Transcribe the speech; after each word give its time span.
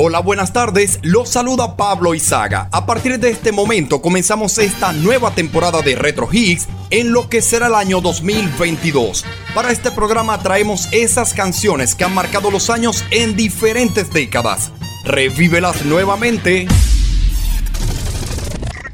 Hola, 0.00 0.20
buenas 0.20 0.52
tardes. 0.52 1.00
Los 1.02 1.28
saluda 1.28 1.76
Pablo 1.76 2.14
Izaga. 2.14 2.68
A 2.70 2.86
partir 2.86 3.18
de 3.18 3.30
este 3.30 3.50
momento 3.50 4.00
comenzamos 4.00 4.56
esta 4.58 4.92
nueva 4.92 5.32
temporada 5.32 5.82
de 5.82 5.96
Retro 5.96 6.28
Hits 6.30 6.68
en 6.90 7.10
lo 7.10 7.28
que 7.28 7.42
será 7.42 7.66
el 7.66 7.74
año 7.74 8.00
2022. 8.00 9.24
Para 9.56 9.72
este 9.72 9.90
programa 9.90 10.40
traemos 10.40 10.88
esas 10.92 11.34
canciones 11.34 11.96
que 11.96 12.04
han 12.04 12.14
marcado 12.14 12.52
los 12.52 12.70
años 12.70 13.04
en 13.10 13.34
diferentes 13.34 14.12
décadas. 14.12 14.70
Revívelas 15.04 15.84
nuevamente. 15.84 16.68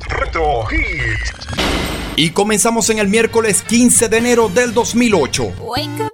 Retro 0.08 0.64
Hits. 0.72 1.34
Y 2.16 2.30
comenzamos 2.30 2.88
en 2.88 2.98
el 2.98 3.08
miércoles 3.08 3.60
15 3.60 4.08
de 4.08 4.16
enero 4.16 4.48
del 4.48 4.72
2008. 4.72 5.52
Wake 5.60 6.00
up 6.00 6.13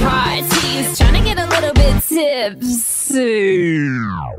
parties. 0.00 0.98
Trying 0.98 1.14
to 1.14 1.20
get 1.22 1.38
a 1.38 1.46
little 1.46 1.72
bit 1.72 2.02
tipsy. 2.02 3.88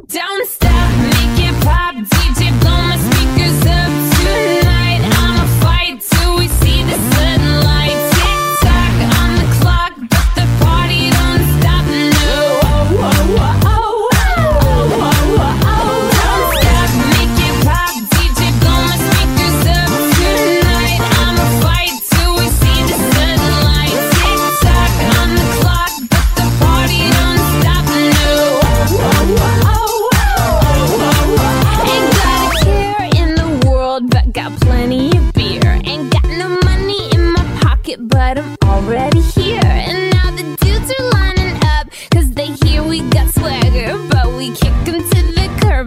Don't 0.08 0.48
stop, 0.48 0.92
make 1.02 1.40
it 1.48 1.64
pop. 1.64 2.19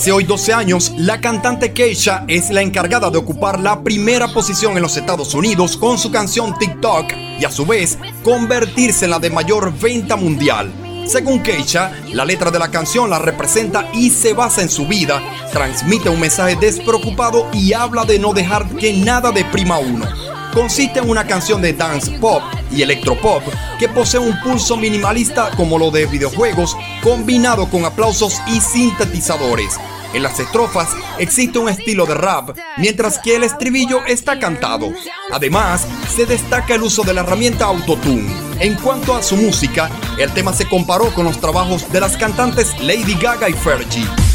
Hace 0.00 0.12
hoy 0.12 0.24
12 0.24 0.54
años, 0.54 0.94
la 0.96 1.20
cantante 1.20 1.74
Keisha 1.74 2.24
es 2.26 2.48
la 2.48 2.62
encargada 2.62 3.10
de 3.10 3.18
ocupar 3.18 3.60
la 3.60 3.82
primera 3.82 4.28
posición 4.28 4.74
en 4.74 4.82
los 4.82 4.96
Estados 4.96 5.34
Unidos 5.34 5.76
con 5.76 5.98
su 5.98 6.10
canción 6.10 6.58
TikTok 6.58 7.12
y 7.38 7.44
a 7.44 7.50
su 7.50 7.66
vez 7.66 7.98
convertirse 8.24 9.04
en 9.04 9.10
la 9.10 9.18
de 9.18 9.28
mayor 9.28 9.78
venta 9.78 10.16
mundial. 10.16 10.72
Según 11.06 11.42
Keisha, 11.42 11.92
la 12.14 12.24
letra 12.24 12.50
de 12.50 12.58
la 12.58 12.70
canción 12.70 13.10
la 13.10 13.18
representa 13.18 13.90
y 13.92 14.08
se 14.08 14.32
basa 14.32 14.62
en 14.62 14.70
su 14.70 14.86
vida, 14.86 15.20
transmite 15.52 16.08
un 16.08 16.18
mensaje 16.18 16.56
despreocupado 16.56 17.50
y 17.52 17.74
habla 17.74 18.06
de 18.06 18.18
no 18.18 18.32
dejar 18.32 18.66
que 18.76 18.94
nada 18.94 19.30
deprima 19.32 19.74
a 19.74 19.80
uno. 19.80 20.06
Consiste 20.54 21.00
en 21.00 21.10
una 21.10 21.26
canción 21.26 21.60
de 21.60 21.74
dance 21.74 22.10
pop 22.12 22.42
y 22.70 22.82
electropop 22.82 23.42
que 23.78 23.88
posee 23.88 24.20
un 24.20 24.38
pulso 24.40 24.76
minimalista 24.76 25.50
como 25.56 25.78
lo 25.78 25.90
de 25.90 26.06
videojuegos 26.06 26.76
combinado 27.02 27.68
con 27.68 27.84
aplausos 27.84 28.40
y 28.46 28.60
sintetizadores. 28.60 29.78
En 30.12 30.24
las 30.24 30.40
estrofas 30.40 30.88
existe 31.18 31.58
un 31.58 31.68
estilo 31.68 32.04
de 32.04 32.14
rap, 32.14 32.56
mientras 32.78 33.18
que 33.18 33.36
el 33.36 33.44
estribillo 33.44 34.04
está 34.06 34.40
cantado. 34.40 34.92
Además, 35.30 35.86
se 36.12 36.26
destaca 36.26 36.74
el 36.74 36.82
uso 36.82 37.02
de 37.02 37.14
la 37.14 37.20
herramienta 37.20 37.66
Autotune. 37.66 38.28
En 38.58 38.74
cuanto 38.74 39.14
a 39.14 39.22
su 39.22 39.36
música, 39.36 39.88
el 40.18 40.32
tema 40.32 40.52
se 40.52 40.68
comparó 40.68 41.14
con 41.14 41.24
los 41.24 41.40
trabajos 41.40 41.90
de 41.92 42.00
las 42.00 42.16
cantantes 42.16 42.78
Lady 42.80 43.14
Gaga 43.14 43.48
y 43.48 43.52
Fergie. 43.52 44.29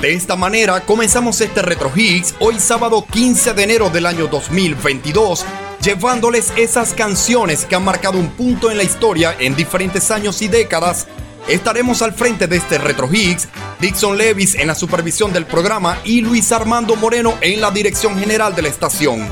De 0.00 0.12
esta 0.12 0.36
manera 0.36 0.82
comenzamos 0.84 1.40
este 1.40 1.62
Retro 1.62 1.90
Hits 1.94 2.34
hoy 2.38 2.60
sábado 2.60 3.06
15 3.10 3.54
de 3.54 3.62
enero 3.62 3.88
del 3.88 4.04
año 4.04 4.26
2022, 4.26 5.46
llevándoles 5.82 6.52
esas 6.54 6.92
canciones 6.92 7.64
que 7.64 7.76
han 7.76 7.84
marcado 7.84 8.18
un 8.18 8.28
punto 8.28 8.70
en 8.70 8.76
la 8.76 8.82
historia 8.82 9.34
en 9.38 9.56
diferentes 9.56 10.10
años 10.10 10.42
y 10.42 10.48
décadas. 10.48 11.06
Estaremos 11.48 12.02
al 12.02 12.12
frente 12.12 12.46
de 12.46 12.58
este 12.58 12.76
Retro 12.76 13.08
Hits, 13.10 13.48
Dixon 13.80 14.18
Levis 14.18 14.54
en 14.56 14.66
la 14.66 14.74
supervisión 14.74 15.32
del 15.32 15.46
programa 15.46 15.98
y 16.04 16.20
Luis 16.20 16.52
Armando 16.52 16.94
Moreno 16.96 17.38
en 17.40 17.62
la 17.62 17.70
dirección 17.70 18.18
general 18.18 18.54
de 18.54 18.62
la 18.62 18.68
estación. 18.68 19.26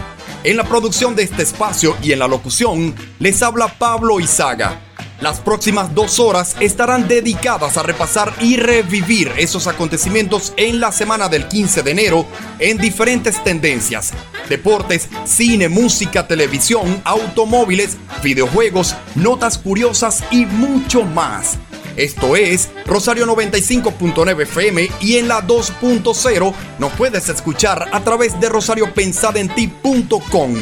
En 0.44 0.56
la 0.56 0.64
producción 0.64 1.14
de 1.14 1.24
este 1.24 1.42
espacio 1.42 1.94
y 2.02 2.12
en 2.12 2.20
la 2.20 2.28
locución 2.28 2.94
les 3.18 3.42
habla 3.42 3.68
Pablo 3.68 4.18
Izaga. 4.18 4.93
Las 5.24 5.40
próximas 5.40 5.92
dos 5.94 6.20
horas 6.20 6.54
estarán 6.60 7.08
dedicadas 7.08 7.78
a 7.78 7.82
repasar 7.82 8.34
y 8.42 8.58
revivir 8.58 9.32
esos 9.38 9.66
acontecimientos 9.66 10.52
en 10.58 10.80
la 10.80 10.92
semana 10.92 11.30
del 11.30 11.48
15 11.48 11.82
de 11.82 11.92
enero 11.92 12.26
en 12.58 12.76
diferentes 12.76 13.42
tendencias. 13.42 14.12
Deportes, 14.50 15.08
cine, 15.24 15.70
música, 15.70 16.26
televisión, 16.26 17.00
automóviles, 17.04 17.96
videojuegos, 18.22 18.96
notas 19.14 19.56
curiosas 19.56 20.22
y 20.30 20.44
mucho 20.44 21.04
más. 21.04 21.56
Esto 21.96 22.36
es 22.36 22.68
Rosario 22.84 23.24
95.9 23.24 24.42
FM 24.42 24.90
y 25.00 25.16
en 25.16 25.28
la 25.28 25.40
2.0 25.40 26.54
nos 26.78 26.92
puedes 26.92 27.30
escuchar 27.30 27.88
a 27.92 28.00
través 28.00 28.38
de 28.40 28.50
rosariopensadenti.com. 28.50 30.54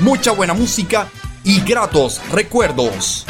Mucha 0.00 0.32
buena 0.32 0.54
música 0.54 1.08
y 1.44 1.60
gratos 1.60 2.20
recuerdos. 2.32 3.24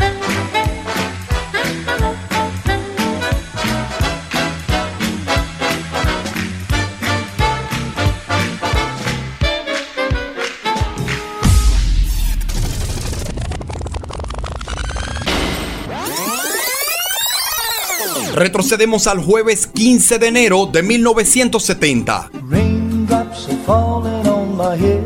Retrocedemos 18.38 19.08
al 19.08 19.18
jueves 19.18 19.66
15 19.66 20.20
de 20.20 20.28
enero 20.28 20.66
de 20.66 20.80
1970. 20.80 22.30
Raindrops 22.48 23.48
are 23.48 23.56
falling 23.66 24.28
on 24.28 24.56
my 24.56 24.76
head. 24.76 25.02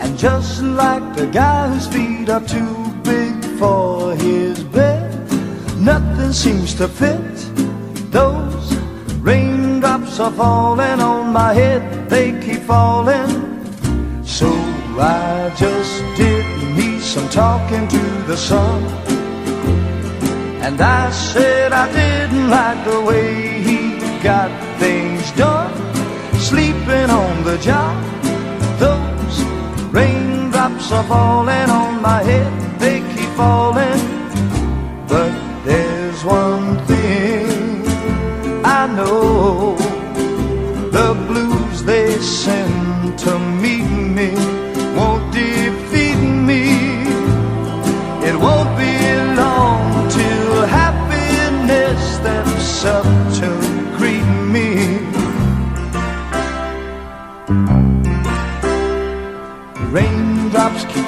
And 0.00 0.16
just 0.16 0.62
like 0.62 1.14
the 1.14 1.26
guy 1.26 1.68
whose 1.68 1.86
feet 1.88 2.30
are 2.30 2.40
too 2.46 2.74
big 3.04 3.34
for 3.58 4.16
his 4.16 4.64
bed, 4.64 5.12
nothing 5.76 6.32
seems 6.32 6.74
to 6.76 6.88
fit. 6.88 7.20
Those 8.10 8.74
raindrops 9.20 10.20
are 10.20 10.32
falling 10.32 11.02
on 11.02 11.34
my 11.34 11.52
head, 11.52 12.08
they 12.08 12.32
keep 12.40 12.62
falling. 12.62 13.28
So 14.24 14.48
I 14.98 15.52
just 15.58 16.02
did 16.16 16.46
me 16.74 16.98
some 16.98 17.28
talking 17.28 17.86
to 17.88 18.00
the 18.26 18.38
sun. 18.38 19.01
And 20.64 20.80
I 20.80 21.10
said 21.10 21.72
I 21.72 21.90
didn't 21.90 22.48
like 22.48 22.84
the 22.84 23.00
way 23.00 23.60
he 23.68 23.98
got 24.22 24.50
things 24.78 25.32
done. 25.32 25.74
Sleeping 26.38 27.10
on 27.10 27.42
the 27.42 27.58
job, 27.58 27.96
those 28.78 29.36
raindrops 29.92 30.92
are 30.92 31.02
falling 31.04 31.68
on 31.68 32.00
my 32.00 32.22
head, 32.22 32.52
they 32.78 33.00
keep 33.12 33.30
falling. 33.30 34.02
But 35.08 35.32
there's 35.64 36.24
one 36.24 36.78
thing 36.86 37.84
I 38.64 38.86
know 38.86 39.74
the 40.96 41.10
blues 41.26 41.82
they 41.82 42.18
send 42.18 43.18
to 43.18 43.36
me 43.38 43.61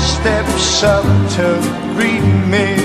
steps 0.00 0.82
up 0.82 1.04
to 1.36 1.60
greet 1.94 2.22
me. 2.48 2.76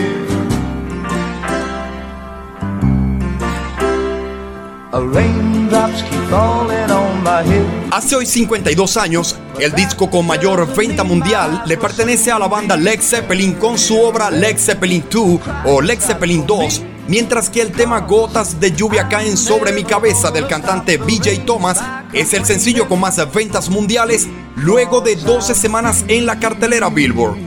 A 4.91 5.01
raindrops 5.01 6.01
keep 6.03 6.21
falling 6.29 6.91
on 6.91 7.23
my 7.23 7.43
head. 7.43 7.65
Hace 7.91 8.15
hoy 8.15 8.25
52 8.25 8.97
años, 8.97 9.35
el 9.59 9.73
disco 9.73 10.09
con 10.09 10.25
mayor 10.27 10.73
venta 10.73 11.03
mundial 11.03 11.63
le 11.65 11.77
pertenece 11.77 12.31
a 12.31 12.39
la 12.39 12.47
banda 12.47 12.75
Led 12.77 13.01
Zeppelin 13.01 13.53
con 13.53 13.77
su 13.77 13.99
obra 13.99 14.29
Led 14.29 14.57
Zeppelin 14.57 15.05
2 15.09 15.39
o 15.65 15.81
Led 15.81 15.99
Zeppelin 15.99 16.45
2, 16.45 16.81
mientras 17.07 17.49
que 17.49 17.61
el 17.61 17.71
tema 17.71 18.01
Gotas 18.01 18.59
de 18.59 18.71
lluvia 18.71 19.07
caen 19.09 19.37
sobre 19.37 19.73
mi 19.73 19.83
cabeza 19.83 20.31
del 20.31 20.47
cantante 20.47 20.97
BJ 20.97 21.45
Thomas 21.45 21.81
es 22.13 22.33
el 22.33 22.45
sencillo 22.45 22.87
con 22.87 22.99
más 22.99 23.17
ventas 23.33 23.69
mundiales 23.69 24.27
luego 24.55 25.01
de 25.01 25.15
12 25.15 25.55
semanas 25.55 26.05
en 26.07 26.25
la 26.25 26.39
cartelera 26.39 26.89
Billboard. 26.89 27.37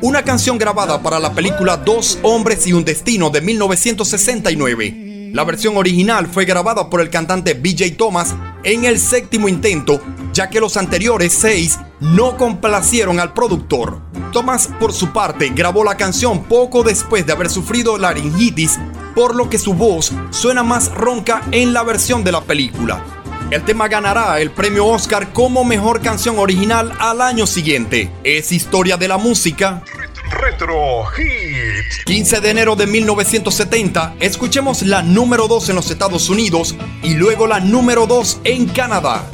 Una 0.00 0.22
canción 0.22 0.58
grabada 0.58 1.02
para 1.02 1.18
la 1.18 1.32
película 1.32 1.76
Dos 1.76 2.18
hombres 2.22 2.66
y 2.66 2.72
un 2.72 2.84
destino 2.84 3.30
de 3.30 3.40
1969. 3.40 5.30
La 5.32 5.44
versión 5.44 5.76
original 5.76 6.26
fue 6.26 6.44
grabada 6.44 6.88
por 6.90 7.00
el 7.00 7.10
cantante 7.10 7.54
BJ 7.54 7.96
Thomas 7.96 8.34
en 8.62 8.84
el 8.84 8.98
séptimo 8.98 9.48
intento, 9.48 10.00
ya 10.32 10.48
que 10.48 10.60
los 10.60 10.76
anteriores 10.76 11.32
seis 11.32 11.78
no 12.00 12.36
complacieron 12.36 13.18
al 13.18 13.32
productor. 13.32 14.00
Thomas, 14.32 14.68
por 14.78 14.92
su 14.92 15.12
parte, 15.12 15.50
grabó 15.50 15.84
la 15.84 15.96
canción 15.96 16.44
poco 16.44 16.82
después 16.82 17.26
de 17.26 17.32
haber 17.32 17.50
sufrido 17.50 17.98
laringitis, 17.98 18.78
por 19.14 19.34
lo 19.34 19.48
que 19.48 19.58
su 19.58 19.74
voz 19.74 20.12
suena 20.30 20.62
más 20.62 20.92
ronca 20.92 21.42
en 21.50 21.72
la 21.72 21.82
versión 21.82 22.24
de 22.24 22.32
la 22.32 22.42
película. 22.42 23.23
El 23.54 23.62
tema 23.62 23.86
ganará 23.86 24.40
el 24.40 24.50
premio 24.50 24.84
Oscar 24.84 25.32
como 25.32 25.62
mejor 25.62 26.00
canción 26.00 26.40
original 26.40 26.90
al 26.98 27.20
año 27.20 27.46
siguiente. 27.46 28.10
Es 28.24 28.50
historia 28.50 28.96
de 28.96 29.06
la 29.06 29.16
música 29.16 29.80
Retro 30.28 31.04
Hit. 31.04 32.04
15 32.04 32.40
de 32.40 32.50
enero 32.50 32.74
de 32.74 32.88
1970, 32.88 34.16
escuchemos 34.18 34.82
la 34.82 35.02
número 35.02 35.46
2 35.46 35.68
en 35.68 35.76
los 35.76 35.88
Estados 35.88 36.28
Unidos 36.30 36.74
y 37.04 37.14
luego 37.14 37.46
la 37.46 37.60
número 37.60 38.08
2 38.08 38.40
en 38.42 38.66
Canadá. 38.66 39.24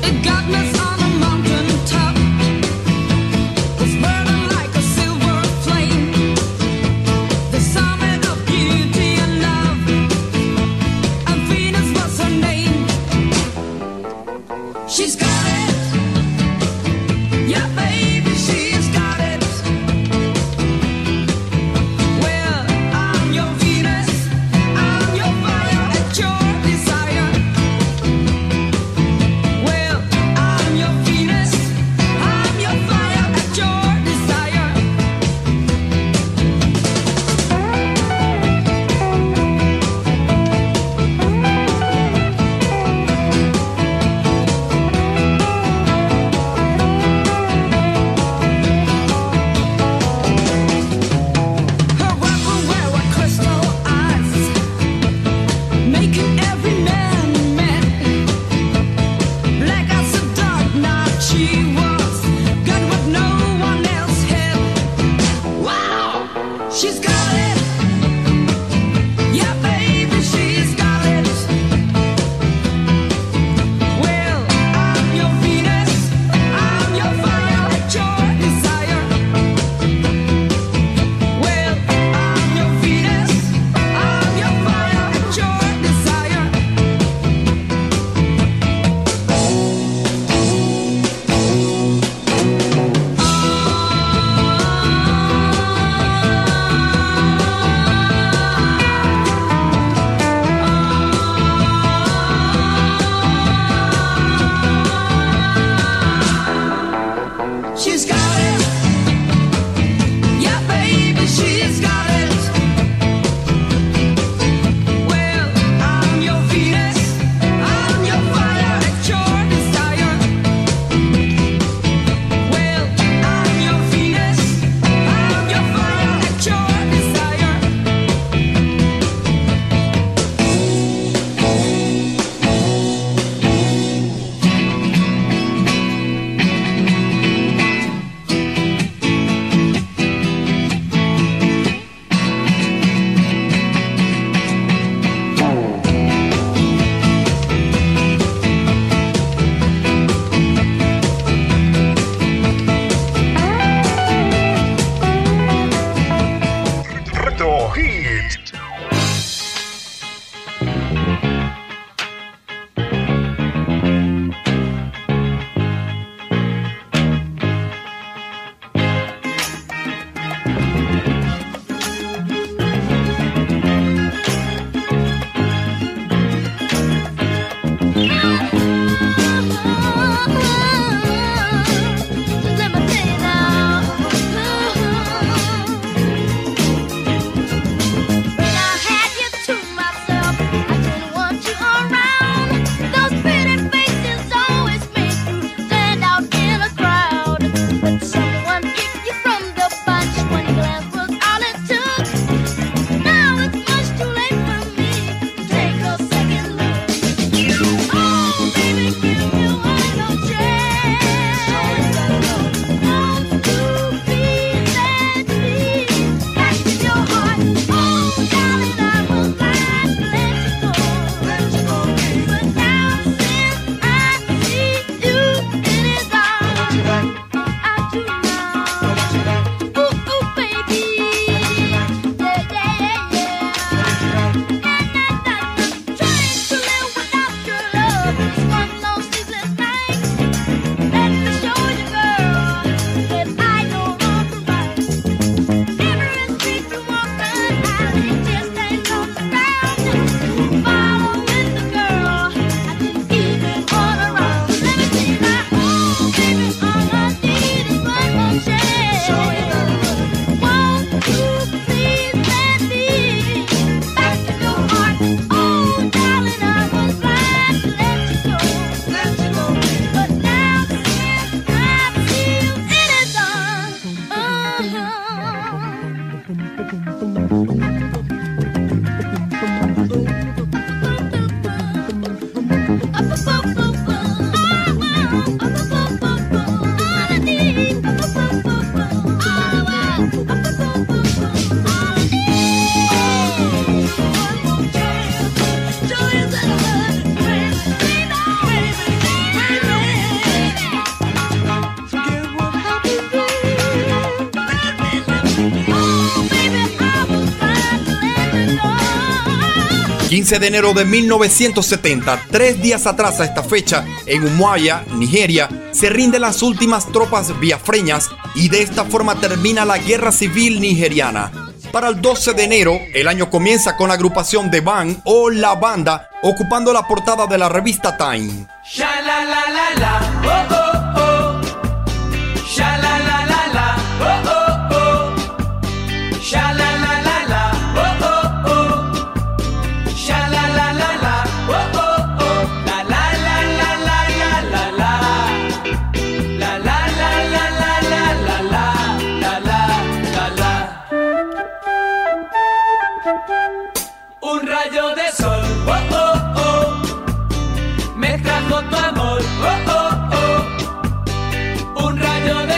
15 310.20 310.38
de 310.38 310.46
enero 310.48 310.74
de 310.74 310.84
1970, 310.84 312.26
tres 312.30 312.60
días 312.60 312.86
atrás 312.86 313.20
a 313.20 313.24
esta 313.24 313.42
fecha, 313.42 313.86
en 314.04 314.22
Umuaya, 314.22 314.84
Nigeria, 314.92 315.48
se 315.72 315.88
rinden 315.88 316.20
las 316.20 316.42
últimas 316.42 316.92
tropas 316.92 317.40
biafreñas 317.40 318.10
y 318.34 318.50
de 318.50 318.60
esta 318.60 318.84
forma 318.84 319.14
termina 319.14 319.64
la 319.64 319.78
guerra 319.78 320.12
civil 320.12 320.60
nigeriana. 320.60 321.32
Para 321.72 321.88
el 321.88 322.02
12 322.02 322.34
de 322.34 322.44
enero, 322.44 322.78
el 322.92 323.08
año 323.08 323.30
comienza 323.30 323.78
con 323.78 323.88
la 323.88 323.94
agrupación 323.94 324.50
de 324.50 324.60
Band 324.60 325.00
o 325.04 325.30
La 325.30 325.54
Banda, 325.54 326.10
ocupando 326.22 326.70
la 326.74 326.86
portada 326.86 327.26
de 327.26 327.38
la 327.38 327.48
revista 327.48 327.96
Time. 327.96 328.46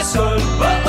sol. 0.02 0.81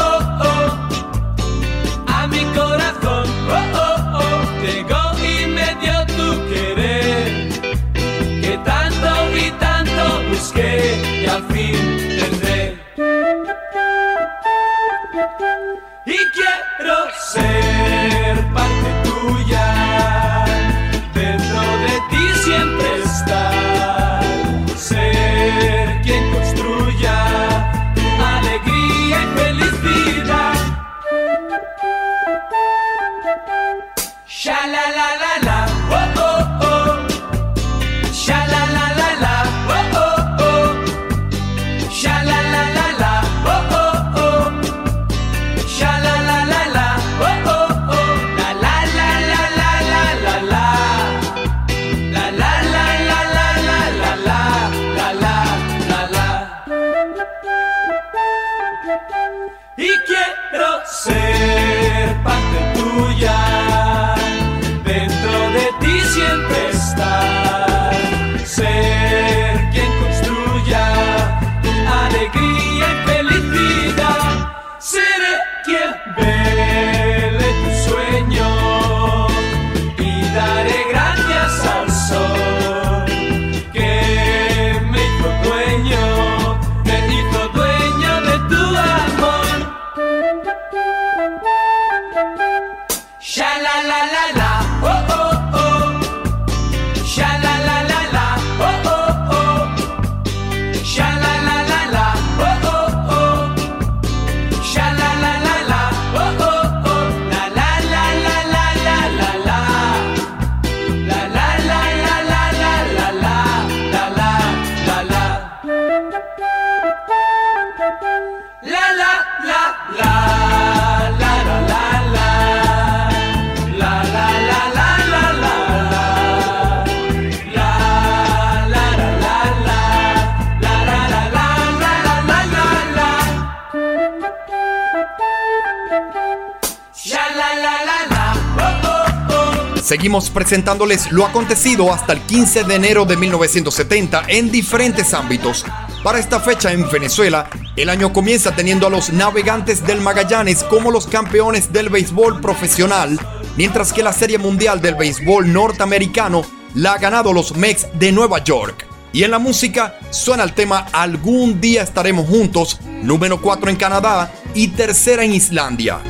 Presentándoles 140.13 141.11
lo 141.11 141.25
acontecido 141.25 141.91
hasta 141.91 142.13
el 142.13 142.21
15 142.21 142.65
de 142.65 142.75
enero 142.75 143.05
de 143.05 143.17
1970 143.17 144.25
en 144.27 144.51
diferentes 144.51 145.11
ámbitos. 145.11 145.65
Para 146.03 146.19
esta 146.19 146.39
fecha 146.39 146.71
en 146.71 146.87
Venezuela, 146.91 147.49
el 147.75 147.89
año 147.89 148.13
comienza 148.13 148.55
teniendo 148.55 148.85
a 148.85 148.91
los 148.91 149.11
navegantes 149.11 149.83
del 149.83 150.01
Magallanes 150.01 150.63
como 150.65 150.91
los 150.91 151.07
campeones 151.07 151.73
del 151.73 151.89
béisbol 151.89 152.41
profesional, 152.41 153.19
mientras 153.57 153.91
que 153.91 154.03
la 154.03 154.13
Serie 154.13 154.37
Mundial 154.37 154.81
del 154.81 154.93
Béisbol 154.93 155.51
Norteamericano 155.51 156.45
la 156.75 156.93
ha 156.93 156.97
ganado 156.99 157.33
los 157.33 157.55
Mex 157.55 157.87
de 157.95 158.11
Nueva 158.11 158.43
York. 158.43 158.85
Y 159.13 159.23
en 159.23 159.31
la 159.31 159.39
música 159.39 159.97
suena 160.11 160.43
el 160.43 160.53
tema 160.53 160.85
Algún 160.91 161.59
día 161.59 161.81
estaremos 161.81 162.27
juntos, 162.29 162.79
número 163.01 163.41
4 163.41 163.71
en 163.71 163.77
Canadá 163.77 164.31
y 164.53 164.67
tercera 164.67 165.23
en 165.23 165.33
Islandia. 165.33 166.01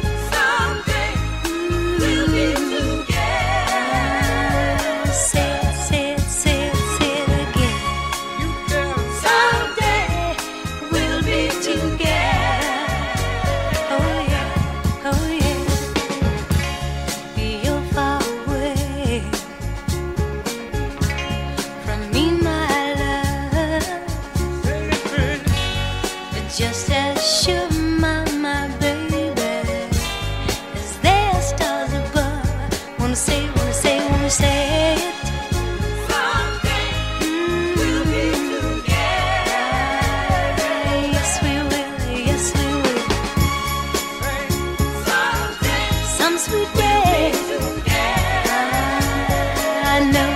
I 49.94 50.00
know. 50.12 50.33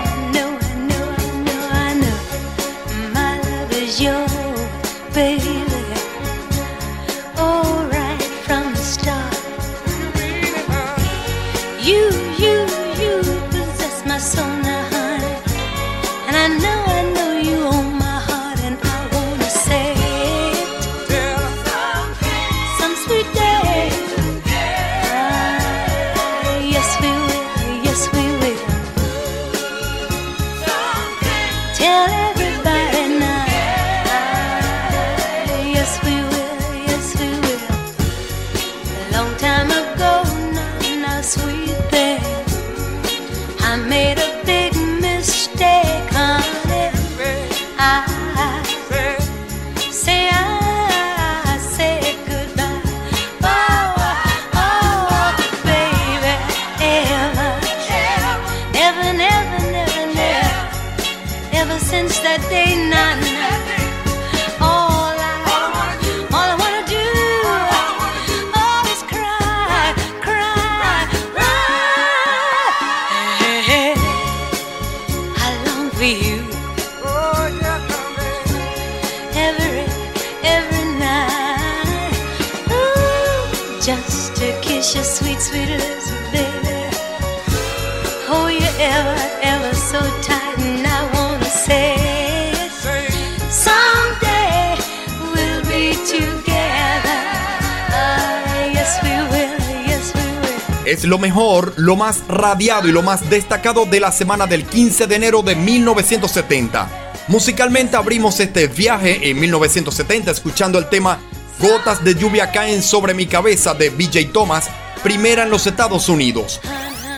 Más 101.97 102.25
radiado 102.29 102.87
y 102.87 102.93
lo 102.93 103.01
más 103.01 103.29
destacado 103.29 103.85
de 103.85 103.99
la 103.99 104.11
semana 104.11 104.47
del 104.47 104.65
15 104.65 105.07
de 105.07 105.15
enero 105.15 105.41
de 105.41 105.55
1970. 105.55 107.13
Musicalmente 107.27 107.97
abrimos 107.97 108.39
este 108.39 108.67
viaje 108.67 109.29
en 109.29 109.39
1970 109.39 110.31
escuchando 110.31 110.79
el 110.79 110.87
tema 110.87 111.19
Gotas 111.59 112.03
de 112.03 112.15
lluvia 112.15 112.51
caen 112.51 112.81
sobre 112.83 113.13
mi 113.13 113.25
cabeza 113.25 113.73
de 113.73 113.89
BJ 113.89 114.31
Thomas, 114.31 114.69
primera 115.03 115.43
en 115.43 115.49
los 115.49 115.65
Estados 115.67 116.07
Unidos. 116.07 116.61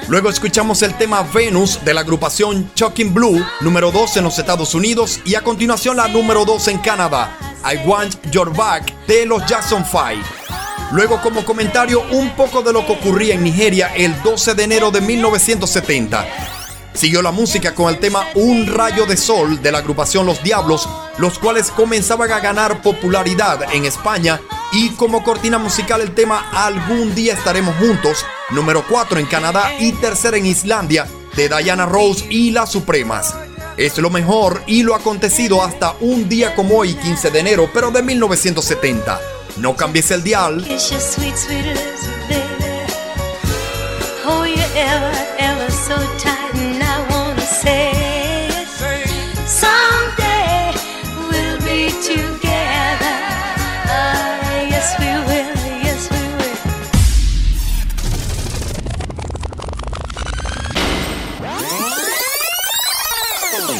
Luego 0.07 0.29
escuchamos 0.29 0.81
el 0.81 0.95
tema 0.95 1.21
Venus 1.21 1.83
de 1.83 1.93
la 1.93 2.01
agrupación 2.01 2.71
Chucking 2.73 3.13
Blue, 3.13 3.45
número 3.61 3.91
2 3.91 4.17
en 4.17 4.23
los 4.23 4.39
Estados 4.39 4.73
Unidos, 4.73 5.19
y 5.25 5.35
a 5.35 5.41
continuación 5.41 5.97
la 5.97 6.07
número 6.07 6.45
2 6.45 6.69
en 6.69 6.77
Canadá, 6.79 7.37
I 7.63 7.85
Want 7.87 8.15
Your 8.31 8.51
Back 8.55 8.91
de 9.05 9.25
los 9.25 9.45
Jackson 9.45 9.85
5. 9.85 10.38
Luego 10.91 11.21
como 11.21 11.45
comentario 11.45 12.01
un 12.11 12.31
poco 12.35 12.63
de 12.63 12.73
lo 12.73 12.85
que 12.85 12.93
ocurría 12.93 13.35
en 13.35 13.43
Nigeria 13.43 13.93
el 13.95 14.21
12 14.23 14.55
de 14.55 14.63
enero 14.63 14.89
de 14.89 15.01
1970. 15.01 16.25
Siguió 16.93 17.21
la 17.21 17.31
música 17.31 17.75
con 17.75 17.93
el 17.93 17.99
tema 17.99 18.25
Un 18.33 18.65
rayo 18.65 19.05
de 19.05 19.15
sol 19.15 19.61
de 19.61 19.71
la 19.71 19.77
agrupación 19.77 20.25
Los 20.25 20.41
Diablos, 20.41 20.89
los 21.19 21.37
cuales 21.37 21.69
comenzaban 21.69 22.31
a 22.31 22.39
ganar 22.39 22.81
popularidad 22.81 23.73
en 23.73 23.85
España 23.85 24.41
y 24.71 24.89
como 24.89 25.23
cortina 25.23 25.59
musical 25.59 26.01
el 26.01 26.15
tema 26.15 26.49
Algún 26.51 27.13
día 27.13 27.33
estaremos 27.33 27.75
juntos, 27.77 28.25
número 28.49 28.83
4 28.89 29.19
en 29.19 29.27
Canadá 29.27 29.71
y 29.79 29.91
tercera 29.93 30.37
en 30.37 30.47
Islandia 30.47 31.07
de 31.35 31.49
Diana 31.49 31.85
Rose 31.85 32.25
y 32.29 32.49
las 32.49 32.71
Supremas. 32.71 33.35
Es 33.77 33.97
lo 33.99 34.09
mejor 34.09 34.63
y 34.65 34.83
lo 34.83 34.95
acontecido 34.95 35.63
hasta 35.63 35.95
un 36.01 36.27
día 36.27 36.55
como 36.55 36.79
hoy, 36.79 36.95
15 36.95 37.29
de 37.29 37.39
enero, 37.39 37.69
pero 37.73 37.91
de 37.91 38.01
1970. 38.01 39.38
No 39.59 39.75
cambies 39.75 40.09
el 40.11 40.23
dial. 40.23 40.65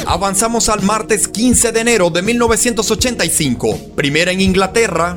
Avanzamos 0.06 0.68
al 0.68 0.82
martes 0.82 1.28
15 1.28 1.72
de 1.72 1.80
enero 1.80 2.10
de 2.10 2.20
1985. 2.20 3.94
Primera 3.94 4.32
en 4.32 4.40
Inglaterra. 4.42 5.16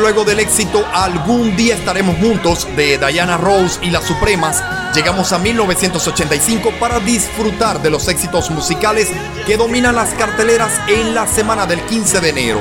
Luego 0.00 0.24
del 0.24 0.40
éxito 0.40 0.84
Algún 0.92 1.56
día 1.56 1.74
estaremos 1.74 2.16
juntos 2.18 2.66
de 2.76 2.98
Diana 2.98 3.36
Rose 3.36 3.78
y 3.82 3.90
las 3.90 4.04
Supremas, 4.04 4.62
llegamos 4.94 5.32
a 5.32 5.38
1985 5.38 6.72
para 6.78 7.00
disfrutar 7.00 7.82
de 7.82 7.90
los 7.90 8.08
éxitos 8.08 8.50
musicales 8.50 9.10
que 9.46 9.56
dominan 9.56 9.94
las 9.94 10.14
carteleras 10.14 10.72
en 10.88 11.14
la 11.14 11.26
semana 11.26 11.66
del 11.66 11.80
15 11.82 12.20
de 12.20 12.28
enero. 12.28 12.60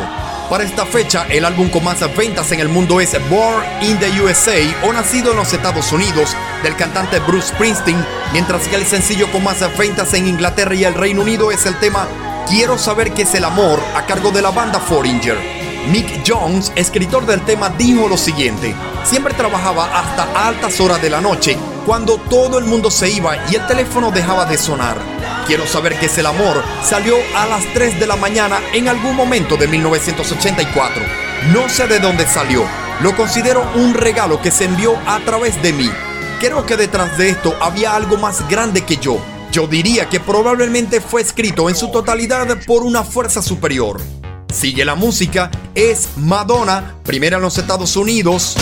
Para 0.50 0.64
esta 0.64 0.86
fecha, 0.86 1.26
el 1.30 1.46
álbum 1.46 1.70
con 1.70 1.84
más 1.84 2.00
ventas 2.16 2.52
en 2.52 2.60
el 2.60 2.70
mundo 2.70 3.00
es 3.00 3.14
Born 3.30 3.64
in 3.82 3.98
the 4.00 4.22
USA 4.22 4.58
o 4.84 4.94
Nacido 4.94 5.32
en 5.32 5.38
los 5.38 5.54
Estados 5.54 5.92
Unidos 5.92 6.36
del 6.62 6.76
cantante 6.76 7.20
Bruce 7.20 7.50
Springsteen, 7.50 8.06
mientras 8.32 8.68
que 8.68 8.76
el 8.76 8.86
sencillo 8.86 9.32
con 9.32 9.44
más 9.44 9.60
ventas 9.78 10.14
en 10.14 10.28
Inglaterra 10.28 10.76
y 10.76 10.84
el 10.84 10.94
Reino 10.94 11.22
Unido 11.22 11.52
es 11.52 11.66
el 11.66 11.80
tema 11.80 12.08
Quiero 12.48 12.78
saber 12.78 13.14
qué 13.14 13.22
es 13.22 13.34
el 13.36 13.46
amor 13.46 13.80
a 13.96 14.06
cargo 14.06 14.32
de 14.32 14.42
la 14.42 14.52
banda 14.52 14.80
Foreigner. 14.80 15.63
Mick 15.92 16.24
Jones, 16.26 16.72
escritor 16.76 17.26
del 17.26 17.42
tema, 17.42 17.70
dijo 17.70 18.08
lo 18.08 18.18
siguiente, 18.18 18.74
siempre 19.04 19.34
trabajaba 19.34 20.00
hasta 20.00 20.48
altas 20.48 20.80
horas 20.80 21.02
de 21.02 21.10
la 21.10 21.20
noche, 21.20 21.58
cuando 21.86 22.18
todo 22.18 22.58
el 22.58 22.66
mundo 22.66 22.90
se 22.90 23.10
iba 23.10 23.36
y 23.50 23.56
el 23.56 23.68
teléfono 23.68 24.10
dejaba 24.10 24.46
de 24.46 24.58
sonar. 24.58 24.98
Quiero 25.46 25.68
saber 25.68 26.00
qué 26.00 26.06
es 26.06 26.18
el 26.18 26.26
amor 26.26 26.64
salió 26.84 27.16
a 27.36 27.46
las 27.46 27.66
3 27.74 28.00
de 28.00 28.08
la 28.08 28.16
mañana 28.16 28.62
en 28.72 28.88
algún 28.88 29.16
momento 29.16 29.58
de 29.58 29.68
1984. 29.68 31.04
No 31.52 31.68
sé 31.68 31.88
de 31.88 32.00
dónde 32.00 32.26
salió, 32.28 32.64
lo 33.02 33.16
considero 33.18 33.70
un 33.76 33.94
regalo 33.94 34.42
que 34.42 34.52
se 34.52 34.64
envió 34.66 34.96
a 35.06 35.20
través 35.20 35.62
de 35.62 35.74
mí. 35.74 35.90
Creo 36.40 36.66
que 36.66 36.78
detrás 36.78 37.18
de 37.18 37.30
esto 37.30 37.56
había 37.60 37.94
algo 37.94 38.18
más 38.18 38.48
grande 38.48 38.84
que 38.84 38.98
yo. 38.98 39.18
Yo 39.52 39.68
diría 39.68 40.08
que 40.08 40.22
probablemente 40.22 41.02
fue 41.02 41.22
escrito 41.22 41.70
en 41.70 41.76
su 41.76 41.92
totalidad 41.92 42.48
por 42.66 42.84
una 42.84 43.04
fuerza 43.04 43.42
superior. 43.42 44.02
Sigue 44.54 44.86
la 44.86 44.96
música, 44.96 45.50
es 45.74 46.10
Madonna, 46.16 46.96
primera 47.04 47.38
en 47.38 47.42
los 47.44 47.58
Estados 47.58 47.98
Unidos. 47.98 48.56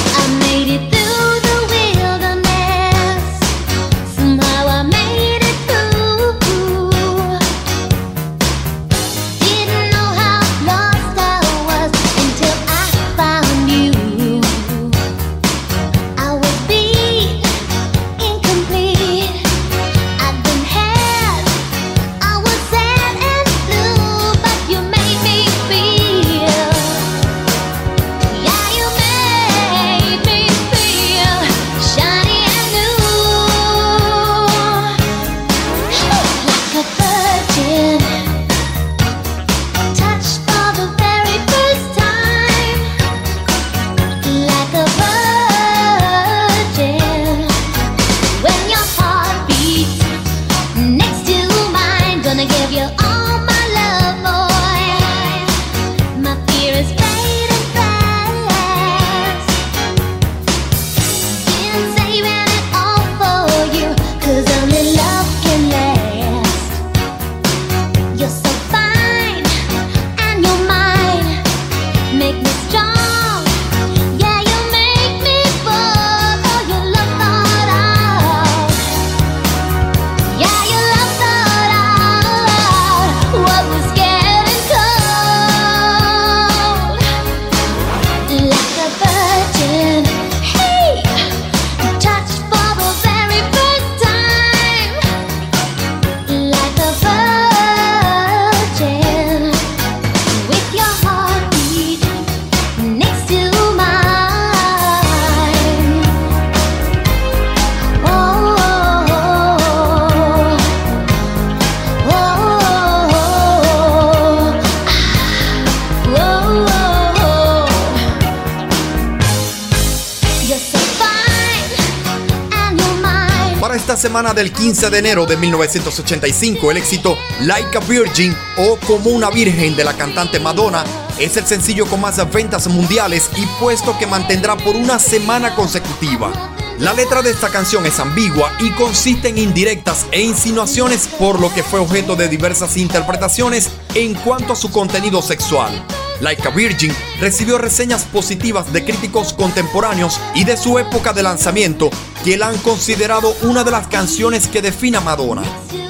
Del 124.21 124.53
15 124.53 124.91
de 124.91 124.99
enero 124.99 125.25
de 125.25 125.35
1985, 125.35 126.69
el 126.69 126.77
éxito 126.77 127.17
Like 127.41 127.75
a 127.75 127.81
Virgin 127.81 128.35
o 128.57 128.77
Como 128.85 129.09
una 129.09 129.31
Virgen 129.31 129.75
de 129.75 129.83
la 129.83 129.93
cantante 129.93 130.39
Madonna 130.39 130.83
es 131.17 131.37
el 131.37 131.47
sencillo 131.47 131.87
con 131.87 132.01
más 132.01 132.31
ventas 132.31 132.67
mundiales 132.67 133.31
y 133.35 133.45
puesto 133.59 133.97
que 133.97 134.05
mantendrá 134.05 134.55
por 134.55 134.75
una 134.75 134.99
semana 134.99 135.55
consecutiva. 135.55 136.31
La 136.77 136.93
letra 136.93 137.23
de 137.23 137.31
esta 137.31 137.49
canción 137.49 137.83
es 137.87 137.99
ambigua 137.99 138.51
y 138.59 138.69
consiste 138.71 139.29
en 139.29 139.39
indirectas 139.39 140.05
e 140.11 140.21
insinuaciones 140.21 141.07
por 141.07 141.39
lo 141.39 141.51
que 141.51 141.63
fue 141.63 141.79
objeto 141.79 142.15
de 142.15 142.29
diversas 142.29 142.77
interpretaciones 142.77 143.71
en 143.95 144.13
cuanto 144.13 144.53
a 144.53 144.55
su 144.55 144.71
contenido 144.71 145.23
sexual. 145.23 145.83
Like 146.21 146.47
a 146.47 146.51
Virgin 146.51 146.95
recibió 147.19 147.57
reseñas 147.57 148.03
positivas 148.05 148.71
de 148.71 148.85
críticos 148.85 149.33
contemporáneos 149.33 150.21
y 150.35 150.43
de 150.43 150.55
su 150.55 150.77
época 150.77 151.11
de 151.11 151.23
lanzamiento, 151.23 151.89
que 152.23 152.37
la 152.37 152.49
han 152.49 152.57
considerado 152.59 153.35
una 153.41 153.63
de 153.63 153.71
las 153.71 153.87
canciones 153.87 154.47
que 154.47 154.61
define 154.61 154.97
a 154.97 155.01
Madonna, 155.01 155.41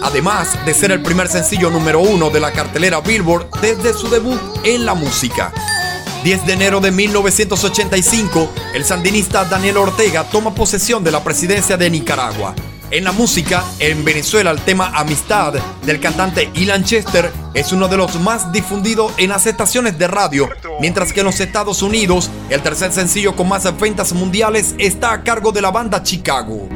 además 0.02 0.58
de 0.66 0.74
ser 0.74 0.92
el 0.92 1.02
primer 1.02 1.28
sencillo 1.28 1.70
número 1.70 2.00
uno 2.00 2.30
de 2.30 2.40
la 2.40 2.52
cartelera 2.52 3.02
Billboard 3.02 3.50
desde 3.62 3.94
su 3.94 4.10
debut 4.10 4.40
en 4.64 4.86
la 4.86 4.94
música. 4.94 5.52
10 6.24 6.46
de 6.46 6.54
enero 6.54 6.80
de 6.80 6.92
1985, 6.92 8.50
el 8.74 8.86
sandinista 8.86 9.44
Daniel 9.46 9.78
Ortega 9.78 10.24
toma 10.24 10.56
posesión 10.56 11.04
de 11.04 11.12
la 11.12 11.24
presidencia 11.24 11.78
de 11.78 11.90
Nicaragua. 11.90 12.56
En 12.92 13.04
la 13.06 13.12
música, 13.12 13.64
en 13.80 14.04
Venezuela 14.04 14.52
el 14.52 14.60
tema 14.60 14.92
Amistad 14.94 15.54
del 15.86 16.00
cantante 16.00 16.52
Ilan 16.54 16.84
Chester 16.84 17.32
es 17.54 17.72
uno 17.72 17.88
de 17.88 17.98
los 17.98 18.20
más 18.20 18.52
difundidos 18.52 19.14
en 19.18 19.30
las 19.30 19.48
estaciones 19.48 19.98
de 19.98 20.08
radio, 20.08 20.50
mientras 20.82 21.14
que 21.14 21.22
en 21.22 21.28
los 21.28 21.40
Estados 21.40 21.82
Unidos 21.84 22.30
el 22.50 22.62
tercer 22.62 22.92
sencillo 22.92 23.36
con 23.36 23.48
más 23.48 23.62
ventas 23.80 24.12
mundiales 24.14 24.76
está 24.80 25.14
a 25.14 25.24
cargo 25.24 25.52
de 25.52 25.62
la 25.62 25.72
banda 25.72 26.04
Chicago. 26.04 26.68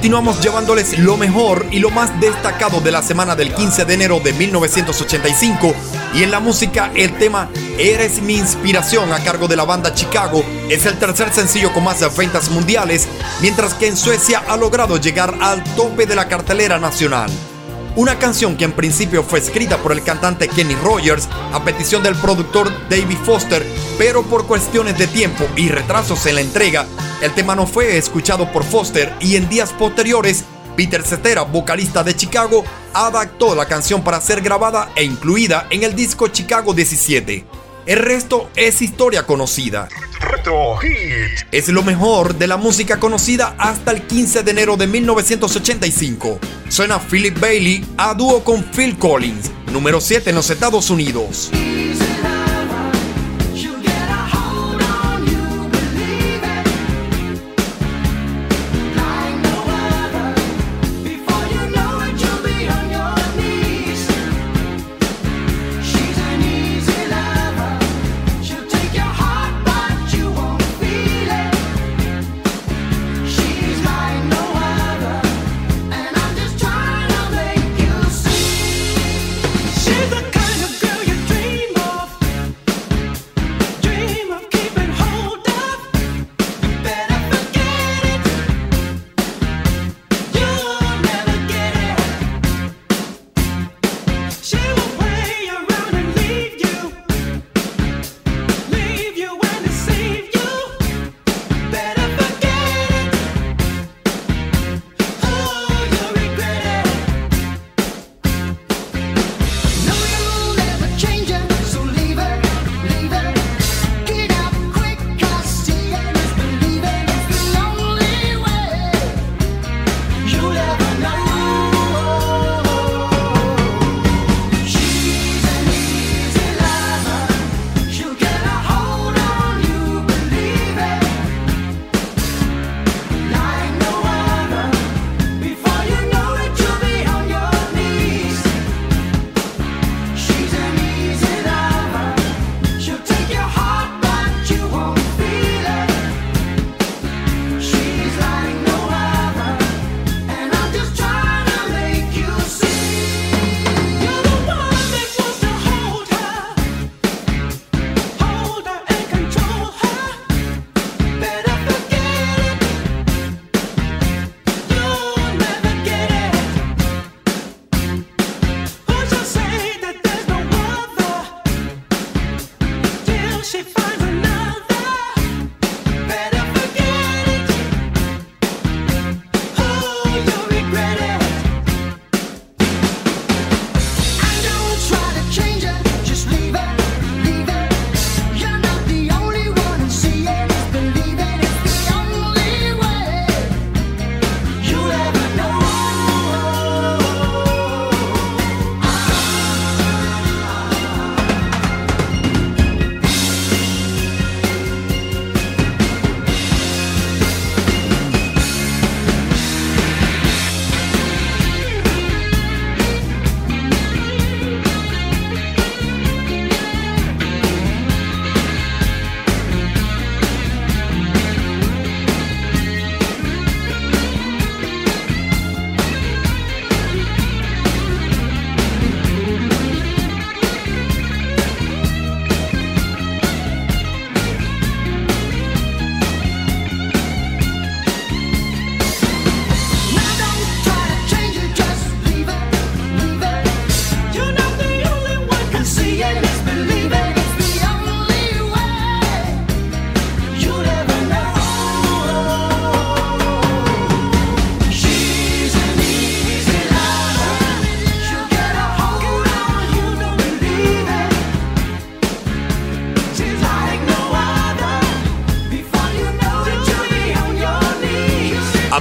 Continuamos 0.00 0.40
llevándoles 0.40 0.98
lo 0.98 1.18
mejor 1.18 1.66
y 1.70 1.78
lo 1.78 1.90
más 1.90 2.18
destacado 2.22 2.80
de 2.80 2.90
la 2.90 3.02
semana 3.02 3.36
del 3.36 3.52
15 3.52 3.84
de 3.84 3.92
enero 3.92 4.18
de 4.18 4.32
1985 4.32 5.74
y 6.14 6.22
en 6.22 6.30
la 6.30 6.40
música 6.40 6.90
el 6.94 7.18
tema 7.18 7.50
Eres 7.76 8.22
mi 8.22 8.38
inspiración 8.38 9.12
a 9.12 9.22
cargo 9.22 9.46
de 9.46 9.56
la 9.56 9.66
banda 9.66 9.92
Chicago 9.92 10.42
es 10.70 10.86
el 10.86 10.98
tercer 10.98 11.30
sencillo 11.34 11.70
con 11.74 11.84
más 11.84 12.16
ventas 12.16 12.48
mundiales, 12.48 13.08
mientras 13.42 13.74
que 13.74 13.88
en 13.88 13.96
Suecia 13.98 14.42
ha 14.48 14.56
logrado 14.56 14.96
llegar 14.96 15.34
al 15.38 15.62
tope 15.76 16.06
de 16.06 16.14
la 16.14 16.28
cartelera 16.28 16.78
nacional. 16.78 17.30
Una 17.94 18.18
canción 18.18 18.56
que 18.56 18.64
en 18.64 18.72
principio 18.72 19.22
fue 19.22 19.40
escrita 19.40 19.76
por 19.76 19.92
el 19.92 20.02
cantante 20.02 20.48
Kenny 20.48 20.76
Rogers 20.76 21.28
a 21.52 21.62
petición 21.62 22.02
del 22.02 22.14
productor 22.14 22.72
David 22.88 23.18
Foster, 23.26 23.66
pero 23.98 24.22
por 24.22 24.46
cuestiones 24.46 24.96
de 24.96 25.08
tiempo 25.08 25.46
y 25.56 25.68
retrasos 25.68 26.24
en 26.24 26.36
la 26.36 26.40
entrega, 26.40 26.86
el 27.22 27.32
tema 27.34 27.54
no 27.54 27.66
fue 27.66 27.96
escuchado 27.98 28.50
por 28.50 28.64
Foster 28.64 29.12
y 29.20 29.36
en 29.36 29.48
días 29.48 29.72
posteriores, 29.72 30.44
Peter 30.76 31.02
Cetera, 31.02 31.42
vocalista 31.42 32.02
de 32.02 32.16
Chicago, 32.16 32.64
adaptó 32.94 33.54
la 33.54 33.66
canción 33.66 34.02
para 34.02 34.20
ser 34.20 34.40
grabada 34.40 34.90
e 34.96 35.04
incluida 35.04 35.66
en 35.70 35.82
el 35.82 35.94
disco 35.94 36.28
Chicago 36.28 36.72
17. 36.72 37.44
El 37.86 37.98
resto 37.98 38.48
es 38.56 38.80
historia 38.82 39.26
conocida. 39.26 39.88
Es 41.50 41.68
lo 41.68 41.82
mejor 41.82 42.36
de 42.36 42.46
la 42.46 42.56
música 42.56 42.98
conocida 43.00 43.54
hasta 43.58 43.90
el 43.90 44.02
15 44.02 44.42
de 44.42 44.50
enero 44.50 44.76
de 44.76 44.86
1985. 44.86 46.38
Suena 46.68 46.98
Philip 46.98 47.38
Bailey 47.38 47.84
a 47.96 48.14
dúo 48.14 48.44
con 48.44 48.64
Phil 48.64 48.96
Collins, 48.98 49.50
número 49.72 50.00
7 50.00 50.30
en 50.30 50.36
los 50.36 50.50
Estados 50.50 50.88
Unidos. 50.88 51.50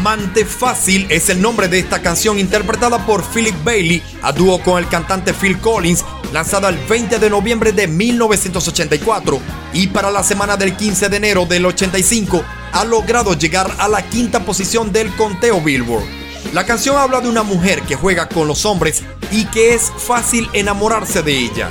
Amante 0.10 0.43
Fácil 0.43 1.05
es 1.10 1.30
el 1.30 1.39
nombre 1.39 1.68
de 1.68 1.78
esta 1.78 2.01
canción 2.01 2.39
interpretada 2.39 3.05
por 3.05 3.24
Philip 3.24 3.53
Bailey 3.64 4.01
a 4.24 4.32
dúo 4.32 4.60
con 4.60 4.80
el 4.80 4.89
cantante 4.89 5.36
Phil 5.36 5.60
Collins, 5.60 6.03
lanzada 6.34 6.70
el 6.70 6.78
20 6.78 7.20
de 7.20 7.30
noviembre 7.30 7.74
de 7.74 7.88
1984 7.88 9.39
y 9.72 9.86
para 9.86 10.10
la 10.10 10.24
semana 10.24 10.57
del 10.57 10.76
15 10.76 11.10
de 11.10 11.18
enero 11.18 11.45
del 11.45 11.64
85 11.64 12.43
ha 12.72 12.86
logrado 12.86 13.36
llegar 13.36 13.72
a 13.78 13.88
la 13.88 14.01
quinta 14.01 14.43
posición 14.43 14.91
del 14.91 15.16
conteo 15.16 15.62
Billboard. 15.62 16.05
La 16.53 16.66
canción 16.66 16.97
habla 16.97 17.22
de 17.22 17.30
una 17.30 17.43
mujer 17.43 17.84
que 17.84 17.95
juega 17.95 18.28
con 18.28 18.47
los 18.47 18.66
hombres 18.66 19.03
y 19.30 19.45
que 19.45 19.76
es 19.76 19.91
fácil 19.95 20.49
enamorarse 20.53 21.22
de 21.22 21.38
ella. 21.38 21.70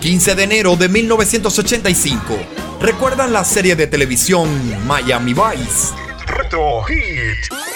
15 0.00 0.34
de 0.34 0.42
enero 0.42 0.74
de 0.74 0.88
1985. 0.88 2.36
¿Recuerdan 2.80 3.32
la 3.32 3.44
serie 3.44 3.76
de 3.76 3.86
televisión 3.86 4.48
Miami 4.88 5.34
Vice? 5.34 5.94
Retro 6.26 6.82
Hit. 6.82 7.75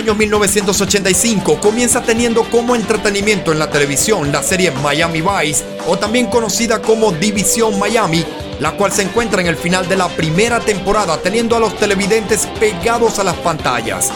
Año 0.00 0.14
1985 0.14 1.60
comienza 1.60 2.00
teniendo 2.00 2.44
como 2.44 2.74
entretenimiento 2.74 3.52
en 3.52 3.58
la 3.58 3.68
televisión 3.68 4.32
la 4.32 4.42
serie 4.42 4.70
Miami 4.70 5.20
Vice 5.20 5.62
o 5.86 5.98
también 5.98 6.26
conocida 6.28 6.80
como 6.80 7.12
División 7.12 7.78
Miami, 7.78 8.24
la 8.60 8.72
cual 8.72 8.92
se 8.92 9.02
encuentra 9.02 9.42
en 9.42 9.46
el 9.46 9.56
final 9.56 9.86
de 9.90 9.96
la 9.96 10.08
primera 10.08 10.58
temporada 10.60 11.18
teniendo 11.18 11.54
a 11.54 11.60
los 11.60 11.76
televidentes 11.76 12.46
pegados 12.58 13.18
a 13.18 13.24
las 13.24 13.36
pantallas. 13.36 14.10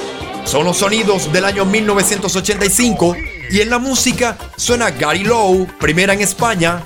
Son 0.47 0.65
los 0.65 0.79
sonidos 0.79 1.31
del 1.31 1.45
año 1.45 1.67
1985 1.67 3.17
y 3.51 3.61
en 3.61 3.69
la 3.69 3.79
música 3.79 4.39
suena 4.57 4.91
Gary 4.91 5.25
Lowe, 5.25 5.67
primera 5.79 6.15
en 6.15 6.23
España. 6.23 6.83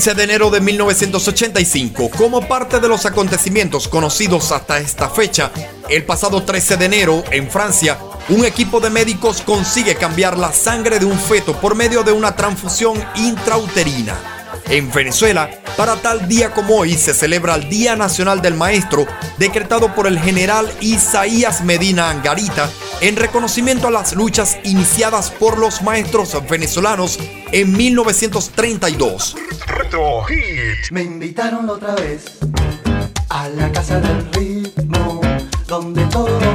15 0.00 0.14
de 0.14 0.24
enero 0.24 0.48
de 0.48 0.62
1985, 0.62 2.10
como 2.16 2.48
parte 2.48 2.80
de 2.80 2.88
los 2.88 3.04
acontecimientos 3.04 3.86
conocidos 3.86 4.50
hasta 4.50 4.78
esta 4.78 5.10
fecha, 5.10 5.50
el 5.90 6.04
pasado 6.04 6.42
13 6.42 6.78
de 6.78 6.86
enero, 6.86 7.22
en 7.30 7.50
Francia, 7.50 7.98
un 8.30 8.46
equipo 8.46 8.80
de 8.80 8.88
médicos 8.88 9.42
consigue 9.42 9.96
cambiar 9.96 10.38
la 10.38 10.54
sangre 10.54 10.98
de 10.98 11.04
un 11.04 11.18
feto 11.18 11.52
por 11.60 11.74
medio 11.74 12.02
de 12.02 12.12
una 12.12 12.34
transfusión 12.34 12.98
intrauterina. 13.14 14.16
En 14.70 14.90
Venezuela, 14.90 15.50
para 15.76 15.96
tal 15.96 16.26
día 16.26 16.50
como 16.52 16.76
hoy 16.76 16.96
se 16.96 17.12
celebra 17.12 17.56
el 17.56 17.68
Día 17.68 17.94
Nacional 17.94 18.40
del 18.40 18.54
Maestro, 18.54 19.06
decretado 19.36 19.94
por 19.94 20.06
el 20.06 20.18
general 20.18 20.72
Isaías 20.80 21.62
Medina 21.62 22.08
Angarita, 22.08 22.70
en 23.02 23.16
reconocimiento 23.16 23.86
a 23.86 23.90
las 23.90 24.14
luchas 24.14 24.56
iniciadas 24.64 25.30
por 25.30 25.58
los 25.58 25.82
maestros 25.82 26.34
venezolanos 26.48 27.18
en 27.52 27.76
1932. 27.76 29.36
Me 30.90 31.02
invitaron 31.02 31.68
otra 31.68 31.94
vez 31.94 32.38
a 33.28 33.48
la 33.48 33.70
casa 33.72 34.00
del 34.00 34.32
ritmo, 34.32 35.20
donde 35.66 36.04
todo 36.06 36.49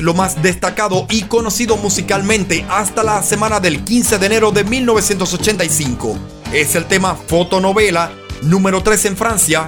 lo 0.00 0.14
más 0.14 0.42
destacado 0.42 1.06
y 1.10 1.22
conocido 1.22 1.76
musicalmente 1.76 2.64
hasta 2.68 3.02
la 3.02 3.22
semana 3.22 3.60
del 3.60 3.84
15 3.84 4.18
de 4.18 4.26
enero 4.26 4.50
de 4.52 4.64
1985. 4.64 6.18
Es 6.52 6.74
el 6.74 6.86
tema 6.86 7.14
Fotonovela 7.14 8.12
número 8.42 8.82
3 8.82 9.04
en 9.06 9.16
Francia 9.16 9.66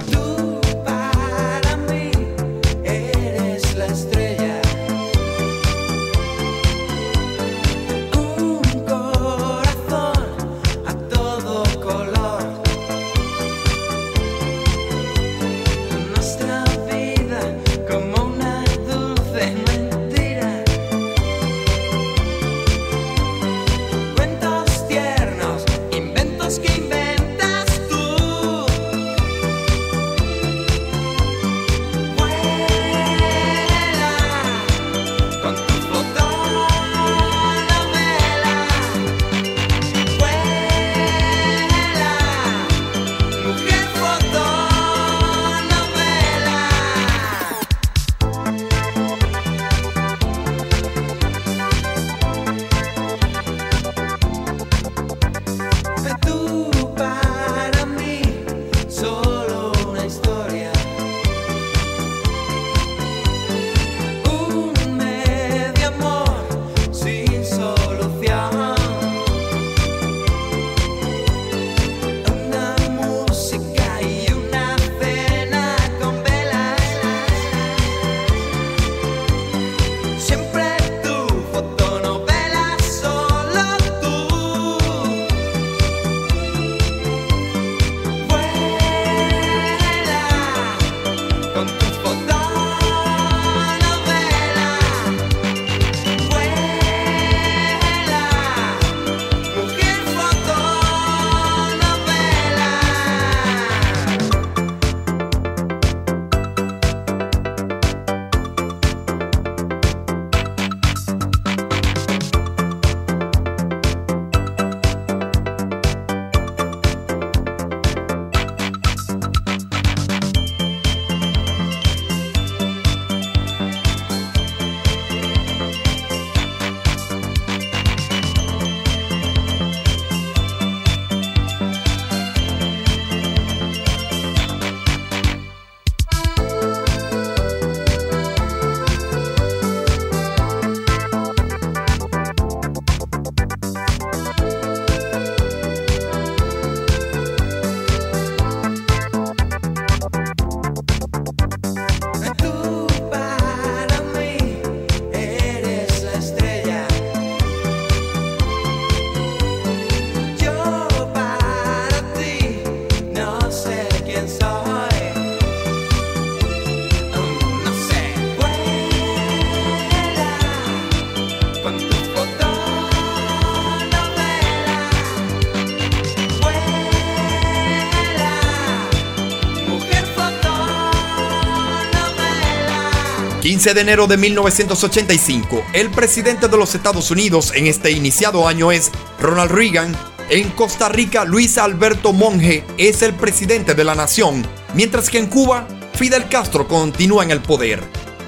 15 183.63 183.75
de 183.75 183.81
enero 183.81 184.07
de 184.07 184.17
1985, 184.17 185.63
el 185.71 185.89
presidente 185.89 186.49
de 186.49 186.57
los 186.57 186.75
Estados 186.75 187.11
Unidos 187.11 187.53
en 187.55 187.67
este 187.67 187.91
iniciado 187.91 188.45
año 188.45 188.73
es 188.73 188.91
Ronald 189.21 189.51
Reagan. 189.51 189.95
En 190.29 190.49
Costa 190.49 190.89
Rica, 190.89 191.23
Luis 191.23 191.57
Alberto 191.57 192.11
Monge 192.11 192.65
es 192.77 193.01
el 193.03 193.13
presidente 193.13 193.73
de 193.73 193.85
la 193.85 193.95
nación, 193.95 194.45
mientras 194.73 195.09
que 195.09 195.17
en 195.17 195.27
Cuba, 195.27 195.65
Fidel 195.93 196.27
Castro 196.27 196.67
continúa 196.67 197.23
en 197.23 197.31
el 197.31 197.39
poder. 197.39 197.81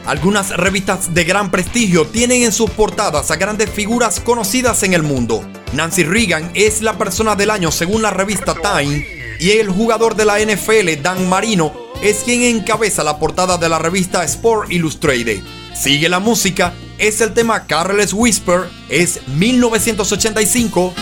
Algunas 0.06 0.56
revistas 0.56 1.14
de 1.14 1.26
gran 1.26 1.52
prestigio 1.52 2.08
tienen 2.08 2.44
en 2.44 2.54
sus 2.54 2.70
portadas 2.70 3.30
a 3.30 3.36
grandes 3.36 3.70
figuras 3.70 4.22
conocidas 4.22 4.84
en 4.84 4.94
el 4.94 5.04
mundo. 5.04 5.46
Nancy 5.74 6.06
Reagan 6.06 6.50
es 6.54 6.82
la 6.82 6.98
persona 6.98 7.36
del 7.36 7.50
año 7.50 7.74
según 7.74 8.04
la 8.04 8.12
revista 8.12 8.54
Time 8.54 9.06
y 9.38 9.50
el 9.52 9.68
jugador 9.68 10.16
de 10.16 10.24
la 10.24 10.40
NFL 10.40 11.02
Dan 11.02 11.28
Marino 11.28 11.85
es 12.02 12.24
quien 12.24 12.44
encabeza 12.44 13.04
la 13.04 13.20
portada 13.20 13.58
de 13.58 13.70
la 13.70 13.80
revista 13.80 14.24
Sport 14.24 14.72
Illustrated. 14.72 15.42
Sigue 15.74 16.10
la 16.10 16.20
música, 16.20 16.74
es 16.98 17.22
el 17.22 17.34
tema 17.34 17.66
Careless 17.66 18.14
Whisper, 18.14 18.70
es 18.90 19.20
1985. 19.28 20.94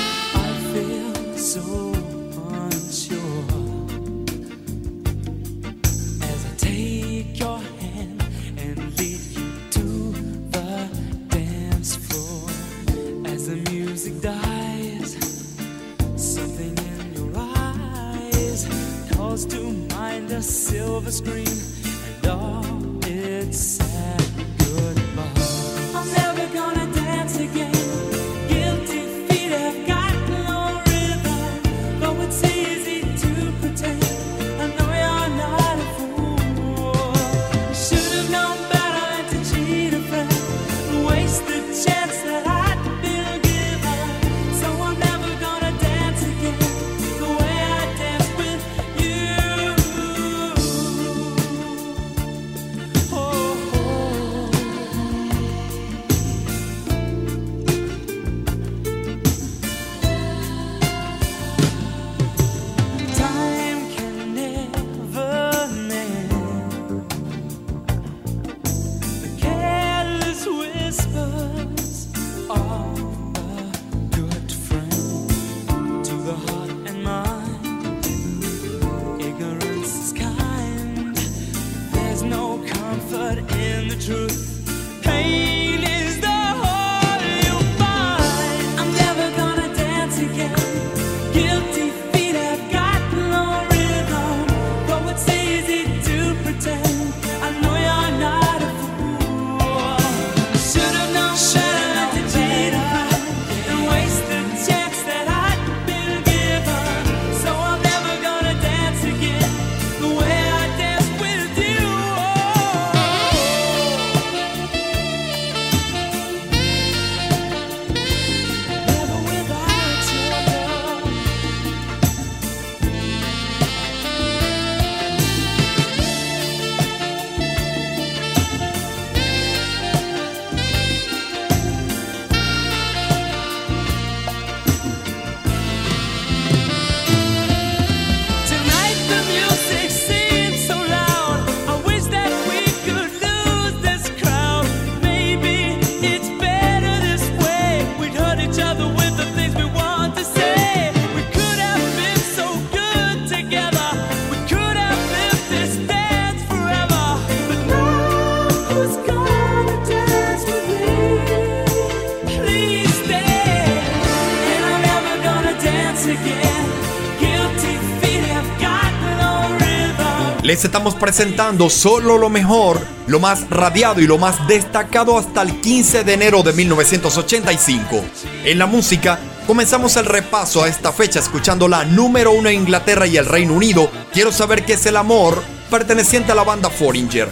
Estamos 170.64 170.96
presentando 170.96 171.70
solo 171.70 172.18
lo 172.18 172.30
mejor, 172.30 172.80
lo 173.08 173.20
más 173.20 173.50
radiado 173.50 174.00
y 174.00 174.08
lo 174.08 174.18
más 174.18 174.48
destacado 174.48 175.18
hasta 175.18 175.42
el 175.42 175.60
15 175.60 176.06
de 176.06 176.14
enero 176.14 176.42
de 176.42 176.54
1985. 176.54 178.02
En 178.46 178.58
la 178.58 178.66
música, 178.66 179.20
comenzamos 179.46 179.98
el 179.98 180.06
repaso 180.06 180.64
a 180.64 180.70
esta 180.70 180.94
fecha 180.94 181.20
escuchando 181.20 181.68
la 181.68 181.84
número 181.84 182.32
uno 182.32 182.48
en 182.48 182.62
Inglaterra 182.62 183.06
y 183.06 183.18
el 183.18 183.26
Reino 183.26 183.54
Unido, 183.54 183.92
Quiero 184.14 184.32
saber 184.32 184.64
qué 184.64 184.74
es 184.74 184.86
el 184.86 184.96
amor, 184.96 185.44
perteneciente 185.70 186.32
a 186.32 186.36
la 186.36 186.44
banda 186.44 186.70
Foreigner. 186.70 187.28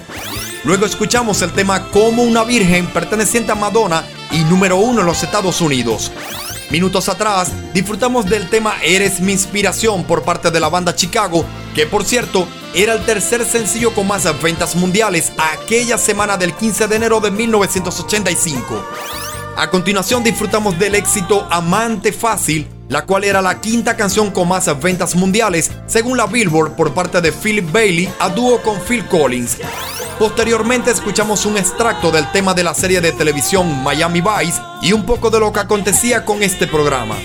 Luego 0.66 0.86
escuchamos 0.86 1.42
el 1.42 1.54
tema 1.54 1.90
Como 1.90 2.24
una 2.24 2.44
Virgen, 2.44 2.86
perteneciente 2.88 3.54
a 3.54 3.56
Madonna 3.56 4.04
y 4.32 4.44
número 4.44 4.76
uno 4.76 5.02
en 5.02 5.08
los 5.08 5.24
Estados 5.24 5.62
Unidos. 5.62 6.12
Minutos 6.70 7.08
atrás, 7.08 7.52
disfrutamos 7.74 8.26
del 8.26 8.50
tema 8.50 8.76
Eres 8.84 9.22
mi 9.22 9.32
inspiración 9.32 10.04
por 10.04 10.24
parte 10.24 10.52
de 10.52 10.60
la 10.60 10.70
banda 10.70 10.96
Chicago, 10.96 11.46
que 11.74 11.86
por 11.86 12.04
cierto 12.04 12.48
era 12.74 12.94
el 12.94 13.06
tercer 13.06 13.44
sencillo 13.46 13.94
con 13.94 14.08
más 14.08 14.24
ventas 14.42 14.76
mundiales 14.76 15.32
aquella 15.38 15.98
semana 15.98 16.38
del 16.38 16.54
15 16.54 16.88
de 16.88 16.96
enero 16.96 17.20
de 17.20 17.32
1985. 17.32 18.86
A 19.58 19.70
continuación 19.70 20.24
disfrutamos 20.24 20.80
del 20.80 20.96
éxito 20.96 21.46
Amante 21.52 22.14
Fácil, 22.14 22.68
la 22.88 23.06
cual 23.06 23.26
era 23.26 23.42
la 23.42 23.60
quinta 23.60 23.98
canción 23.98 24.32
con 24.32 24.48
más 24.48 24.70
ventas 24.82 25.16
mundiales 25.16 25.72
según 25.86 26.18
la 26.18 26.28
Billboard 26.28 26.76
por 26.76 26.94
parte 26.94 27.20
de 27.20 27.32
Philip 27.32 27.70
Bailey 27.72 28.10
a 28.20 28.30
dúo 28.30 28.62
con 28.62 28.80
Phil 28.80 29.06
Collins. 29.08 29.58
Posteriormente 30.18 30.92
escuchamos 30.92 31.46
un 31.46 31.58
extracto 31.58 32.12
del 32.12 32.32
tema 32.32 32.54
de 32.54 32.64
la 32.64 32.74
serie 32.74 33.02
de 33.02 33.12
televisión 33.12 33.84
Miami 33.84 34.22
Vice 34.22 34.62
y 34.82 34.94
un 34.94 35.06
poco 35.06 35.30
de 35.30 35.40
lo 35.40 35.52
que 35.52 35.60
acontecía 35.60 36.24
con 36.24 36.42
este 36.44 36.68
programa. 36.68 37.16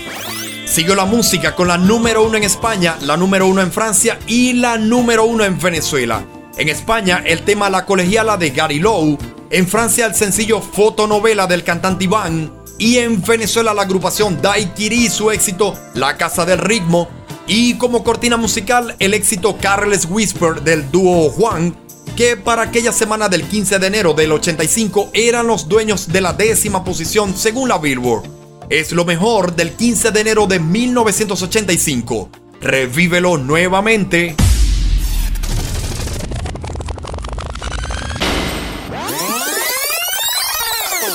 Siguió 0.67 0.95
la 0.95 1.05
música 1.05 1.55
con 1.55 1.69
la 1.69 1.77
número 1.77 2.23
uno 2.23 2.35
en 2.35 2.43
España, 2.43 2.97
la 3.01 3.15
número 3.15 3.47
uno 3.47 3.61
en 3.61 3.71
Francia 3.71 4.19
y 4.27 4.51
la 4.51 4.77
número 4.77 5.23
uno 5.23 5.45
en 5.45 5.57
Venezuela. 5.57 6.25
En 6.57 6.67
España, 6.67 7.23
el 7.25 7.43
tema 7.43 7.69
La 7.69 7.85
colegiala 7.85 8.35
de 8.35 8.49
Gary 8.49 8.79
Lowe. 8.79 9.17
En 9.49 9.65
Francia, 9.65 10.05
el 10.05 10.13
sencillo 10.13 10.61
Fotonovela 10.61 11.47
del 11.47 11.63
cantante 11.63 12.03
Iván. 12.03 12.51
Y 12.77 12.97
en 12.97 13.21
Venezuela, 13.21 13.73
la 13.73 13.83
agrupación 13.83 14.41
Daiquiri 14.41 15.05
y 15.05 15.09
su 15.09 15.31
éxito 15.31 15.73
La 15.93 16.17
Casa 16.17 16.45
del 16.45 16.59
Ritmo. 16.59 17.07
Y 17.47 17.75
como 17.75 18.03
cortina 18.03 18.35
musical, 18.35 18.93
el 18.99 19.13
éxito 19.13 19.57
Carles 19.59 20.05
Whisper 20.07 20.61
del 20.61 20.91
dúo 20.91 21.29
Juan, 21.29 21.75
que 22.17 22.35
para 22.35 22.63
aquella 22.63 22.91
semana 22.91 23.29
del 23.29 23.43
15 23.43 23.79
de 23.79 23.87
enero 23.87 24.13
del 24.13 24.33
85 24.33 25.11
eran 25.13 25.47
los 25.47 25.69
dueños 25.69 26.09
de 26.09 26.19
la 26.21 26.33
décima 26.33 26.83
posición 26.83 27.35
según 27.37 27.69
la 27.69 27.77
Billboard 27.77 28.36
es 28.69 28.91
lo 28.91 29.05
mejor 29.05 29.55
del 29.55 29.71
15 29.71 30.11
de 30.11 30.19
enero 30.21 30.45
de 30.47 30.59
1985. 30.59 32.29
Revívelo 32.61 33.37
nuevamente. 33.37 34.35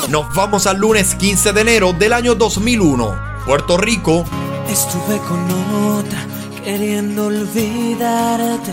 Nos 0.08 0.34
vamos 0.34 0.66
al 0.66 0.78
lunes 0.78 1.14
15 1.14 1.52
de 1.52 1.60
enero 1.60 1.92
del 1.92 2.12
año 2.12 2.34
2001. 2.34 3.32
Puerto 3.46 3.76
Rico. 3.76 4.24
Estuve 4.68 5.18
con 5.28 5.50
otra 5.50 6.26
queriendo 6.64 7.26
olvidarte. 7.26 8.72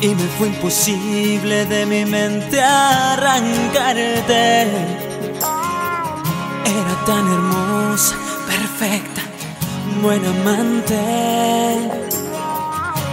Y 0.00 0.08
me 0.08 0.24
fue 0.38 0.48
imposible 0.48 1.66
de 1.66 1.86
mi 1.86 2.04
mente 2.04 2.60
arrancarte. 2.60 3.44
Era 6.64 7.04
tan 7.06 7.26
hermosa, 7.32 8.14
perfecta, 8.46 9.22
buena 10.02 10.28
amante, 10.30 11.00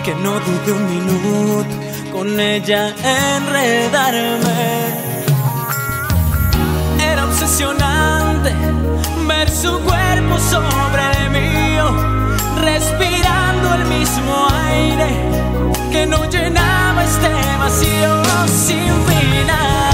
que 0.03 0.15
no 0.15 0.33
dudé 0.39 0.71
un 0.71 0.85
minuto 0.89 1.75
con 2.11 2.39
ella 2.39 2.93
enredarme 3.37 5.11
obsesionante 7.31 8.53
ver 9.27 9.49
su 9.49 9.79
cuerpo 9.79 10.37
sobre 10.37 11.01
el 11.17 11.29
mío, 11.31 11.85
respirando 12.61 13.75
el 13.75 13.85
mismo 13.85 14.47
aire 14.65 15.07
que 15.91 16.05
no 16.05 16.29
llenaba 16.29 17.03
este 17.03 17.29
vacío 17.59 18.23
sin 18.47 18.93
final. 19.07 19.90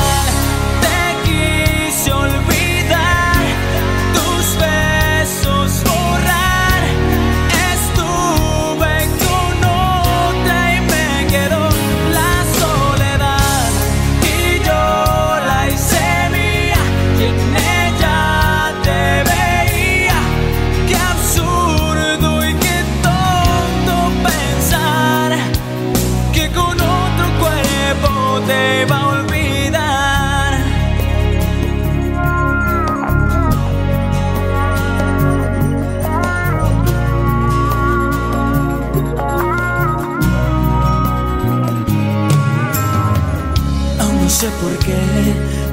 Sé 44.37 44.49
por 44.61 44.77
qué 44.85 44.93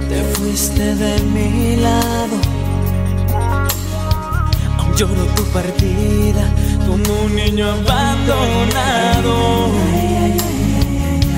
te 0.09 0.23
fuiste 0.35 0.95
de 0.95 1.21
mi 1.35 1.77
lado. 1.77 2.37
Aún 4.79 4.95
lloro 4.97 5.27
tu 5.37 5.45
partida 5.53 6.45
como 6.87 7.25
un 7.27 7.37
niño 7.37 7.67
abandonado. 7.69 9.35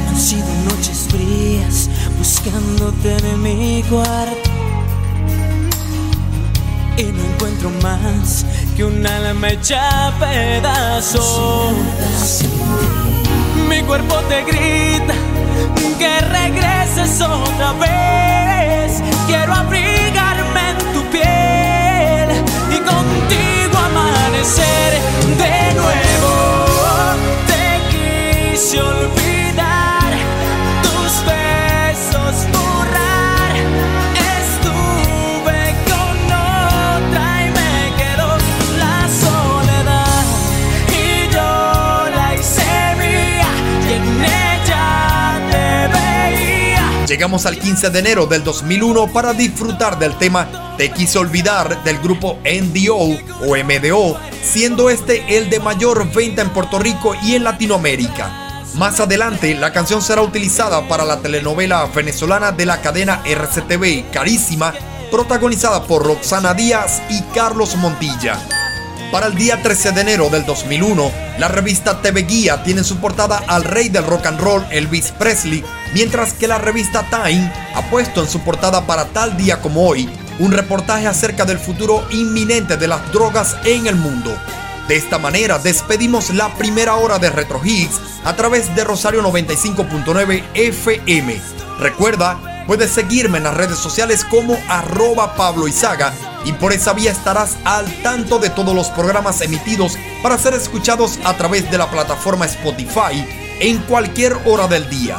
Han 0.09 0.17
sido 0.17 0.47
noches 0.71 1.09
frías 1.11 1.91
buscándote 2.17 3.17
en 3.17 3.43
mi 3.43 3.83
cuarto. 3.91 4.51
Y 6.97 7.05
no 7.07 7.25
encuentro 7.25 7.71
más 7.83 8.47
que 8.77 8.85
un 8.85 9.05
alma 9.05 9.49
hecha 9.49 10.13
pedazos. 10.21 11.65
Mi 13.69 13.83
cuerpo 13.83 14.15
te 14.29 14.45
grita 14.45 15.26
que 15.99 16.21
regreses 16.21 17.21
otra 17.21 17.73
vez. 17.73 19.03
Quiero 19.27 19.55
abrigarme 19.55 20.71
en 20.71 20.79
tu 20.93 21.03
piel 21.11 22.29
y 22.71 22.79
contigo 22.79 23.79
amanecer 23.79 24.93
de 25.39 25.75
nuevo. 25.75 26.35
Te 27.47 27.81
quise 27.91 28.81
olvidar 28.81 29.26
Llegamos 47.17 47.47
al 47.47 47.59
15 47.59 47.89
de 47.89 47.99
enero 47.99 48.27
del 48.27 48.45
2001 48.45 49.11
para 49.11 49.33
disfrutar 49.33 49.99
del 49.99 50.19
tema 50.19 50.75
Te 50.77 50.91
quise 50.91 51.19
olvidar 51.19 51.83
del 51.83 51.99
grupo 51.99 52.37
NDO 52.45 52.95
o 52.95 53.57
MDO, 53.57 54.21
siendo 54.43 54.91
este 54.91 55.39
el 55.39 55.49
de 55.49 55.59
mayor 55.59 56.13
venta 56.13 56.43
en 56.43 56.51
Puerto 56.51 56.79
Rico 56.79 57.15
y 57.23 57.35
en 57.35 57.45
Latinoamérica. 57.45 58.61
Más 58.75 59.01
adelante, 59.01 59.55
la 59.55 59.73
canción 59.73 60.03
será 60.03 60.21
utilizada 60.21 60.87
para 60.89 61.07
la 61.07 61.23
telenovela 61.23 61.87
venezolana 61.87 62.53
de 62.53 62.67
la 62.67 62.83
cadena 62.83 63.23
RCTV 63.25 64.11
Carísima, 64.13 64.75
protagonizada 65.11 65.85
por 65.85 66.05
Roxana 66.05 66.53
Díaz 66.53 67.01
y 67.09 67.23
Carlos 67.35 67.77
Montilla. 67.77 68.39
Para 69.13 69.29
el 69.29 69.37
día 69.37 69.63
13 69.63 69.93
de 69.93 70.01
enero 70.01 70.29
del 70.31 70.45
2001, 70.45 71.13
la 71.39 71.47
revista 71.49 72.03
TV 72.03 72.23
Guía 72.23 72.63
tiene 72.65 72.83
su 72.83 72.97
portada 72.97 73.41
al 73.47 73.63
rey 73.63 73.89
del 73.89 74.05
rock 74.05 74.27
and 74.27 74.41
roll 74.41 74.67
Elvis 74.71 75.13
Presley, 75.13 75.65
mientras 75.95 76.33
que 76.33 76.49
la 76.49 76.59
revista 76.59 77.05
Time 77.09 77.51
ha 77.75 77.83
puesto 77.89 78.21
en 78.21 78.29
su 78.29 78.41
portada 78.41 78.85
para 78.85 79.07
tal 79.07 79.37
día 79.37 79.61
como 79.61 79.87
hoy 79.87 80.11
un 80.41 80.51
reportaje 80.51 81.07
acerca 81.07 81.45
del 81.45 81.59
futuro 81.59 82.05
inminente 82.11 82.77
de 82.77 82.89
las 82.89 83.11
drogas 83.13 83.57
en 83.65 83.87
el 83.87 83.95
mundo. 83.95 84.37
De 84.89 84.97
esta 84.97 85.19
manera 85.19 85.59
despedimos 85.59 86.31
la 86.31 86.53
primera 86.55 86.97
hora 86.97 87.19
de 87.19 87.31
Retro 87.31 87.61
Hits 87.65 88.01
a 88.25 88.35
través 88.35 88.75
de 88.75 88.85
Rosario 88.85 89.23
95.9 89.23 90.43
FM. 90.55 91.41
Recuerda, 91.79 92.65
puedes 92.67 92.91
seguirme 92.91 93.39
en 93.39 93.45
las 93.45 93.55
redes 93.55 93.79
sociales 93.79 94.25
como 94.25 94.59
arroba 94.69 95.37
Pablo 95.37 95.69
Izaga 95.69 96.13
y 96.47 96.53
por 96.53 96.73
esa 96.73 96.95
vía 96.95 97.11
estarás 97.11 97.57
al 97.65 97.85
tanto 98.03 98.39
de 98.39 98.49
todos 98.51 98.75
los 98.75 98.89
programas 98.91 99.41
emitidos 99.41 99.99
para 100.23 100.39
ser 100.39 100.55
escuchados 100.55 101.19
a 101.25 101.37
través 101.37 101.69
de 101.71 101.77
la 101.77 101.91
plataforma 101.91 102.47
Spotify 102.47 103.27
en 103.61 103.79
cualquier 103.79 104.35
hora 104.45 104.69
del 104.69 104.89
día. 104.89 105.19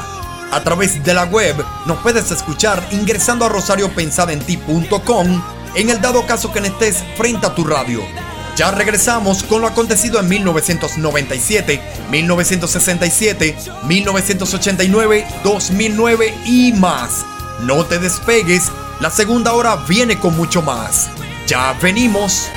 A 0.52 0.64
través 0.64 1.04
de 1.04 1.14
la 1.14 1.26
web 1.26 1.58
nos 1.86 1.98
puedes 1.98 2.32
escuchar 2.32 2.82
ingresando 2.92 3.44
a 3.46 3.50
rosariopensadenti.com 3.50 5.44
en 5.76 5.90
el 5.90 6.00
dado 6.00 6.26
caso 6.26 6.54
que 6.54 6.60
estés 6.60 7.04
frente 7.18 7.46
a 7.46 7.54
tu 7.54 7.66
radio. 7.66 8.02
Ya 8.56 8.72
regresamos 8.72 9.44
con 9.44 9.62
lo 9.62 9.68
acontecido 9.68 10.20
en 10.22 10.30
1997, 10.30 11.82
1967, 12.10 13.56
1989, 13.84 15.28
2009 15.44 16.34
y 16.46 16.72
más. 16.74 17.26
No 17.62 17.86
te 17.86 18.00
despegues 18.00 18.72
la 19.00 19.10
segunda 19.10 19.54
hora 19.54 19.76
viene 19.88 20.20
con 20.20 20.36
mucho 20.36 20.62
más. 20.62 21.10
Ya 21.48 21.74
venimos. 21.82 22.50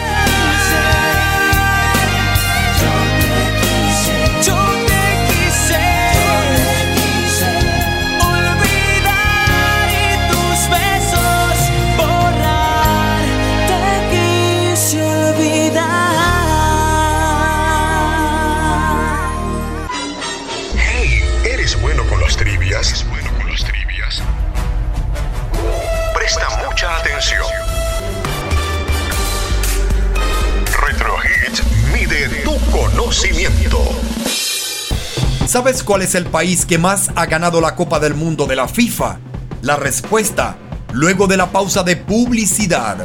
¿Sabes 35.47 35.83
cuál 35.83 36.03
es 36.03 36.15
el 36.15 36.27
país 36.27 36.65
que 36.65 36.79
más 36.79 37.11
ha 37.17 37.27
ganado 37.27 37.61
la 37.61 37.75
Copa 37.75 37.99
del 37.99 38.15
Mundo 38.15 38.47
de 38.47 38.55
la 38.55 38.69
FIFA? 38.69 39.19
La 39.63 39.75
respuesta, 39.75 40.57
luego 40.93 41.27
de 41.27 41.37
la 41.37 41.51
pausa 41.51 41.83
de 41.83 41.97
publicidad. 41.97 42.99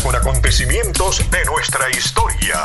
Con 0.00 0.16
acontecimientos 0.16 1.18
de 1.30 1.44
nuestra 1.44 1.90
historia. 1.90 2.64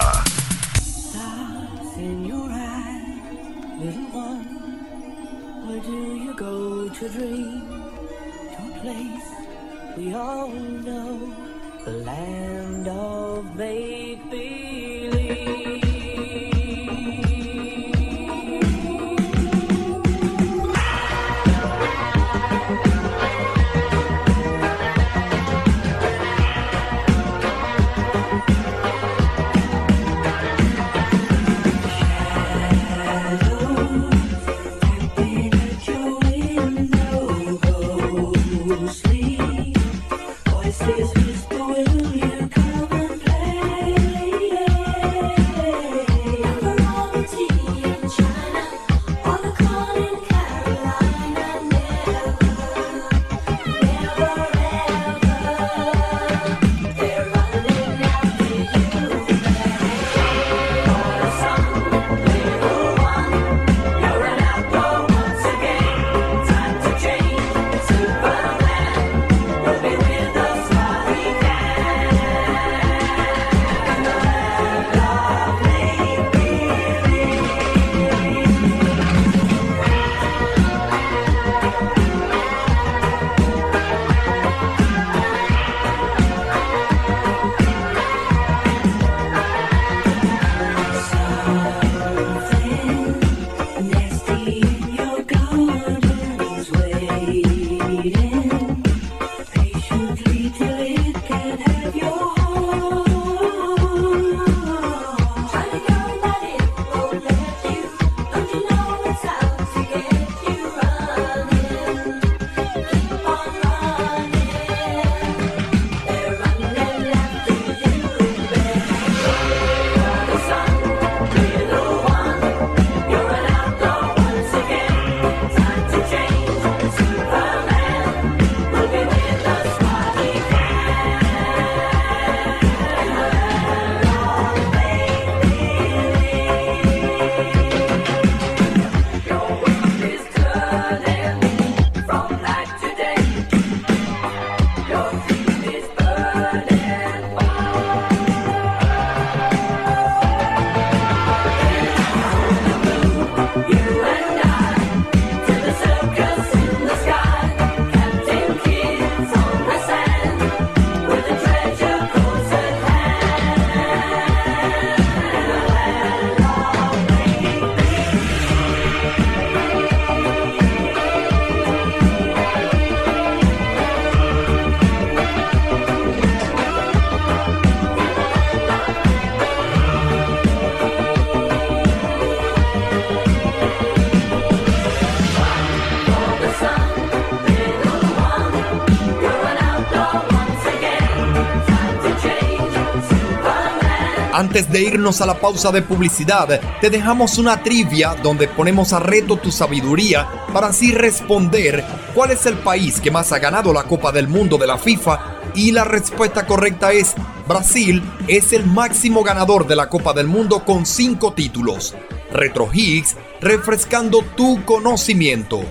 Antes 194.38 194.72
de 194.72 194.84
irnos 194.84 195.20
a 195.22 195.26
la 195.26 195.40
pausa 195.40 195.72
de 195.72 195.82
publicidad, 195.82 196.62
te 196.80 196.92
dejamos 196.92 197.40
una 197.40 197.64
trivia 197.64 198.14
donde 198.22 198.48
ponemos 198.48 198.94
a 198.94 199.00
reto 199.00 199.38
tu 199.38 199.52
sabiduría 199.52 200.30
para 200.54 200.68
así 200.68 200.92
responder 200.92 201.84
cuál 202.14 202.30
es 202.30 202.46
el 202.46 202.54
país 202.60 203.02
que 203.02 203.10
más 203.10 203.32
ha 203.32 203.40
ganado 203.40 203.74
la 203.74 203.86
Copa 203.86 204.12
del 204.12 204.28
Mundo 204.28 204.60
de 204.60 204.68
la 204.68 204.78
FIFA 204.78 205.40
y 205.56 205.72
la 205.72 205.86
respuesta 205.86 206.46
correcta 206.46 206.94
es 206.94 207.16
Brasil 207.48 208.04
es 208.28 208.54
el 208.54 208.68
máximo 208.68 209.24
ganador 209.24 209.66
de 209.66 209.76
la 209.76 209.90
Copa 209.90 210.14
del 210.14 210.28
Mundo 210.28 210.64
con 210.64 210.86
5 210.86 211.34
títulos. 211.34 211.96
Retro 212.32 212.70
Higgs, 212.72 213.16
refrescando 213.42 214.24
tu 214.36 214.64
conocimiento. 214.66 215.64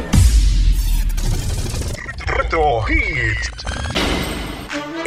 Retro 2.27 2.81
Higgs. 2.89 3.56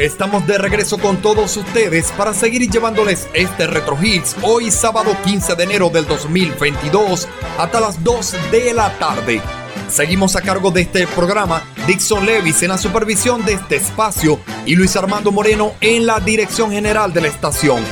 Estamos 0.00 0.46
de 0.46 0.56
regreso 0.56 0.96
con 0.96 1.20
todos 1.20 1.58
ustedes 1.58 2.10
para 2.12 2.32
seguir 2.32 2.70
llevándoles 2.70 3.28
este 3.34 3.66
Retro 3.66 3.98
Hits 4.02 4.34
hoy 4.40 4.70
sábado 4.70 5.14
15 5.24 5.56
de 5.56 5.64
enero 5.64 5.90
del 5.90 6.06
2022 6.06 7.28
hasta 7.58 7.80
las 7.80 8.02
2 8.02 8.34
de 8.50 8.72
la 8.72 8.98
tarde. 8.98 9.42
Seguimos 9.90 10.36
a 10.36 10.40
cargo 10.40 10.70
de 10.70 10.80
este 10.80 11.06
programa 11.06 11.62
Dixon 11.86 12.24
Levis 12.24 12.62
en 12.62 12.70
la 12.70 12.78
supervisión 12.78 13.44
de 13.44 13.52
este 13.52 13.76
espacio 13.76 14.40
y 14.64 14.74
Luis 14.74 14.96
Armando 14.96 15.32
Moreno 15.32 15.74
en 15.82 16.06
la 16.06 16.18
dirección 16.18 16.70
general 16.70 17.12
de 17.12 17.20
la 17.20 17.28
estación. 17.28 17.84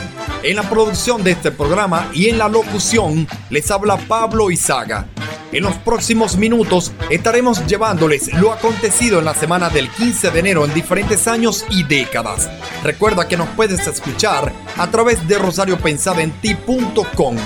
En 0.43 0.57
la 0.57 0.63
producción 0.63 1.23
de 1.23 1.33
este 1.33 1.51
programa 1.51 2.09
y 2.15 2.31
en 2.31 2.39
la 2.39 2.49
locución 2.49 3.29
les 3.51 3.71
habla 3.71 3.99
Pablo 3.99 4.51
Izaga. 4.51 5.07
En 5.53 5.63
los 5.63 5.75
próximos 5.77 6.37
minutos 6.37 6.93
estaremos 7.09 7.65
llevándoles 7.67 8.33
lo 8.35 8.53
acontecido 8.53 9.19
en 9.19 9.25
la 9.25 9.35
semana 9.35 9.71
del 9.71 9.89
15 9.91 10.31
de 10.31 10.39
enero 10.39 10.65
en 10.65 10.75
diferentes 10.75 11.27
años 11.27 11.65
y 11.71 11.85
décadas. 11.85 12.51
Recuerda 12.83 13.27
que 13.29 13.39
nos 13.39 13.49
puedes 13.51 13.87
escuchar 13.87 14.53
a 14.77 14.91
través 14.91 15.27
de 15.27 15.39
rosariopensadenti.com. 15.39 17.37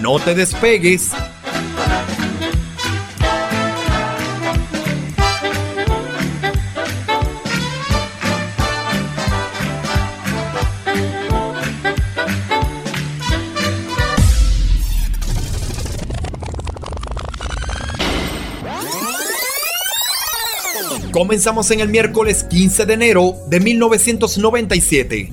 No 0.00 0.18
te 0.20 0.34
despegues. 0.34 1.10
Comenzamos 21.20 21.70
en 21.70 21.80
el 21.80 21.90
miércoles 21.90 22.44
15 22.44 22.86
de 22.86 22.94
enero 22.94 23.34
de 23.46 23.60
1997. 23.60 25.30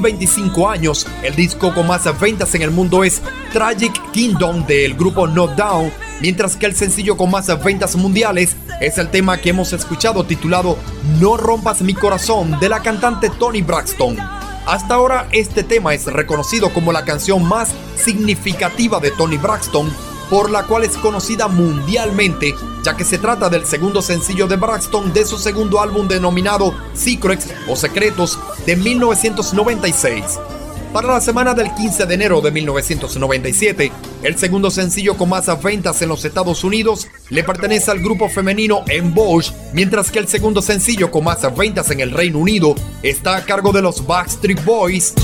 25 0.00 0.68
años, 0.68 1.06
el 1.22 1.34
disco 1.34 1.74
con 1.74 1.86
más 1.86 2.04
ventas 2.20 2.54
en 2.54 2.62
el 2.62 2.70
mundo 2.70 3.04
es 3.04 3.20
Tragic 3.52 4.10
Kingdom 4.12 4.66
del 4.66 4.94
grupo 4.94 5.26
No 5.26 5.46
Down, 5.48 5.92
mientras 6.20 6.56
que 6.56 6.66
el 6.66 6.74
sencillo 6.74 7.16
con 7.16 7.30
más 7.30 7.46
ventas 7.62 7.96
mundiales 7.96 8.56
es 8.80 8.98
el 8.98 9.10
tema 9.10 9.38
que 9.38 9.50
hemos 9.50 9.72
escuchado 9.72 10.24
titulado 10.24 10.78
No 11.20 11.36
rompas 11.36 11.82
mi 11.82 11.94
corazón 11.94 12.58
de 12.60 12.68
la 12.68 12.80
cantante 12.80 13.30
Tony 13.30 13.62
Braxton. 13.62 14.16
Hasta 14.66 14.94
ahora 14.94 15.28
este 15.32 15.62
tema 15.62 15.94
es 15.94 16.06
reconocido 16.06 16.72
como 16.72 16.92
la 16.92 17.04
canción 17.04 17.44
más 17.44 17.70
significativa 17.96 19.00
de 19.00 19.10
Tony 19.10 19.36
Braxton, 19.36 19.92
por 20.28 20.50
la 20.50 20.64
cual 20.64 20.84
es 20.84 20.96
conocida 20.96 21.48
mundialmente 21.48 22.54
ya 22.82 22.96
que 22.96 23.04
se 23.04 23.18
trata 23.18 23.48
del 23.48 23.66
segundo 23.66 24.00
sencillo 24.02 24.46
de 24.46 24.56
Braxton 24.56 25.12
de 25.12 25.24
su 25.24 25.38
segundo 25.38 25.80
álbum 25.80 26.08
denominado 26.08 26.74
Secrets 26.94 27.48
o 27.68 27.76
Secretos 27.76 28.38
de 28.66 28.76
1996. 28.76 30.38
Para 30.92 31.06
la 31.06 31.20
semana 31.20 31.54
del 31.54 31.72
15 31.72 32.04
de 32.04 32.14
enero 32.14 32.40
de 32.40 32.50
1997, 32.50 33.92
el 34.24 34.36
segundo 34.36 34.72
sencillo 34.72 35.16
con 35.16 35.28
más 35.28 35.46
ventas 35.62 36.02
en 36.02 36.08
los 36.08 36.24
Estados 36.24 36.64
Unidos 36.64 37.06
le 37.28 37.44
pertenece 37.44 37.92
al 37.92 38.00
grupo 38.00 38.28
femenino 38.28 38.82
En 38.88 39.14
Bosch, 39.14 39.52
mientras 39.72 40.10
que 40.10 40.18
el 40.18 40.26
segundo 40.26 40.62
sencillo 40.62 41.12
con 41.12 41.24
más 41.24 41.42
ventas 41.56 41.90
en 41.92 42.00
el 42.00 42.10
Reino 42.10 42.38
Unido 42.38 42.74
está 43.04 43.36
a 43.36 43.44
cargo 43.44 43.70
de 43.70 43.82
los 43.82 44.04
Backstreet 44.04 44.64
Boys. 44.64 45.14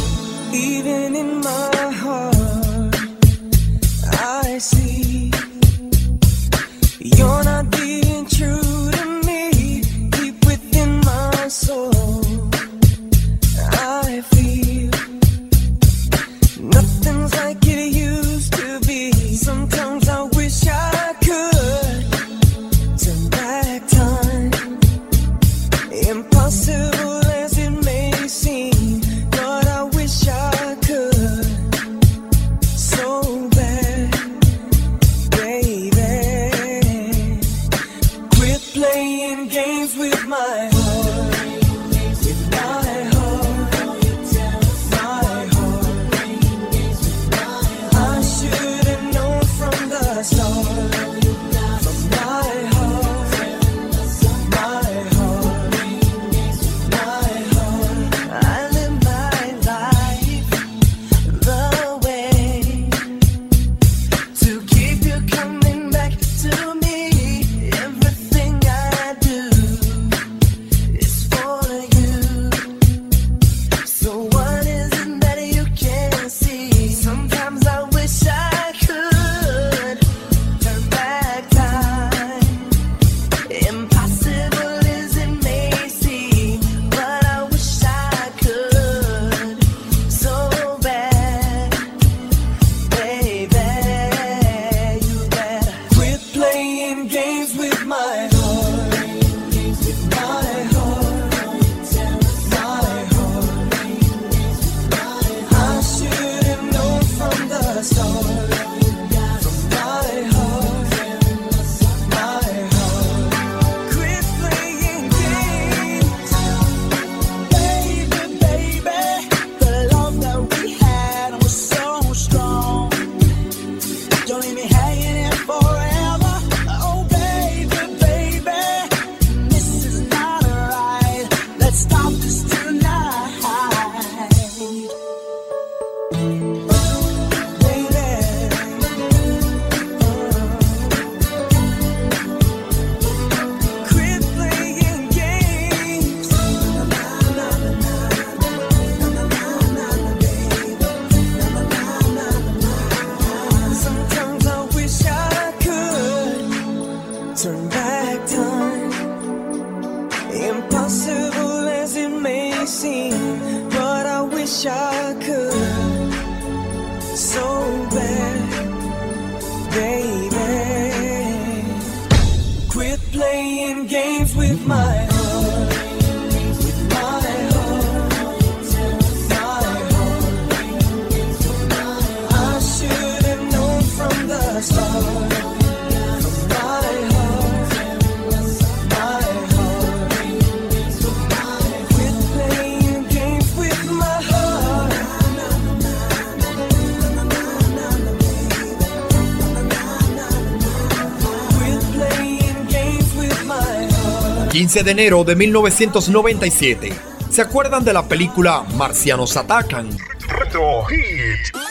15 204.77 204.85
de 204.85 204.91
enero 204.91 205.25
de 205.25 205.35
1997. 205.35 206.93
¿Se 207.31 207.41
acuerdan 207.41 207.83
de 207.83 207.95
la 207.95 208.07
película 208.07 208.63
Marcianos 208.75 209.35
Atacan? 209.39 209.89
Retro 210.29 210.85
Hit. 210.85 211.66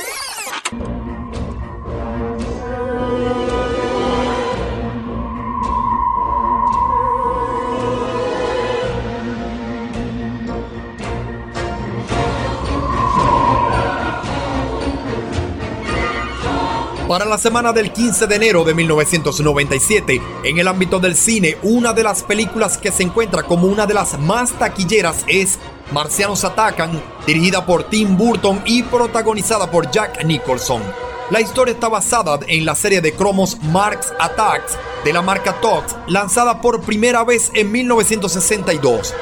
Para 17.16 17.24
la 17.28 17.38
semana 17.38 17.72
del 17.72 17.94
15 17.94 18.28
de 18.28 18.36
enero 18.36 18.66
de 18.66 18.74
1997, 18.74 20.22
en 20.44 20.60
el 20.60 20.68
ámbito 20.68 21.00
del 21.00 21.16
cine, 21.16 21.58
una 21.64 21.94
de 21.94 22.04
las 22.04 22.24
películas 22.24 22.78
que 22.78 22.92
se 22.92 23.04
encuentra 23.04 23.44
como 23.44 23.68
una 23.68 23.86
de 23.86 23.94
las 23.94 24.20
más 24.20 24.52
taquilleras 24.52 25.24
es 25.30 25.58
Marcianos 25.94 26.44
Atacan, 26.44 27.02
dirigida 27.26 27.66
por 27.66 27.86
Tim 27.86 28.18
Burton 28.18 28.62
y 28.66 28.84
protagonizada 28.84 29.72
por 29.72 29.90
Jack 29.92 30.26
Nicholson. 30.26 30.84
La 31.30 31.40
historia 31.40 31.74
está 31.74 31.88
basada 31.88 32.38
en 32.50 32.66
la 32.66 32.76
serie 32.76 33.00
de 33.00 33.14
cromos 33.14 33.60
Marx 33.62 34.12
Attacks 34.20 34.78
de 35.06 35.14
la 35.14 35.22
marca 35.22 35.54
Tox, 35.62 35.96
lanzada 36.08 36.60
por 36.60 36.82
primera 36.82 37.24
vez 37.24 37.50
en 37.54 37.72
1962. 37.72 39.14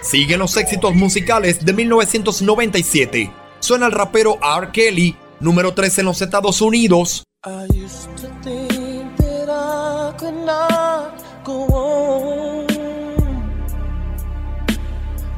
Siguen 0.00 0.38
los 0.38 0.56
éxitos 0.56 0.94
musicales 0.94 1.62
de 1.62 1.74
1997. 1.74 3.30
Suena 3.60 3.84
el 3.84 3.92
rapero 3.92 4.38
R. 4.42 4.70
Kelly, 4.72 5.18
número 5.38 5.74
3 5.74 5.98
en 5.98 6.06
los 6.06 6.22
Estados 6.22 6.62
Unidos. 6.62 7.24
I 7.44 7.66
used 7.74 8.16
to 8.18 8.28
think 8.44 9.16
that 9.16 9.48
I 9.50 10.14
could 10.16 10.46
not 10.46 11.24
go 11.42 11.66
on, 11.74 12.70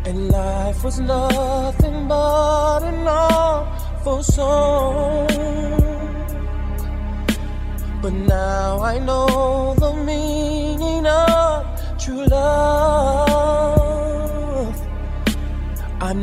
and 0.04 0.28
life 0.28 0.84
was 0.84 1.00
nothing 1.00 2.06
but 2.06 2.82
an 2.82 3.08
awful 3.08 4.22
song. 4.22 5.28
But 8.02 8.12
now 8.12 8.80
I 8.82 8.98
know 8.98 9.74
the 9.78 9.94
meaning 9.94 11.06
of 11.06 11.64
true 11.98 12.26
love. 12.26 13.64
I'm 16.02 16.22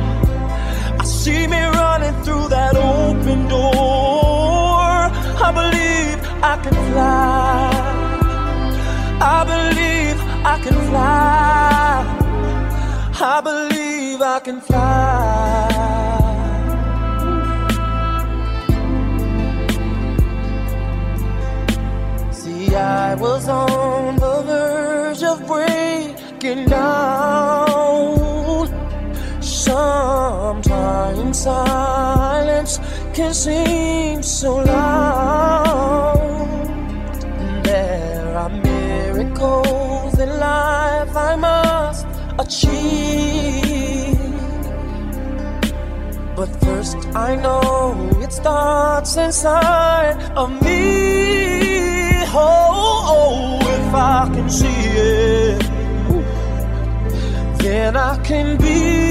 See 1.21 1.45
me 1.45 1.61
running 1.61 2.15
through 2.23 2.47
that 2.49 2.75
open 2.75 3.47
door. 3.47 3.61
I 5.47 5.51
believe 5.59 6.17
I 6.41 6.55
can 6.63 6.73
fly. 6.89 7.69
I 9.21 9.43
believe 9.53 10.17
I 10.53 10.59
can 10.63 10.77
fly. 10.89 12.01
I 13.33 13.41
believe 13.41 14.19
I 14.19 14.39
can 14.39 14.61
fly. 14.61 15.67
See, 22.31 22.75
I 22.75 23.13
was 23.13 23.47
on 23.47 24.15
the 24.15 24.41
verge 24.41 25.21
of 25.21 25.45
breaking 25.45 26.65
down. 26.65 27.70
Sometimes 30.91 31.39
silence 31.39 32.79
can 33.13 33.33
seem 33.33 34.21
so 34.21 34.57
loud. 34.57 36.17
There 37.63 38.37
are 38.37 38.49
miracles 38.49 40.19
in 40.19 40.29
life 40.37 41.15
I 41.15 41.35
must 41.37 42.05
achieve. 42.43 44.19
But 46.35 46.49
first, 46.65 46.97
I 47.15 47.35
know 47.37 48.09
it 48.21 48.33
starts 48.33 49.15
inside 49.15 50.17
of 50.35 50.49
me. 50.61 52.25
Oh, 52.33 52.67
oh, 52.85 53.15
oh 53.15 53.59
if 53.77 53.93
I 53.95 54.29
can 54.33 54.49
see 54.49 54.81
it, 55.13 55.61
then 57.59 57.95
I 57.95 58.17
can 58.23 58.57
be. 58.57 59.10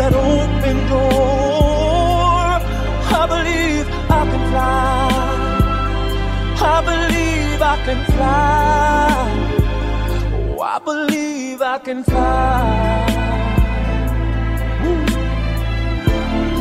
that 0.00 0.14
open 0.14 0.76
door. 0.88 2.48
I 3.20 3.22
believe 3.34 3.86
I 4.20 4.22
can 4.30 4.42
fly. 4.50 5.10
I 6.74 6.76
believe 6.90 7.58
I 7.74 7.76
can 7.86 8.00
fly. 8.12 9.20
Oh, 10.56 10.60
I 10.74 10.78
believe 10.90 11.58
I 11.60 11.78
can 11.86 12.00
fly. 12.04 13.08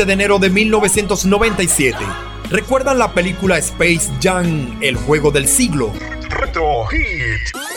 15 0.00 0.06
de 0.06 0.12
enero 0.14 0.38
de 0.38 0.48
1997. 0.48 1.98
¿Recuerdan 2.48 2.98
la 2.98 3.12
película 3.12 3.58
Space 3.58 4.10
Jam, 4.22 4.78
el 4.80 4.96
juego 4.96 5.30
del 5.30 5.46
siglo? 5.46 5.92
Retro 6.30 6.86
Hit. 6.86 7.69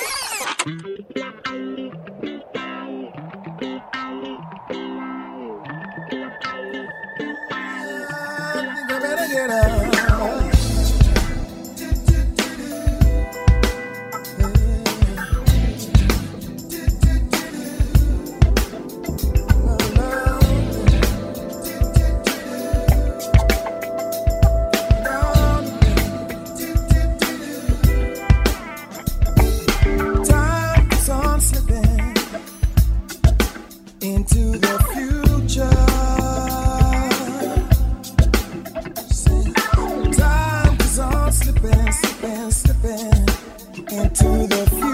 The 44.43 44.65
future. 44.71 44.92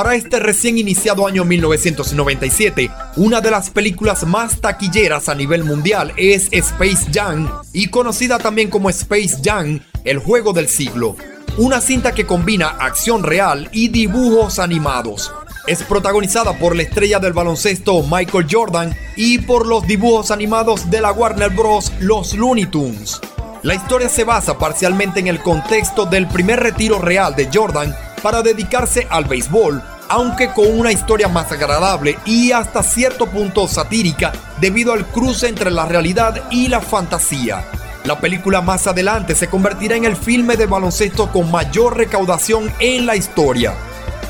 Para 0.00 0.14
este 0.14 0.40
recién 0.40 0.78
iniciado 0.78 1.26
año 1.26 1.44
1997, 1.44 2.90
una 3.16 3.42
de 3.42 3.50
las 3.50 3.68
películas 3.68 4.26
más 4.26 4.58
taquilleras 4.58 5.28
a 5.28 5.34
nivel 5.34 5.62
mundial 5.62 6.14
es 6.16 6.48
Space 6.52 7.10
Jam 7.12 7.50
y 7.74 7.88
conocida 7.88 8.38
también 8.38 8.70
como 8.70 8.88
Space 8.88 9.36
Jam, 9.44 9.80
el 10.04 10.16
juego 10.16 10.54
del 10.54 10.68
siglo. 10.68 11.16
Una 11.58 11.82
cinta 11.82 12.12
que 12.12 12.24
combina 12.24 12.68
acción 12.68 13.22
real 13.22 13.68
y 13.72 13.88
dibujos 13.88 14.58
animados. 14.58 15.34
Es 15.66 15.82
protagonizada 15.82 16.58
por 16.58 16.74
la 16.74 16.84
estrella 16.84 17.18
del 17.18 17.34
baloncesto 17.34 18.02
Michael 18.02 18.46
Jordan 18.50 18.96
y 19.16 19.40
por 19.40 19.66
los 19.66 19.86
dibujos 19.86 20.30
animados 20.30 20.88
de 20.88 21.02
la 21.02 21.12
Warner 21.12 21.50
Bros. 21.50 21.92
Los 22.00 22.32
Looney 22.32 22.64
Tunes. 22.64 23.20
La 23.62 23.74
historia 23.74 24.08
se 24.08 24.24
basa 24.24 24.56
parcialmente 24.56 25.20
en 25.20 25.26
el 25.26 25.42
contexto 25.42 26.06
del 26.06 26.26
primer 26.26 26.58
retiro 26.58 26.98
real 26.98 27.36
de 27.36 27.50
Jordan 27.52 27.94
para 28.22 28.42
dedicarse 28.42 29.06
al 29.10 29.24
béisbol, 29.24 29.82
aunque 30.10 30.52
con 30.52 30.78
una 30.78 30.90
historia 30.90 31.28
más 31.28 31.50
agradable 31.52 32.18
y 32.26 32.50
hasta 32.50 32.82
cierto 32.82 33.26
punto 33.26 33.68
satírica 33.68 34.32
debido 34.60 34.92
al 34.92 35.06
cruce 35.06 35.48
entre 35.48 35.70
la 35.70 35.86
realidad 35.86 36.42
y 36.50 36.66
la 36.66 36.80
fantasía. 36.80 37.64
La 38.04 38.18
película 38.18 38.60
más 38.60 38.88
adelante 38.88 39.36
se 39.36 39.48
convertirá 39.48 39.94
en 39.94 40.04
el 40.04 40.16
filme 40.16 40.56
de 40.56 40.66
baloncesto 40.66 41.30
con 41.30 41.50
mayor 41.50 41.96
recaudación 41.96 42.72
en 42.80 43.06
la 43.06 43.14
historia. 43.14 43.74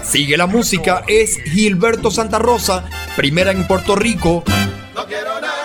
Sigue 0.05 0.37
la 0.37 0.47
música, 0.47 1.03
es 1.07 1.39
Gilberto 1.45 2.11
Santa 2.11 2.39
Rosa, 2.39 2.85
primera 3.17 3.51
en 3.51 3.67
Puerto 3.67 3.97
Rico, 3.97 4.45
No 4.95 5.07
quiero 5.07 5.41
nada 5.41 5.60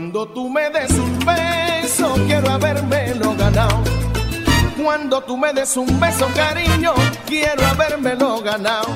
Cuando 0.00 0.26
tú 0.28 0.48
me 0.48 0.70
des 0.70 0.90
un 0.92 1.18
beso, 1.26 2.14
quiero 2.26 2.50
habérmelo 2.50 3.36
ganado. 3.36 3.82
Cuando 4.82 5.20
tú 5.20 5.36
me 5.36 5.52
des 5.52 5.76
un 5.76 6.00
beso, 6.00 6.26
cariño, 6.34 6.94
quiero 7.26 7.66
habérmelo 7.66 8.40
ganado. 8.40 8.86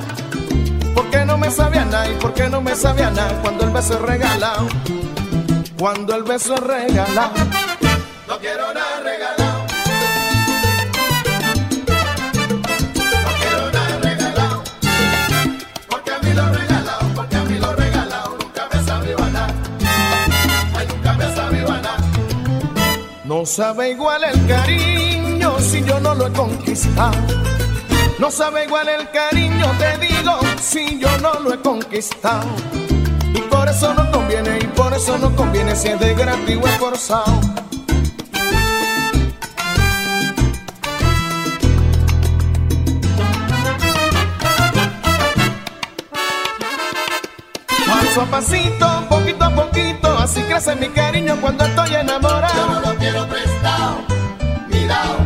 Porque 0.94 1.26
no 1.26 1.36
me 1.36 1.50
sabía 1.50 1.84
nada 1.84 2.08
y 2.08 2.14
porque 2.14 2.48
no 2.48 2.62
me 2.62 2.74
sabía 2.74 3.10
nada 3.10 3.38
cuando 3.42 3.64
el 3.64 3.70
beso 3.70 3.92
es 3.92 4.00
regalado. 4.00 4.66
Cuando 5.78 6.16
el 6.16 6.22
beso 6.22 6.54
es 6.54 6.60
regalado. 6.60 7.34
No 8.26 8.38
quiero 8.38 8.72
nada 8.72 9.00
regalado. 9.02 9.43
No 23.34 23.44
sabe 23.44 23.90
igual 23.90 24.22
el 24.22 24.46
cariño 24.46 25.58
si 25.58 25.82
yo 25.82 25.98
no 25.98 26.14
lo 26.14 26.28
he 26.28 26.32
conquistado. 26.32 27.18
No 28.20 28.30
sabe 28.30 28.64
igual 28.64 28.88
el 28.88 29.10
cariño, 29.10 29.66
te 29.76 29.98
digo, 30.06 30.38
si 30.62 31.00
yo 31.00 31.08
no 31.18 31.40
lo 31.40 31.52
he 31.52 31.58
conquistado. 31.58 32.46
Y 33.34 33.40
por 33.40 33.68
eso 33.68 33.92
no 33.92 34.08
conviene, 34.12 34.60
y 34.62 34.66
por 34.68 34.94
eso 34.94 35.18
no 35.18 35.34
conviene 35.34 35.74
si 35.74 35.88
es 35.88 35.98
de 35.98 36.14
gratis 36.14 36.58
o 36.62 36.68
es 36.68 36.78
Paso 48.14 48.26
a 48.28 48.30
pasito, 48.30 49.06
poquito 49.08 49.44
a 49.44 49.50
poquito, 49.50 50.18
así 50.18 50.40
crece 50.42 50.76
mi 50.76 50.88
cariño 50.90 51.36
cuando 51.40 51.64
estoy 51.64 51.96
enamorado. 51.96 52.54
Yo 52.54 52.66
no 52.68 52.80
lo 52.80 52.94
quiero 52.96 53.26
prestado, 53.26 53.96
mirado, 54.68 55.16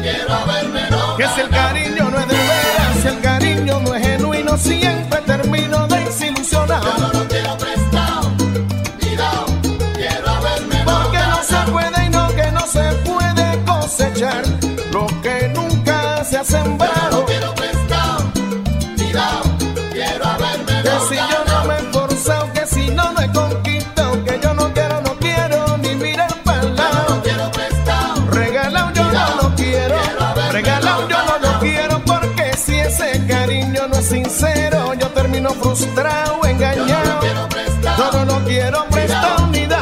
quiero 0.00 0.34
haberme 0.34 0.90
no 0.90 1.16
Que 1.18 1.28
si 1.28 1.40
el 1.42 1.48
cariño 1.50 2.10
no 2.10 2.18
es 2.18 2.26
de 2.26 2.34
veras, 2.34 2.96
si 3.02 3.08
el 3.08 3.20
cariño 3.20 3.80
no 3.80 3.94
es 3.94 4.06
genuino, 4.06 4.56
siempre 4.56 5.20
termino 5.26 5.86
desilusionado. 5.88 6.86
Yo 6.86 6.98
no 6.98 7.12
lo 7.20 7.28
quiero 7.28 7.58
prestado, 7.58 8.30
mirado, 9.02 9.46
quiero 9.94 10.30
haberme 10.30 10.76
Porque 10.86 11.18
no 11.18 11.42
se 11.42 11.70
puede 11.70 12.06
y 12.06 12.08
no 12.08 12.28
que 12.28 12.50
no 12.52 12.66
se 12.66 12.92
puede 13.04 13.64
cosechar 13.66 14.42
lo 14.90 15.06
que 15.20 15.52
nunca 15.54 16.24
se 16.24 16.38
ha 16.38 16.42
Yo 16.44 16.58
no 16.58 16.64
sembrado. 16.64 17.10
lo 17.10 17.26
quiero 17.26 17.54
prestado, 17.54 18.24
mirado, 18.96 19.42
quiero 19.92 20.24
haberme 20.24 20.82
frustrado, 35.74 36.44
engañado. 36.46 37.20
Yo 37.98 38.12
no 38.12 38.24
lo 38.24 38.44
quiero 38.44 38.84
prestado 38.86 39.46
ni 39.48 39.66
dado. 39.66 39.77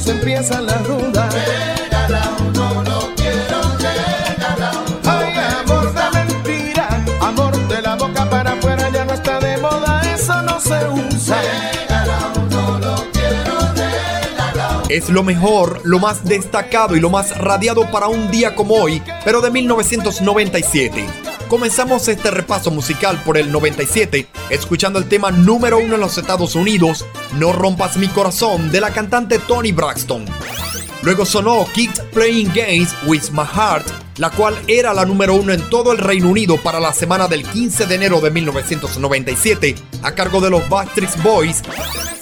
Los 0.00 0.06
llantos, 0.06 0.06
empiezan 0.06 0.66
las 0.66 0.86
dudas. 0.86 1.34
regalado 1.34 2.50
no 2.54 2.82
lo 2.82 3.14
quiero 3.16 3.60
regalado. 3.78 4.84
Ay, 5.04 5.34
amor 5.60 5.94
de 5.94 6.24
mentira, 6.24 7.04
amor 7.20 7.68
de 7.68 7.82
la. 7.82 8.10
Es 14.90 15.08
lo 15.08 15.22
mejor, 15.22 15.82
lo 15.84 16.00
más 16.00 16.24
destacado 16.24 16.96
y 16.96 17.00
lo 17.00 17.10
más 17.10 17.38
radiado 17.38 17.88
para 17.92 18.08
un 18.08 18.28
día 18.32 18.56
como 18.56 18.74
hoy, 18.74 19.00
pero 19.24 19.40
de 19.40 19.48
1997. 19.48 21.06
Comenzamos 21.46 22.08
este 22.08 22.28
repaso 22.32 22.72
musical 22.72 23.22
por 23.24 23.38
el 23.38 23.52
97, 23.52 24.26
escuchando 24.50 24.98
el 24.98 25.08
tema 25.08 25.30
número 25.30 25.78
uno 25.78 25.94
en 25.94 26.00
los 26.00 26.18
Estados 26.18 26.56
Unidos, 26.56 27.06
No 27.34 27.52
rompas 27.52 27.96
mi 27.96 28.08
corazón, 28.08 28.72
de 28.72 28.80
la 28.80 28.90
cantante 28.90 29.38
Tony 29.38 29.70
Braxton. 29.70 30.26
Luego 31.02 31.24
sonó 31.24 31.64
Kids 31.72 32.00
Playing 32.12 32.52
Games 32.52 32.94
with 33.06 33.30
My 33.30 33.44
Heart, 33.44 33.86
la 34.18 34.30
cual 34.30 34.58
era 34.66 34.92
la 34.92 35.06
número 35.06 35.34
uno 35.34 35.52
en 35.52 35.62
todo 35.70 35.92
el 35.92 35.98
Reino 35.98 36.28
Unido 36.28 36.56
para 36.58 36.80
la 36.80 36.92
semana 36.92 37.28
del 37.28 37.44
15 37.44 37.86
de 37.86 37.94
enero 37.94 38.20
de 38.20 38.30
1997, 38.30 39.76
a 40.02 40.12
cargo 40.12 40.40
de 40.40 40.50
los 40.50 40.68
Backstreet 40.68 41.22
Boys. 41.22 41.62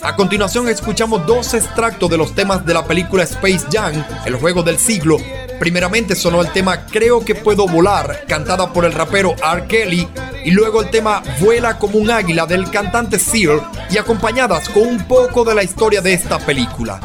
A 0.03 0.15
continuación 0.15 0.69
escuchamos 0.69 1.27
dos 1.27 1.55
extractos 1.55 2.09
de 2.09 2.19
los 2.19 2.35
temas 2.35 2.65
de 2.65 2.75
la 2.75 2.85
película 2.85 3.25
Space 3.25 3.67
Jam, 3.73 4.05
el 4.27 4.37
juego 4.37 4.63
del 4.63 4.79
siglo. 4.79 5.17
Primeramente 5.59 6.15
sonó 6.15 6.41
el 6.41 6.53
tema 6.53 6.87
Creo 6.87 7.25
que 7.25 7.35
puedo 7.35 7.67
volar, 7.67 8.25
cantada 8.29 8.73
por 8.73 8.85
el 8.85 8.93
rapero 8.93 9.35
R. 9.43 9.67
Kelly, 9.67 10.07
y 10.45 10.53
luego 10.53 10.83
el 10.83 10.91
tema 10.91 11.23
Vuela 11.41 11.79
como 11.79 11.99
un 11.99 12.11
águila 12.11 12.47
del 12.47 12.71
cantante 12.71 13.19
Seal, 13.19 13.61
y 13.91 13.99
acompañadas 13.99 14.69
con 14.69 14.87
un 14.87 15.05
poco 15.07 15.45
de 15.45 15.55
la 15.55 15.63
historia 15.63 16.01
de 16.01 16.13
esta 16.13 16.39
película. 16.39 17.01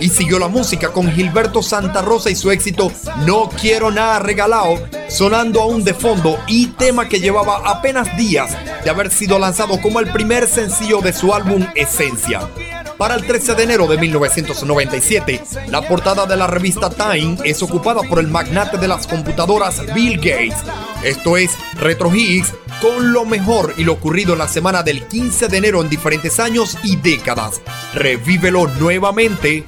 Y 0.00 0.08
siguió 0.10 0.38
la 0.38 0.48
música 0.48 0.90
con 0.90 1.10
Gilberto 1.10 1.62
Santa 1.62 2.02
Rosa 2.02 2.30
y 2.30 2.36
su 2.36 2.50
éxito 2.50 2.92
No 3.26 3.48
quiero 3.48 3.90
nada 3.90 4.20
regalado, 4.20 4.78
sonando 5.08 5.60
aún 5.60 5.82
de 5.84 5.94
fondo 5.94 6.38
y 6.46 6.68
tema 6.68 7.08
que 7.08 7.20
llevaba 7.20 7.62
apenas 7.64 8.16
días 8.16 8.56
de 8.84 8.90
haber 8.90 9.10
sido 9.10 9.38
lanzado 9.38 9.80
como 9.80 9.98
el 10.00 10.12
primer 10.12 10.46
sencillo 10.46 11.00
de 11.00 11.12
su 11.12 11.34
álbum 11.34 11.66
Esencia. 11.74 12.48
Para 12.96 13.14
el 13.14 13.24
13 13.24 13.54
de 13.54 13.62
enero 13.62 13.86
de 13.86 13.96
1997, 13.96 15.42
la 15.68 15.82
portada 15.82 16.26
de 16.26 16.36
la 16.36 16.48
revista 16.48 16.90
Time 16.90 17.38
es 17.44 17.62
ocupada 17.62 18.02
por 18.02 18.18
el 18.18 18.26
magnate 18.26 18.76
de 18.76 18.88
las 18.88 19.06
computadoras 19.06 19.82
Bill 19.94 20.16
Gates. 20.16 20.56
Esto 21.04 21.36
es 21.36 21.52
Retro 21.76 22.12
Hits 22.12 22.52
con 22.80 23.12
lo 23.12 23.24
mejor 23.24 23.74
y 23.76 23.84
lo 23.84 23.94
ocurrido 23.94 24.32
en 24.32 24.38
la 24.38 24.48
semana 24.48 24.82
del 24.82 25.06
15 25.06 25.48
de 25.48 25.56
enero 25.56 25.82
en 25.82 25.88
diferentes 25.88 26.38
años 26.38 26.76
y 26.82 26.96
décadas. 26.96 27.60
Revívelo 27.94 28.68
nuevamente. 28.78 29.64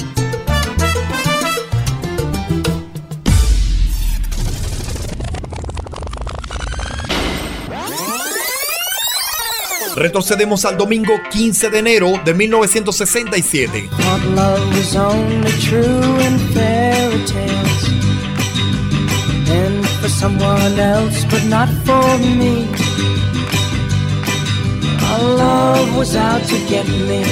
Retrocedemos 9.96 10.64
al 10.64 10.78
domingo 10.78 11.12
15 11.30 11.68
de 11.68 11.78
enero 11.78 12.12
de 12.24 12.32
1967. 12.32 13.90
Thought 13.98 14.24
love 14.34 14.76
was 14.76 14.96
only 14.96 15.52
true 15.60 16.20
in 16.20 16.38
fairy 16.54 17.24
tales 17.26 17.88
And 19.50 19.84
for 20.00 20.08
someone 20.08 20.78
else 20.78 21.24
but 21.26 21.44
not 21.44 21.68
for 21.84 22.18
me 22.18 22.66
Our 22.72 22.89
love 25.22 25.96
was 25.96 26.16
out 26.16 26.42
to 26.42 26.56
get 26.68 26.86
me 26.86 27.22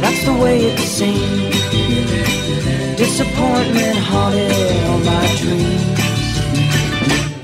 That's 0.00 0.24
the 0.24 0.32
way 0.32 0.56
it 0.70 0.78
seemed 0.78 1.52
Disappointment 2.96 3.98
haunted 4.10 4.52
all 4.88 5.00
my 5.00 5.26
dreams 5.42 5.98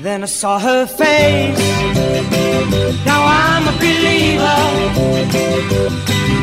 Then 0.01 0.23
I 0.23 0.27
saw 0.27 0.59
her 0.59 0.85
face 0.85 1.59
Now 3.05 3.21
I'm 3.25 3.67
a 3.67 3.75
believer 3.79 4.59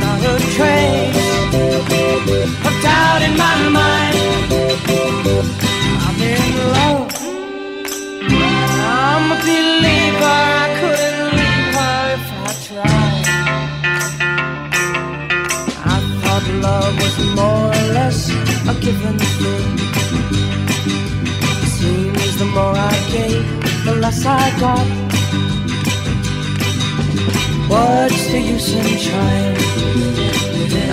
Not 0.00 0.20
a 0.32 0.34
trace 0.56 1.24
of 2.66 2.74
doubt 2.82 3.22
in 3.22 3.36
my 3.36 3.56
mind. 3.78 4.16
I'm 6.04 6.18
in 6.32 6.54
love. 6.76 7.10
I'm 9.06 9.32
a 9.32 9.38
believer. 9.46 10.36
I 10.62 10.66
couldn't 10.80 11.13
love 16.64 16.94
was 17.02 17.16
more 17.40 17.66
or 17.78 17.86
less 17.98 18.18
a 18.72 18.74
given 18.84 19.16
thing. 19.38 19.68
Seems 21.78 22.32
the 22.40 22.48
more 22.56 22.76
I 22.92 22.96
gave, 23.14 23.44
the 23.86 23.94
less 24.04 24.20
I 24.42 24.44
got. 24.64 24.86
What's 27.72 28.22
the 28.32 28.40
use 28.54 28.70
in 28.80 28.88
trying? 29.06 29.56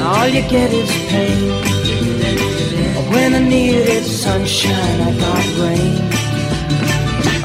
All 0.09 0.27
you 0.35 0.43
get 0.55 0.69
is 0.81 0.91
pain. 1.11 1.43
When 3.13 3.29
I 3.39 3.41
needed 3.53 4.03
sunshine, 4.23 4.99
I 5.09 5.11
got 5.23 5.45
rain. 5.61 5.97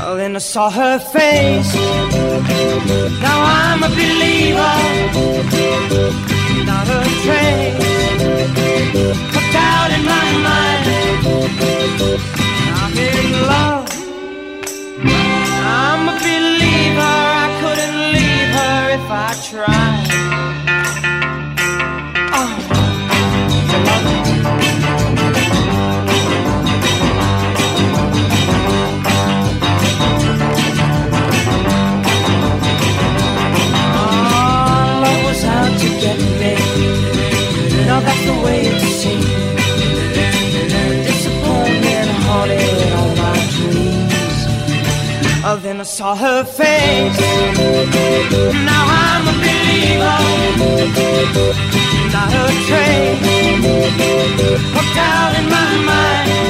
Oh, 0.04 0.14
then 0.20 0.32
I 0.40 0.42
saw 0.52 0.66
her 0.80 0.98
face. 0.98 1.72
Now 3.26 3.38
I'm 3.60 3.80
a 3.88 3.90
believer 3.98 4.76
not 6.66 6.88
a 6.88 7.00
trace 7.24 8.22
of 9.38 9.44
doubt 9.54 9.90
in 9.96 10.02
my 10.04 10.28
mind. 10.46 10.84
I'm 12.80 12.98
in 12.98 13.32
love. 13.52 13.88
I'm 15.78 16.08
a 16.08 16.16
believer. 16.18 17.16
I 17.44 17.48
couldn't 17.60 17.98
leave 18.16 18.50
her 18.58 18.80
if 18.98 19.06
I 19.10 19.30
tried. 19.48 20.45
Then 45.66 45.80
I 45.80 45.82
saw 45.82 46.14
her 46.14 46.44
face. 46.44 47.18
Now 48.64 48.86
I'm 48.86 49.26
a 49.26 49.32
believer. 49.32 50.46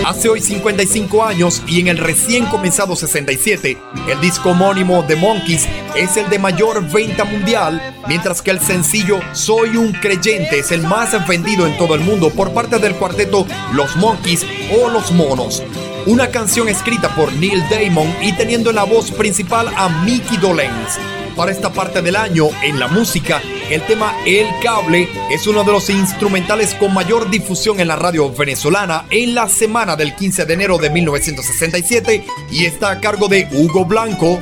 Hace 0.04 0.28
hoy 0.28 0.40
55 0.40 1.24
años 1.24 1.62
y 1.66 1.80
en 1.80 1.88
el 1.88 1.98
recién 1.98 2.46
comenzado 2.46 2.94
67, 2.94 3.76
el 4.08 4.20
disco 4.20 4.50
homónimo 4.50 5.04
The 5.04 5.16
Monkeys 5.16 5.66
es 5.96 6.16
el 6.16 6.30
de 6.30 6.38
mayor 6.38 6.86
venta 6.88 7.24
mundial, 7.24 7.82
mientras 8.06 8.40
que 8.40 8.52
el 8.52 8.60
sencillo 8.60 9.18
Soy 9.32 9.76
un 9.76 9.92
creyente 9.92 10.60
es 10.60 10.70
el 10.70 10.82
más 10.82 11.26
vendido 11.26 11.66
en 11.66 11.76
todo 11.76 11.94
el 11.94 12.02
mundo 12.02 12.30
por 12.30 12.52
parte 12.52 12.78
del 12.78 12.94
cuarteto 12.94 13.46
Los 13.72 13.96
Monkeys 13.96 14.46
o 14.80 14.88
Los 14.90 15.10
Monos. 15.10 15.62
Una 16.06 16.28
canción 16.28 16.68
escrita 16.68 17.12
por 17.16 17.32
Neil 17.32 17.60
Damon 17.68 18.06
y 18.22 18.32
teniendo 18.32 18.70
en 18.70 18.76
la 18.76 18.84
voz 18.84 19.10
principal 19.10 19.68
a 19.76 19.88
Mickey 20.04 20.36
Dolenz. 20.36 20.98
Para 21.34 21.50
esta 21.50 21.72
parte 21.72 22.00
del 22.00 22.14
año, 22.14 22.46
en 22.62 22.78
la 22.78 22.86
música, 22.86 23.42
el 23.68 23.82
tema 23.82 24.14
El 24.24 24.46
Cable 24.62 25.08
es 25.32 25.48
uno 25.48 25.64
de 25.64 25.72
los 25.72 25.90
instrumentales 25.90 26.74
con 26.74 26.94
mayor 26.94 27.28
difusión 27.28 27.80
en 27.80 27.88
la 27.88 27.96
radio 27.96 28.32
venezolana 28.32 29.06
en 29.10 29.34
la 29.34 29.48
semana 29.48 29.96
del 29.96 30.14
15 30.14 30.44
de 30.44 30.54
enero 30.54 30.78
de 30.78 30.90
1967 30.90 32.24
y 32.52 32.66
está 32.66 32.92
a 32.92 33.00
cargo 33.00 33.26
de 33.26 33.48
Hugo 33.50 33.84
Blanco. 33.84 34.38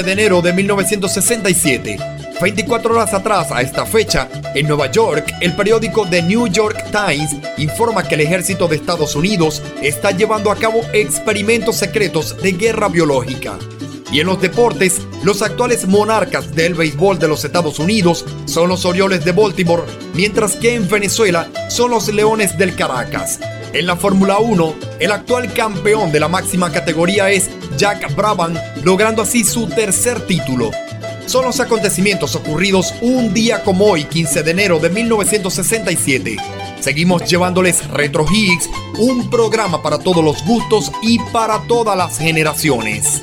de 0.00 0.12
enero 0.12 0.40
de 0.40 0.54
1967. 0.54 1.98
24 2.40 2.94
horas 2.94 3.12
atrás 3.12 3.52
a 3.52 3.60
esta 3.60 3.84
fecha, 3.84 4.26
en 4.54 4.66
Nueva 4.66 4.90
York, 4.90 5.34
el 5.40 5.54
periódico 5.54 6.06
The 6.08 6.22
New 6.22 6.46
York 6.46 6.82
Times 6.90 7.36
informa 7.58 8.02
que 8.02 8.14
el 8.14 8.22
ejército 8.22 8.68
de 8.68 8.76
Estados 8.76 9.14
Unidos 9.14 9.62
está 9.82 10.12
llevando 10.12 10.50
a 10.50 10.56
cabo 10.56 10.80
experimentos 10.94 11.76
secretos 11.76 12.40
de 12.40 12.52
guerra 12.52 12.88
biológica. 12.88 13.58
Y 14.10 14.20
en 14.20 14.28
los 14.28 14.40
deportes, 14.40 15.02
los 15.24 15.42
actuales 15.42 15.86
monarcas 15.86 16.54
del 16.54 16.72
béisbol 16.72 17.18
de 17.18 17.28
los 17.28 17.44
Estados 17.44 17.78
Unidos 17.78 18.24
son 18.46 18.70
los 18.70 18.86
Orioles 18.86 19.26
de 19.26 19.32
Baltimore, 19.32 19.82
mientras 20.14 20.56
que 20.56 20.74
en 20.74 20.88
Venezuela 20.88 21.48
son 21.68 21.90
los 21.90 22.08
Leones 22.08 22.56
del 22.56 22.74
Caracas. 22.74 23.40
En 23.74 23.86
la 23.86 23.96
Fórmula 23.96 24.38
1, 24.38 24.74
el 25.00 25.12
actual 25.12 25.52
campeón 25.52 26.12
de 26.12 26.20
la 26.20 26.28
máxima 26.28 26.72
categoría 26.72 27.30
es 27.30 27.50
Jack 27.78 28.14
Brabham, 28.14 28.54
logrando 28.84 29.22
así 29.22 29.44
su 29.44 29.66
tercer 29.66 30.26
título. 30.26 30.70
Son 31.26 31.44
los 31.44 31.60
acontecimientos 31.60 32.34
ocurridos 32.34 32.94
un 33.00 33.32
día 33.32 33.62
como 33.62 33.86
hoy, 33.86 34.04
15 34.04 34.42
de 34.42 34.50
enero 34.50 34.78
de 34.78 34.90
1967. 34.90 36.36
Seguimos 36.80 37.24
llevándoles 37.24 37.88
Retro 37.88 38.26
Higgs, 38.30 38.68
un 38.98 39.30
programa 39.30 39.82
para 39.82 39.98
todos 39.98 40.24
los 40.24 40.44
gustos 40.44 40.90
y 41.00 41.18
para 41.32 41.60
todas 41.62 41.96
las 41.96 42.18
generaciones. 42.18 43.22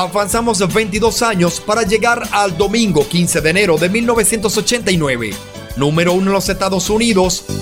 Avanzamos 0.00 0.66
22 0.66 1.20
años 1.20 1.60
para 1.60 1.82
llegar 1.82 2.22
al 2.32 2.56
domingo 2.56 3.06
15 3.06 3.42
de 3.42 3.50
enero 3.50 3.76
de 3.76 3.90
1989. 3.90 5.32
Número 5.76 6.14
uno 6.14 6.28
en 6.28 6.32
los 6.32 6.48
Estados 6.48 6.88
Unidos. 6.88 7.59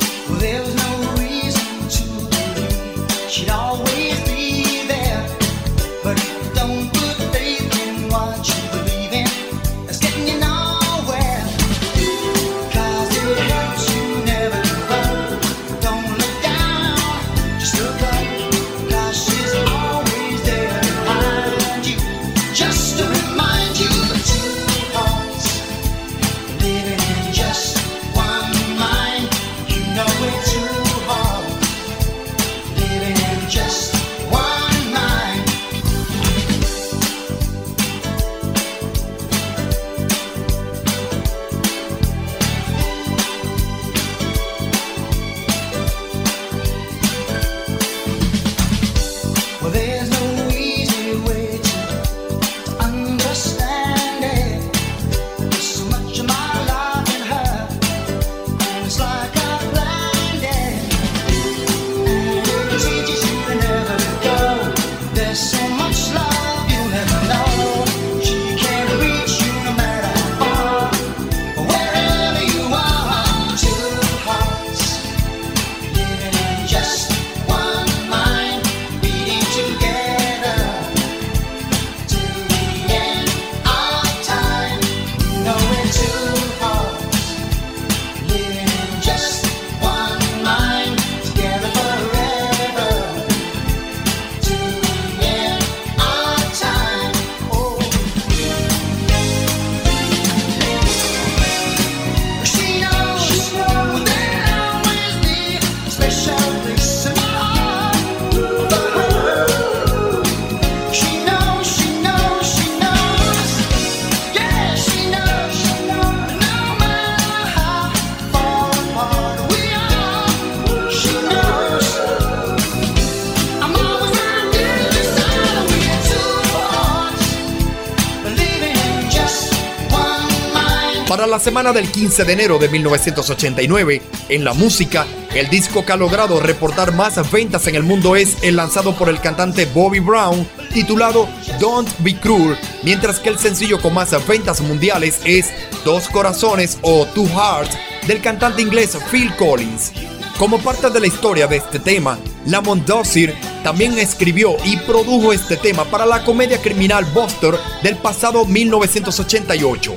la 131.28 131.38
semana 131.38 131.72
del 131.72 131.90
15 131.90 132.24
de 132.24 132.32
enero 132.32 132.58
de 132.58 132.68
1989, 132.68 134.02
en 134.28 134.44
la 134.44 134.54
música, 134.54 135.06
el 135.34 135.48
disco 135.50 135.84
que 135.84 135.92
ha 135.92 135.96
logrado 135.96 136.40
reportar 136.40 136.94
más 136.94 137.30
ventas 137.30 137.66
en 137.66 137.74
el 137.74 137.82
mundo 137.82 138.16
es 138.16 138.42
el 138.42 138.56
lanzado 138.56 138.96
por 138.96 139.08
el 139.08 139.20
cantante 139.20 139.66
Bobby 139.66 140.00
Brown, 140.00 140.48
titulado 140.72 141.28
Don't 141.60 141.88
Be 141.98 142.18
Cruel, 142.18 142.56
mientras 142.82 143.20
que 143.20 143.28
el 143.28 143.38
sencillo 143.38 143.80
con 143.80 143.94
más 143.94 144.10
ventas 144.26 144.60
mundiales 144.60 145.20
es 145.24 145.52
Dos 145.84 146.08
Corazones 146.08 146.78
o 146.82 147.06
Two 147.06 147.28
Hearts 147.28 147.76
del 148.06 148.20
cantante 148.20 148.62
inglés 148.62 148.96
Phil 149.10 149.34
Collins. 149.36 149.92
Como 150.38 150.58
parte 150.58 150.88
de 150.88 151.00
la 151.00 151.06
historia 151.08 151.46
de 151.46 151.56
este 151.56 151.78
tema, 151.78 152.18
Lamont 152.46 152.86
Dossier 152.86 153.34
también 153.62 153.98
escribió 153.98 154.56
y 154.64 154.76
produjo 154.78 155.32
este 155.32 155.56
tema 155.56 155.84
para 155.84 156.06
la 156.06 156.24
comedia 156.24 156.60
criminal 156.60 157.04
Buster 157.06 157.58
del 157.82 157.96
pasado 157.96 158.46
1988. 158.46 159.94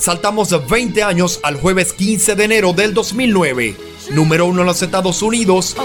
Saltamos 0.00 0.66
20 0.66 1.02
años 1.02 1.40
al 1.42 1.56
jueves 1.56 1.92
15 1.92 2.34
de 2.34 2.44
enero 2.44 2.72
del 2.72 2.94
2009. 2.94 3.76
Número 4.12 4.46
1 4.46 4.62
en 4.62 4.66
los 4.66 4.80
Estados 4.80 5.20
Unidos. 5.20 5.76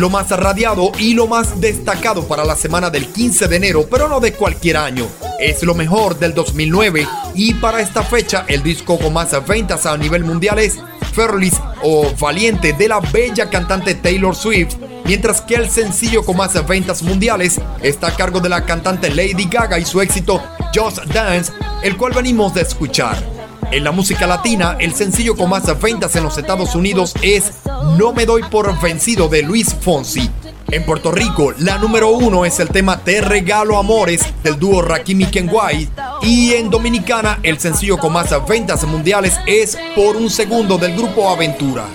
Lo 0.00 0.08
más 0.08 0.30
radiado 0.30 0.92
y 0.98 1.12
lo 1.12 1.26
más 1.26 1.60
destacado 1.60 2.26
para 2.26 2.44
la 2.44 2.56
semana 2.56 2.88
del 2.88 3.06
15 3.06 3.48
de 3.48 3.56
enero, 3.56 3.86
pero 3.90 4.08
no 4.08 4.18
de 4.18 4.32
cualquier 4.32 4.78
año. 4.78 5.06
Es 5.38 5.62
lo 5.62 5.74
mejor 5.74 6.18
del 6.18 6.32
2009 6.32 7.06
y 7.34 7.52
para 7.54 7.82
esta 7.82 8.02
fecha 8.02 8.46
el 8.48 8.62
disco 8.62 8.98
con 8.98 9.12
más 9.12 9.30
ventas 9.46 9.84
a 9.84 9.96
nivel 9.98 10.24
mundial 10.24 10.58
es 10.58 10.78
Fearless 11.12 11.60
o 11.82 12.10
Valiente 12.18 12.72
de 12.72 12.88
la 12.88 13.00
bella 13.00 13.50
cantante 13.50 13.94
Taylor 13.94 14.34
Swift, 14.34 14.76
mientras 15.04 15.42
que 15.42 15.56
el 15.56 15.68
sencillo 15.68 16.24
con 16.24 16.38
más 16.38 16.66
ventas 16.66 17.02
mundiales 17.02 17.60
está 17.82 18.08
a 18.08 18.16
cargo 18.16 18.40
de 18.40 18.48
la 18.48 18.64
cantante 18.64 19.10
Lady 19.10 19.48
Gaga 19.50 19.78
y 19.78 19.84
su 19.84 20.00
éxito 20.00 20.42
Just 20.74 21.04
Dance, 21.12 21.52
el 21.82 21.98
cual 21.98 22.14
venimos 22.14 22.54
de 22.54 22.62
escuchar. 22.62 23.39
En 23.72 23.84
la 23.84 23.92
música 23.92 24.26
latina, 24.26 24.76
el 24.80 24.94
sencillo 24.94 25.36
con 25.36 25.48
más 25.48 25.80
ventas 25.80 26.16
en 26.16 26.24
los 26.24 26.36
Estados 26.36 26.74
Unidos 26.74 27.14
es 27.22 27.52
No 27.96 28.12
me 28.12 28.26
doy 28.26 28.42
por 28.42 28.80
vencido 28.80 29.28
de 29.28 29.42
Luis 29.42 29.76
Fonsi. 29.80 30.28
En 30.72 30.84
Puerto 30.84 31.12
Rico, 31.12 31.52
la 31.58 31.78
número 31.78 32.10
uno 32.10 32.44
es 32.44 32.58
el 32.58 32.68
tema 32.68 32.98
Te 32.98 33.20
regalo 33.20 33.78
amores 33.78 34.22
del 34.42 34.58
dúo 34.58 34.82
Rakimi 34.82 35.26
Kenway. 35.26 35.88
Y 36.22 36.54
en 36.54 36.68
Dominicana, 36.68 37.38
el 37.44 37.60
sencillo 37.60 37.96
con 37.96 38.12
más 38.12 38.34
ventas 38.48 38.82
mundiales 38.84 39.38
es 39.46 39.78
Por 39.94 40.16
un 40.16 40.30
segundo 40.30 40.76
del 40.76 40.96
grupo 40.96 41.30
Aventura. 41.30 41.86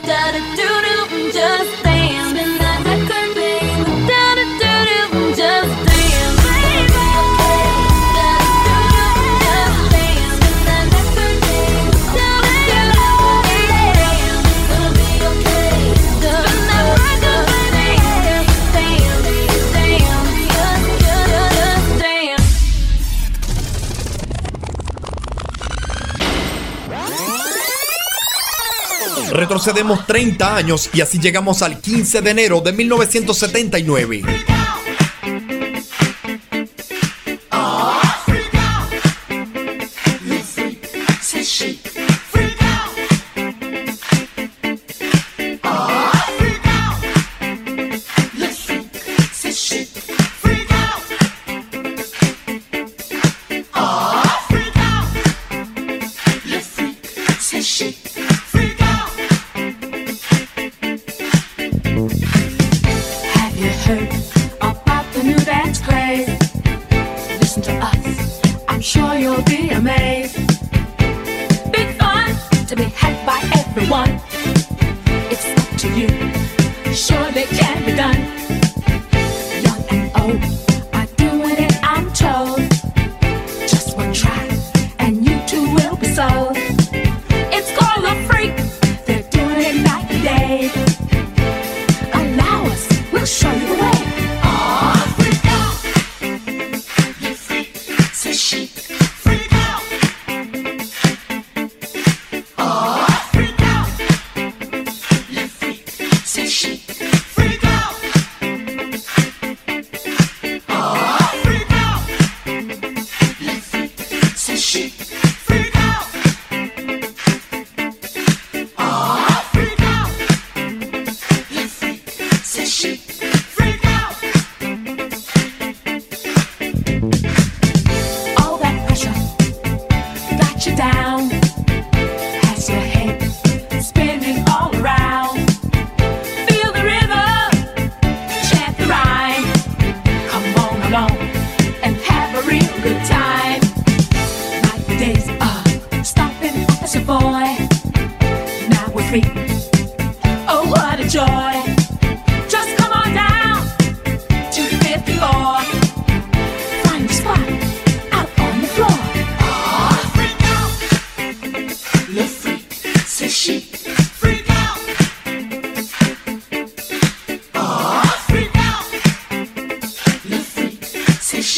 Retrocedemos 29.46 30.08
30 30.08 30.56
años 30.56 30.90
y 30.92 31.02
así 31.02 31.20
llegamos 31.20 31.62
al 31.62 31.80
15 31.80 32.22
de 32.22 32.32
enero 32.32 32.62
de 32.62 32.74
1979. 32.74 34.55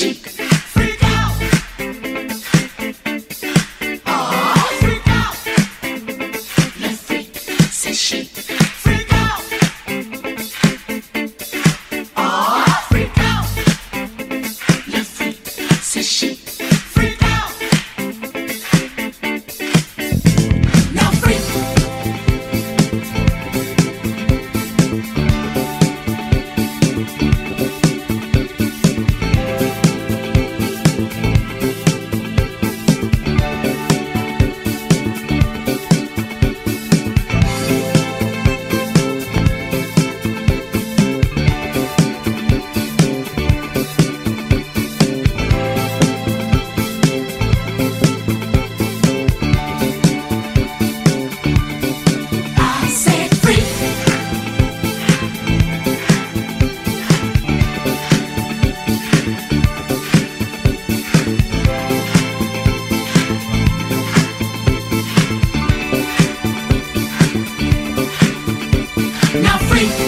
Chic. 0.07 0.36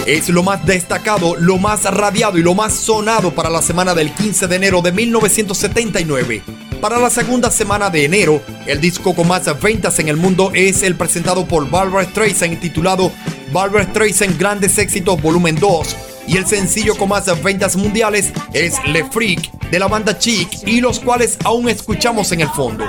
Es 0.10 0.28
lo 0.28 0.42
más 0.42 0.66
destacado, 0.66 1.36
lo 1.36 1.60
más 1.60 1.84
radiado 1.84 2.40
y 2.40 2.42
lo 2.42 2.56
más 2.56 2.74
sonado 2.74 3.30
para 3.30 3.48
la 3.48 3.62
semana 3.62 3.94
del 3.94 4.12
15 4.12 4.48
de 4.48 4.56
enero 4.56 4.82
de 4.82 4.92
1979. 4.92 6.42
Para 6.82 6.98
la 6.98 7.12
segunda 7.12 7.52
semana 7.52 7.92
de 7.92 8.06
enero, 8.06 8.42
el 8.66 8.82
disco 8.82 9.14
con 9.14 9.28
más 9.28 9.46
ventas 9.62 10.00
en 10.00 10.08
el 10.08 10.18
mundo 10.18 10.50
es 10.56 10.82
el 10.82 10.96
presentado 10.96 11.46
por 11.46 11.70
Barbara 11.70 12.10
Streisand 12.10 12.60
titulado 12.60 13.12
Barbara 13.54 13.84
Streisand 13.84 14.40
Grandes 14.40 14.80
Éxitos 14.80 15.22
Volumen 15.22 15.58
2, 15.58 15.96
y 16.26 16.38
el 16.38 16.48
sencillo 16.48 16.98
con 16.98 17.10
más 17.10 17.44
ventas 17.44 17.76
mundiales 17.76 18.34
es 18.52 18.84
Le 18.88 19.06
Freak 19.12 19.52
de 19.70 19.78
la 19.78 19.88
banda 19.88 20.18
Chic 20.18 20.50
y 20.66 20.82
los 20.82 21.00
cuales 21.00 21.38
aún 21.44 21.70
escuchamos 21.70 22.32
en 22.32 22.42
el 22.42 22.50
fondo. 22.50 22.84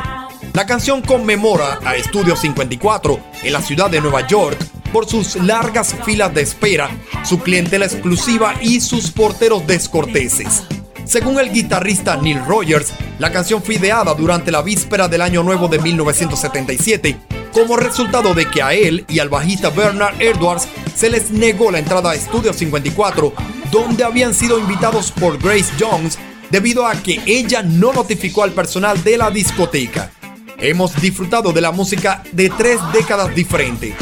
La 0.55 0.65
canción 0.65 1.03
conmemora 1.03 1.81
a 1.85 1.97
Estudio 1.97 2.35
54 2.35 3.21
en 3.43 3.53
la 3.53 3.61
ciudad 3.61 3.91
de 3.91 4.01
Nueva 4.01 4.27
York 4.27 4.57
por 4.93 5.09
sus 5.09 5.37
largas 5.37 5.95
filas 6.05 6.35
de 6.35 6.43
espera, 6.43 6.91
su 7.25 7.41
clientela 7.41 7.87
exclusiva 7.87 8.55
y 8.61 8.81
sus 8.81 9.11
porteros 9.11 9.67
descorteses. 9.67 10.65
Según 11.05 11.41
el 11.41 11.53
guitarrista 11.53 12.17
Neil 12.17 12.45
Rogers, 12.47 12.93
la 13.19 13.33
canción 13.33 13.63
fue 13.63 13.75
ideada 13.77 14.15
durante 14.15 14.51
la 14.51 14.63
víspera 14.63 15.09
del 15.09 15.23
Año 15.23 15.43
Nuevo 15.43 15.69
de 15.69 15.79
1977 15.79 17.17
como 17.53 17.77
resultado 17.77 18.35
de 18.35 18.47
que 18.47 18.63
a 18.63 18.75
él 18.75 19.05
y 19.09 19.19
al 19.19 19.29
bajista 19.29 19.71
Bernard 19.71 20.21
Edwards 20.21 20.69
se 20.95 21.11
les 21.11 21.31
negó 21.31 21.71
la 21.71 21.79
entrada 21.79 22.11
a 22.11 22.15
Estudio 22.15 22.53
54, 22.53 23.33
donde 23.71 24.05
habían 24.05 24.35
sido 24.35 24.59
invitados 24.59 25.11
por 25.11 25.39
Grace 25.39 25.73
Jones 25.79 26.19
debido 26.51 26.87
a 26.87 26.95
que 26.95 27.21
ella 27.27 27.63
no 27.63 27.93
notificó 27.93 28.43
al 28.43 28.53
personal 28.53 29.03
de 29.03 29.17
la 29.17 29.31
discoteca. 29.31 30.11
Hemos 30.59 31.01
disfrutado 31.01 31.53
de 31.53 31.61
la 31.61 31.73
música 31.73 32.23
de 32.33 32.51
tres 32.51 32.81
décadas 32.93 33.35
diferentes. 33.35 33.95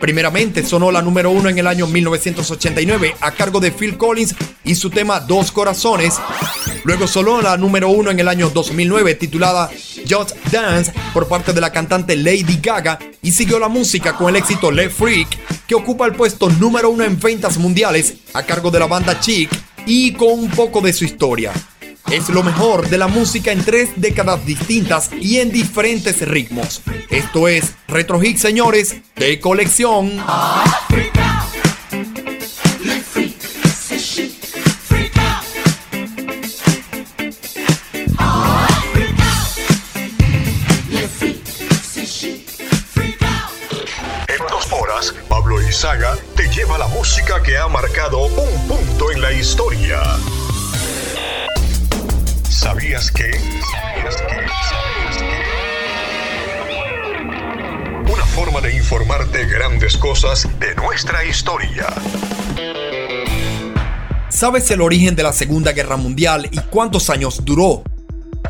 Primeramente 0.00 0.64
sonó 0.64 0.90
la 0.92 1.02
número 1.02 1.30
uno 1.30 1.48
en 1.48 1.58
el 1.58 1.66
año 1.66 1.86
1989 1.86 3.16
a 3.20 3.32
cargo 3.32 3.60
de 3.60 3.72
Phil 3.72 3.96
Collins 3.96 4.34
y 4.64 4.74
su 4.74 4.90
tema 4.90 5.20
Dos 5.20 5.50
Corazones. 5.50 6.14
Luego 6.84 7.06
sonó 7.06 7.42
la 7.42 7.56
número 7.56 7.88
uno 7.88 8.10
en 8.10 8.20
el 8.20 8.28
año 8.28 8.48
2009 8.50 9.16
titulada 9.16 9.70
Just 10.08 10.36
Dance 10.52 10.92
por 11.12 11.26
parte 11.26 11.52
de 11.52 11.60
la 11.60 11.72
cantante 11.72 12.16
Lady 12.16 12.60
Gaga 12.62 12.98
y 13.22 13.32
siguió 13.32 13.58
la 13.58 13.68
música 13.68 14.16
con 14.16 14.28
el 14.28 14.36
éxito 14.36 14.70
Le 14.70 14.88
Freak 14.88 15.66
que 15.66 15.74
ocupa 15.74 16.06
el 16.06 16.14
puesto 16.14 16.48
número 16.48 16.90
uno 16.90 17.04
en 17.04 17.18
ventas 17.18 17.58
mundiales 17.58 18.14
a 18.32 18.42
cargo 18.44 18.70
de 18.70 18.78
la 18.78 18.86
banda 18.86 19.18
Chic 19.20 19.50
y 19.84 20.12
con 20.12 20.30
un 20.30 20.50
poco 20.50 20.80
de 20.80 20.92
su 20.92 21.04
historia. 21.04 21.52
Es 22.10 22.30
lo 22.30 22.42
mejor 22.42 22.88
de 22.88 22.96
la 22.96 23.06
música 23.06 23.52
en 23.52 23.62
tres 23.62 23.90
décadas 23.96 24.44
distintas 24.46 25.10
y 25.20 25.40
en 25.40 25.50
diferentes 25.50 26.26
ritmos. 26.26 26.80
Esto 27.10 27.48
es 27.48 27.74
Retro 27.86 28.18
Hit, 28.18 28.38
señores, 28.38 28.96
de 29.16 29.38
colección. 29.40 30.12
En 44.28 44.46
dos 44.50 44.72
horas, 44.72 45.14
Pablo 45.28 45.60
Izaga 45.60 46.16
te 46.34 46.48
lleva 46.48 46.78
la 46.78 46.88
música 46.88 47.42
que 47.42 47.58
ha 47.58 47.68
marcado 47.68 48.26
un 48.28 48.66
punto 48.66 49.12
en 49.12 49.20
la 49.20 49.30
historia. 49.32 50.00
¿Sabías 52.58 53.12
que? 53.12 53.30
¿Sabías 53.30 54.16
que? 54.16 54.34
¿Sabías 54.68 55.16
que? 58.04 58.12
Una 58.12 58.24
forma 58.24 58.60
de 58.60 58.74
informarte 58.76 59.46
grandes 59.46 59.96
cosas 59.96 60.48
de 60.58 60.74
nuestra 60.74 61.24
historia. 61.24 61.86
¿Sabes 64.28 64.68
el 64.72 64.80
origen 64.80 65.14
de 65.14 65.22
la 65.22 65.32
Segunda 65.32 65.70
Guerra 65.70 65.96
Mundial 65.96 66.48
y 66.50 66.58
cuántos 66.58 67.10
años 67.10 67.44
duró? 67.44 67.84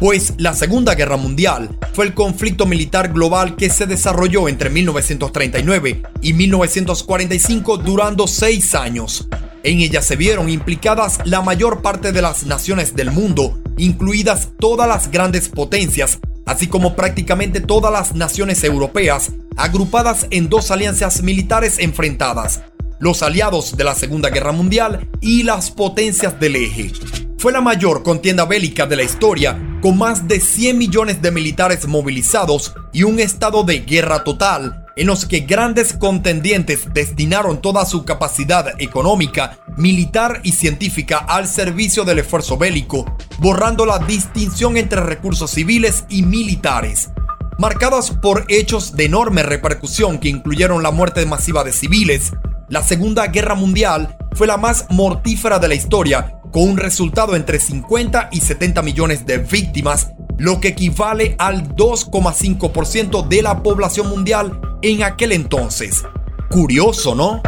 Pues 0.01 0.33
la 0.39 0.55
Segunda 0.55 0.95
Guerra 0.95 1.19
Mundial 1.19 1.77
fue 1.93 2.07
el 2.07 2.15
conflicto 2.15 2.65
militar 2.65 3.13
global 3.13 3.57
que 3.57 3.69
se 3.69 3.85
desarrolló 3.85 4.49
entre 4.49 4.71
1939 4.71 6.03
y 6.23 6.33
1945 6.33 7.77
durando 7.77 8.27
seis 8.27 8.75
años. 8.75 9.29
En 9.65 9.81
ella 9.81 10.01
se 10.01 10.17
vieron 10.17 10.49
implicadas 10.49 11.19
la 11.27 11.43
mayor 11.43 11.83
parte 11.83 12.11
de 12.11 12.23
las 12.23 12.47
naciones 12.47 12.97
del 12.97 13.11
mundo, 13.11 13.59
incluidas 13.79 14.49
todas 14.59 14.87
las 14.89 15.11
grandes 15.11 15.49
potencias, 15.49 16.19
así 16.45 16.67
como 16.67 16.95
prácticamente 16.95 17.61
todas 17.61 17.93
las 17.93 18.15
naciones 18.15 18.63
europeas, 18.65 19.33
agrupadas 19.57 20.27
en 20.31 20.49
dos 20.49 20.71
alianzas 20.71 21.23
militares 21.23 21.79
enfrentadas, 21.79 22.63
los 23.01 23.23
aliados 23.23 23.77
de 23.77 23.85
la 23.85 23.95
Segunda 23.95 24.31
Guerra 24.31 24.53
Mundial 24.53 25.09
y 25.21 25.45
las 25.45 25.71
potencias 25.71 26.39
del 26.39 26.57
eje. 26.57 26.93
Fue 27.39 27.53
la 27.53 27.61
mayor 27.61 28.03
contienda 28.03 28.45
bélica 28.45 28.87
de 28.87 28.97
la 28.97 29.05
historia, 29.05 29.79
con 29.81 29.97
más 29.97 30.27
de 30.27 30.41
100 30.41 30.77
millones 30.77 31.23
de 31.23 31.31
militares 31.31 31.87
movilizados 31.87 32.75
y 32.93 33.05
un 33.05 33.21
estado 33.21 33.63
de 33.63 33.81
guerra 33.81 34.25
total, 34.25 34.87
en 34.99 35.07
los 35.07 35.27
que 35.27 35.41
grandes 35.41 35.93
contendientes 35.93 36.93
destinaron 36.93 37.63
toda 37.63 37.87
su 37.87 38.05
capacidad 38.05 38.75
económica, 38.81 39.57
militar 39.77 40.41
y 40.43 40.51
científica 40.53 41.19
al 41.19 41.47
servicio 41.47 42.03
del 42.03 42.19
esfuerzo 42.19 42.59
bélico, 42.59 43.07
borrando 43.39 43.87
la 43.87 44.01
distinción 44.01 44.77
entre 44.77 45.01
recursos 45.01 45.53
civiles 45.53 46.05
y 46.09 46.25
militares. 46.25 47.11
Marcadas 47.59 48.11
por 48.11 48.45
hechos 48.49 48.97
de 48.97 49.05
enorme 49.05 49.45
repercusión 49.45 50.19
que 50.19 50.31
incluyeron 50.31 50.83
la 50.83 50.91
muerte 50.91 51.25
masiva 51.27 51.63
de 51.63 51.73
civiles, 51.73 52.33
la 52.69 52.83
Segunda 52.83 53.29
Guerra 53.29 53.55
Mundial 53.55 54.17
fue 54.33 54.49
la 54.49 54.57
más 54.57 54.87
mortífera 54.91 55.61
de 55.61 55.69
la 55.69 55.75
historia, 55.77 56.38
con 56.51 56.71
un 56.71 56.77
resultado 56.77 57.37
entre 57.37 57.59
50 57.59 58.29
y 58.33 58.41
70 58.41 58.83
millones 58.83 59.27
de 59.27 59.39
víctimas, 59.39 60.13
lo 60.39 60.61
que 60.61 60.69
equivale 60.69 61.35
al 61.39 61.75
2,5% 61.75 63.27
de 63.27 63.43
la 63.43 63.63
población 63.63 64.09
mundial 64.09 64.61
en 64.83 65.03
aquel 65.03 65.33
entonces. 65.33 66.05
Curioso, 66.51 67.15
¿no? 67.15 67.43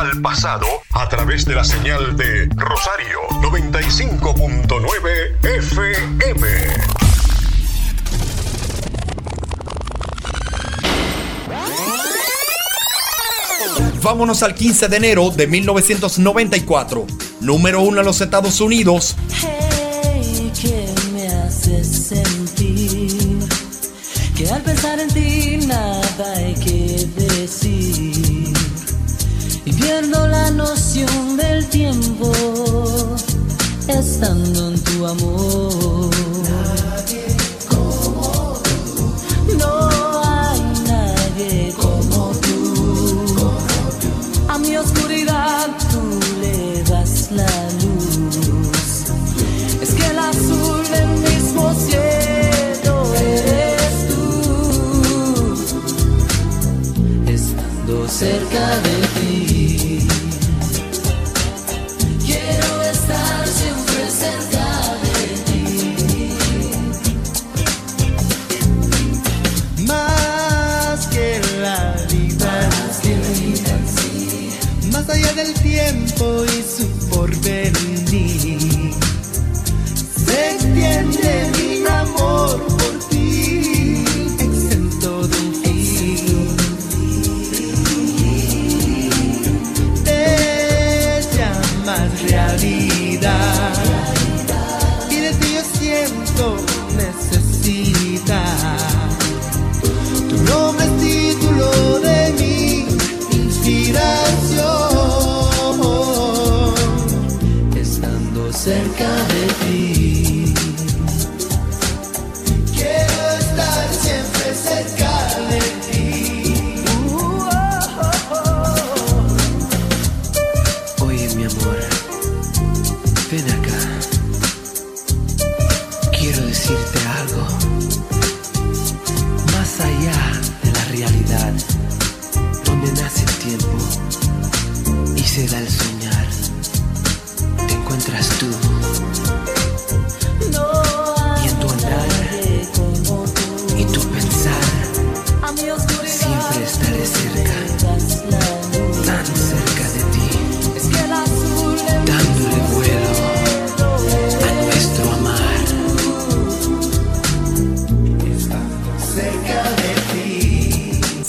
Al 0.00 0.20
pasado 0.22 0.66
a 0.92 1.08
través 1.10 1.44
de 1.44 1.54
la 1.54 1.62
señal 1.62 2.16
de 2.16 2.48
Rosario 2.56 3.18
95.9 3.42 5.44
FM. 5.44 6.46
Vámonos 14.02 14.42
al 14.42 14.54
15 14.54 14.88
de 14.88 14.96
enero 14.96 15.30
de 15.30 15.46
1994. 15.46 17.06
Número 17.42 17.82
uno 17.82 18.00
en 18.00 18.06
los 18.06 18.22
Estados 18.22 18.58
Unidos. 18.62 19.16
Hey, 19.42 20.50
que 20.58 20.88
me 21.12 21.28
hace 21.28 21.84
sentir 21.84 23.38
que 24.34 24.50
al 24.50 24.62
pensar 24.62 24.98
en 24.98 25.08
ti 25.08 25.49
pierdo 30.00 30.26
la 30.28 30.50
noción 30.50 31.36
del 31.36 31.66
tiempo 31.66 32.32
estando 33.86 34.68
en 34.68 34.80
tu 34.80 35.06
amor. 35.06 35.99
tiempo 76.20 76.59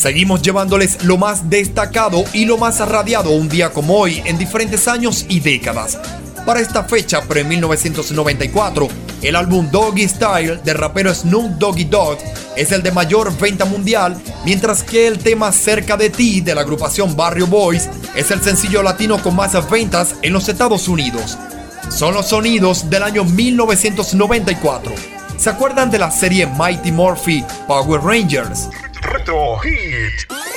Seguimos 0.02 0.42
llevándoles 0.42 1.04
lo 1.04 1.16
más 1.16 1.48
destacado 1.48 2.24
y 2.34 2.46
lo 2.46 2.58
más 2.58 2.80
radiado 2.80 3.30
un 3.30 3.48
día 3.48 3.70
como 3.70 4.00
hoy 4.00 4.20
en 4.26 4.36
diferentes 4.36 4.88
años 4.88 5.28
y 5.30 5.42
décadas. 5.42 6.00
Para 6.44 6.60
esta 6.60 6.84
fecha, 6.86 7.22
pero 7.28 7.42
en 7.42 7.48
1994, 7.50 8.88
el 9.22 9.36
álbum 9.36 9.70
Doggy 9.70 10.08
Style 10.08 10.60
del 10.64 10.80
rapero 10.80 11.14
Snoop 11.14 11.52
Doggy 11.60 11.84
Dogg 11.84 12.18
es 12.58 12.72
el 12.72 12.82
de 12.82 12.92
mayor 12.92 13.38
venta 13.38 13.66
mundial, 13.66 14.20
mientras 14.44 14.82
que 14.82 15.06
el 15.06 15.20
tema 15.20 15.52
Cerca 15.52 15.96
de 15.96 16.10
ti 16.10 16.42
de 16.42 16.56
la 16.56 16.62
agrupación 16.62 17.16
Barrio 17.16 17.46
Boys 17.46 17.88
es 18.16 18.32
el 18.32 18.42
sencillo 18.42 18.82
latino 18.82 19.22
con 19.22 19.36
más 19.36 19.70
ventas 19.70 20.16
en 20.24 20.34
los 20.34 20.50
Estados 20.50 20.88
Unidos. 20.88 21.38
Son 21.92 22.16
los 22.16 22.30
sonidos 22.30 22.90
del 22.90 23.04
año 23.04 23.24
1994. 23.24 24.94
¿Se 25.38 25.52
acuerdan 25.52 25.92
de 25.92 26.00
la 26.00 26.10
serie 26.10 26.48
Mighty 26.48 26.92
Morphy 26.92 27.46
Power 27.68 28.02
Rangers? 28.02 28.68
Retro 29.22 29.58
Hit. 29.58 30.51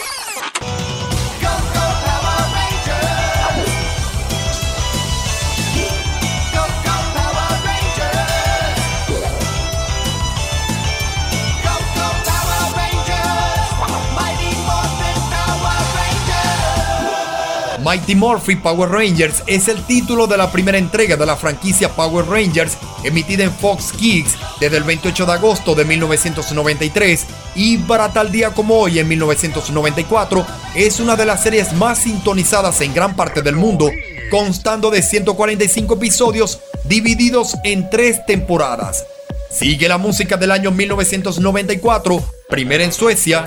Mighty 17.84 18.14
Morphy 18.14 18.56
Power 18.56 18.88
Rangers 18.88 19.42
es 19.46 19.68
el 19.68 19.84
título 19.84 20.26
de 20.26 20.38
la 20.38 20.50
primera 20.50 20.78
entrega 20.78 21.16
de 21.18 21.26
la 21.26 21.36
franquicia 21.36 21.90
Power 21.90 22.24
Rangers 22.26 22.78
emitida 23.04 23.44
en 23.44 23.52
Fox 23.52 23.92
Kids 23.92 24.36
desde 24.58 24.78
el 24.78 24.84
28 24.84 25.26
de 25.26 25.32
agosto 25.32 25.74
de 25.74 25.84
1993 25.84 27.26
y 27.54 27.76
para 27.76 28.10
tal 28.10 28.32
día 28.32 28.52
como 28.52 28.78
hoy 28.78 29.00
en 29.00 29.08
1994 29.08 30.46
es 30.74 30.98
una 30.98 31.14
de 31.14 31.26
las 31.26 31.42
series 31.42 31.74
más 31.74 31.98
sintonizadas 31.98 32.80
en 32.80 32.94
gran 32.94 33.14
parte 33.16 33.42
del 33.42 33.56
mundo, 33.56 33.90
constando 34.30 34.90
de 34.90 35.02
145 35.02 35.94
episodios 35.94 36.60
divididos 36.84 37.54
en 37.64 37.90
tres 37.90 38.24
temporadas. 38.24 39.04
Sigue 39.50 39.88
la 39.88 39.98
música 39.98 40.38
del 40.38 40.52
año 40.52 40.70
1994, 40.70 42.24
primera 42.48 42.82
en 42.82 42.92
Suecia, 42.92 43.44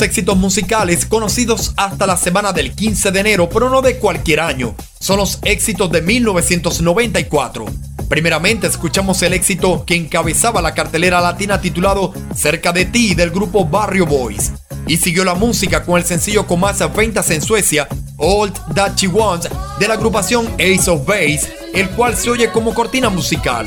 éxitos 0.00 0.36
musicales 0.36 1.04
conocidos 1.04 1.72
hasta 1.76 2.06
la 2.06 2.16
semana 2.16 2.52
del 2.52 2.74
15 2.74 3.10
de 3.10 3.20
enero, 3.20 3.48
pero 3.48 3.68
no 3.68 3.82
de 3.82 3.98
cualquier 3.98 4.40
año. 4.40 4.74
Son 5.00 5.16
los 5.16 5.40
éxitos 5.42 5.90
de 5.90 6.02
1994. 6.02 7.64
Primeramente 8.08 8.66
escuchamos 8.66 9.22
el 9.22 9.32
éxito 9.32 9.84
que 9.84 9.96
encabezaba 9.96 10.62
la 10.62 10.74
cartelera 10.74 11.20
latina 11.20 11.60
titulado 11.60 12.12
Cerca 12.34 12.72
de 12.72 12.84
ti 12.84 13.14
del 13.14 13.30
grupo 13.30 13.64
Barrio 13.64 14.06
Boys. 14.06 14.52
Y 14.86 14.96
siguió 14.96 15.24
la 15.24 15.34
música 15.34 15.84
con 15.84 15.98
el 15.98 16.04
sencillo 16.04 16.46
con 16.46 16.60
más 16.60 16.80
ventas 16.94 17.30
en 17.30 17.42
Suecia, 17.42 17.88
All 18.16 18.52
That 18.74 18.96
She 18.96 19.08
Wants, 19.08 19.48
de 19.78 19.88
la 19.88 19.94
agrupación 19.94 20.48
Ace 20.54 20.90
of 20.90 21.06
Base, 21.06 21.42
el 21.74 21.90
cual 21.90 22.16
se 22.16 22.30
oye 22.30 22.50
como 22.50 22.74
cortina 22.74 23.10
musical. 23.10 23.66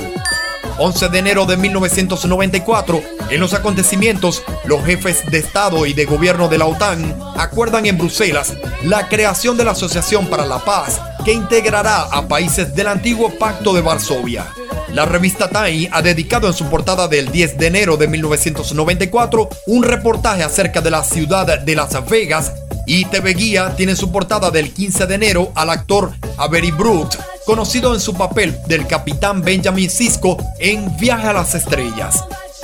11 0.77 1.09
de 1.09 1.19
enero 1.19 1.45
de 1.45 1.57
1994, 1.57 3.01
en 3.29 3.39
los 3.39 3.53
acontecimientos, 3.53 4.43
los 4.65 4.83
jefes 4.83 5.23
de 5.29 5.37
Estado 5.39 5.85
y 5.85 5.93
de 5.93 6.05
gobierno 6.05 6.47
de 6.47 6.57
la 6.57 6.65
OTAN 6.65 7.15
acuerdan 7.35 7.85
en 7.85 7.97
Bruselas 7.97 8.53
la 8.83 9.07
creación 9.07 9.57
de 9.57 9.65
la 9.65 9.71
Asociación 9.71 10.27
para 10.27 10.45
la 10.45 10.59
Paz, 10.59 10.99
que 11.23 11.33
integrará 11.33 12.01
a 12.03 12.27
países 12.27 12.75
del 12.75 12.87
antiguo 12.87 13.31
Pacto 13.37 13.73
de 13.73 13.81
Varsovia. 13.81 14.47
La 14.93 15.05
revista 15.05 15.49
Time 15.49 15.89
ha 15.91 16.03
dedicado 16.03 16.47
en 16.47 16.53
su 16.53 16.65
portada 16.69 17.07
del 17.07 17.31
10 17.31 17.57
de 17.57 17.67
enero 17.67 17.97
de 17.97 18.07
1994 18.07 19.49
un 19.65 19.83
reportaje 19.83 20.43
acerca 20.43 20.81
de 20.81 20.91
la 20.91 21.03
ciudad 21.03 21.59
de 21.59 21.75
Las 21.75 22.07
Vegas 22.07 22.53
Y 22.85 23.05
TV 23.05 23.33
Guía 23.33 23.73
tiene 23.75 23.95
su 23.95 24.11
portada 24.11 24.51
del 24.51 24.71
15 24.71 25.07
de 25.07 25.15
enero 25.15 25.51
al 25.55 25.71
actor 25.71 26.11
Avery 26.37 26.69
Brooks, 26.69 27.17
conocido 27.45 27.93
en 27.93 27.99
su 27.99 28.13
papel 28.13 28.57
del 28.67 28.87
capitán 28.87 29.41
Benjamin 29.41 29.89
Sisko 29.89 30.37
en 30.59 30.95
Viaje 30.97 31.27
a 31.27 31.33
las 31.33 31.55
Estrellas. 31.55 32.23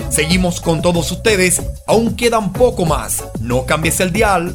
Seguimos 0.09 0.61
con 0.61 0.81
todos 0.81 1.11
ustedes, 1.11 1.61
aún 1.85 2.15
quedan 2.15 2.53
poco 2.53 2.85
más. 2.85 3.23
No 3.39 3.65
cambies 3.65 3.99
el 3.99 4.11
dial. 4.11 4.53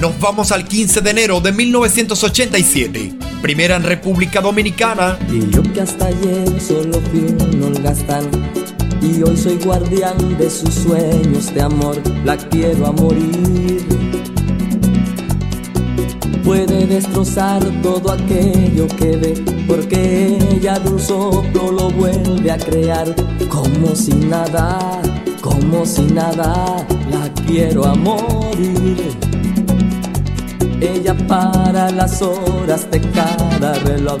Nos 0.00 0.18
vamos 0.18 0.50
al 0.50 0.66
15 0.66 1.02
de 1.02 1.10
enero 1.10 1.40
de 1.40 1.52
1987, 1.52 3.12
primera 3.42 3.76
en 3.76 3.82
República 3.82 4.40
Dominicana. 4.40 5.18
Y 5.30 5.50
yo 5.50 5.62
que 5.62 5.82
hasta 5.82 6.06
ayer 6.06 6.60
solo 6.60 6.98
fui 7.10 7.20
un 7.20 7.60
Y 9.02 9.22
hoy 9.22 9.36
soy 9.36 9.56
guardián 9.64 10.36
de 10.36 10.50
sus 10.50 10.74
sueños 10.74 11.52
de 11.54 11.62
amor. 11.62 11.96
La 12.24 12.36
quiero 12.36 12.86
a 12.86 12.92
morir. 12.92 13.86
Puede 16.44 16.86
destrozar 16.86 17.62
todo 17.82 18.12
aquello 18.12 18.88
que 18.98 19.16
ve 19.16 19.44
Porque 19.68 20.38
ella 20.50 20.78
de 20.78 20.90
un 20.90 20.98
soplo 20.98 21.72
lo 21.72 21.90
vuelve 21.90 22.50
a 22.50 22.58
crear. 22.58 23.14
Como 23.48 23.94
si 23.94 24.12
nada, 24.12 25.00
como 25.40 25.86
si 25.86 26.02
nada 26.02 26.84
La 27.10 27.32
quiero 27.46 27.86
a 27.86 27.94
morir. 27.94 28.98
Ella 30.80 31.14
para 31.26 31.90
las 31.90 32.20
horas 32.22 32.90
de 32.90 33.00
cada 33.00 33.74
reloj 33.74 34.20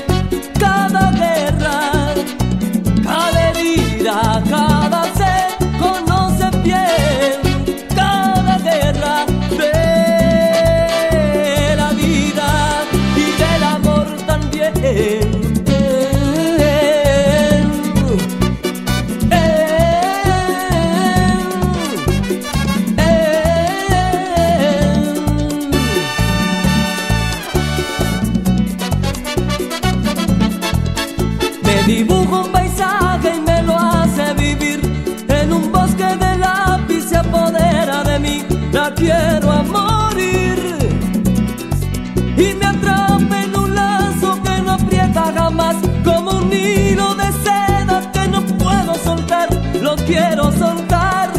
quiero 50.11 50.51
soltar, 50.51 51.31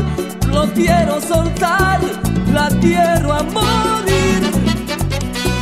lo 0.48 0.64
quiero 0.72 1.20
soltar 1.20 2.00
La 2.52 2.68
quiero 2.80 3.32
a 3.32 3.42
morir. 3.42 4.40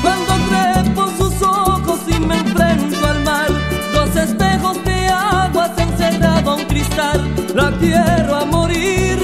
Cuando 0.03 0.33
trepo 0.51 1.03
sus 1.19 1.43
ojos 1.43 2.01
y 2.07 2.21
me 2.21 2.37
enfrento 2.39 3.07
al 3.07 3.21
mar 3.25 3.49
Dos 3.93 4.15
espejos 4.17 4.77
de 4.85 5.09
agua 5.09 5.71
se 5.77 5.83
encerrado 5.83 6.51
a 6.51 6.55
un 6.55 6.65
cristal 6.65 7.19
La 7.55 7.71
quiero 7.81 8.37
a 8.37 8.45
morir. 8.45 9.19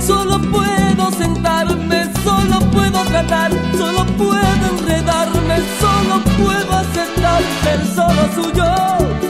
Solo 0.00 0.40
puedo 0.50 1.10
sentarme, 1.12 2.10
solo 2.24 2.60
puedo 2.70 2.98
tratar 3.04 3.50
Solo 3.76 4.06
puedo 4.22 4.64
enredarme, 4.72 5.56
solo 5.80 6.14
puedo 6.38 6.72
aceptar 6.84 7.42
Ser 7.64 7.80
solo 7.94 8.22
suyo, 8.34 9.25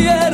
suyo 0.00 0.29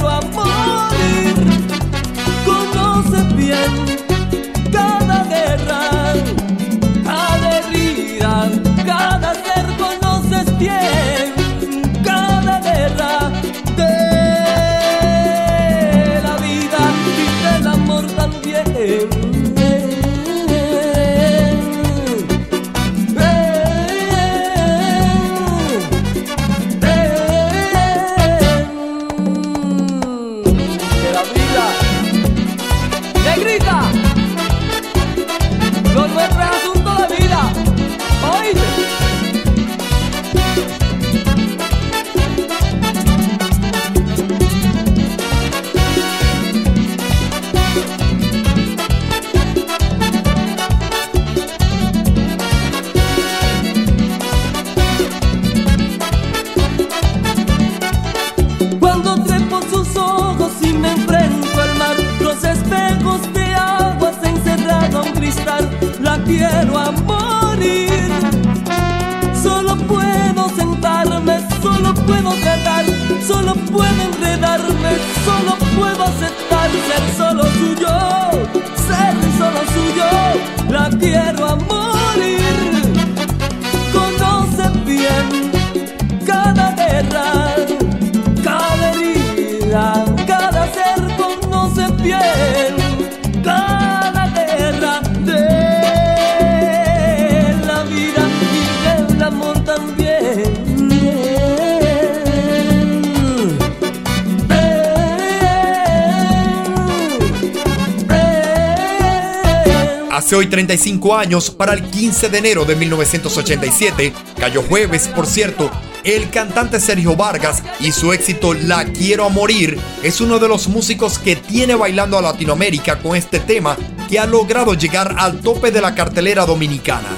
35 110.57 111.15
años, 111.15 111.51
para 111.51 111.75
el 111.75 111.83
15 111.83 112.31
de 112.31 112.39
enero 112.39 112.65
de 112.65 112.77
1987, 112.77 114.15
cayó 114.39 114.63
jueves, 114.63 115.07
por 115.09 115.27
cierto, 115.27 115.71
el 116.03 116.31
cantante 116.31 116.81
Sergio 116.81 117.15
Vargas 117.15 117.63
y 117.79 117.93
su 117.93 118.11
éxito 118.15 118.55
La 118.55 118.87
Quiero 118.87 119.27
a 119.27 119.29
Morir 119.29 119.79
es 120.03 120.23
uno 120.23 120.39
de 120.39 120.49
los 120.49 120.69
músicos 120.69 121.19
que 121.19 121.37
tiene 121.37 121.75
bailando 121.75 122.17
a 122.17 122.23
Latinoamérica 122.23 123.01
con 123.01 123.17
este 123.17 123.39
tema 123.39 123.77
que 124.09 124.19
ha 124.19 124.25
logrado 124.25 124.73
llegar 124.73 125.15
al 125.19 125.41
tope 125.43 125.71
de 125.71 125.83
la 125.83 125.95
cartelera 125.95 126.47
dominicana. 126.47 127.11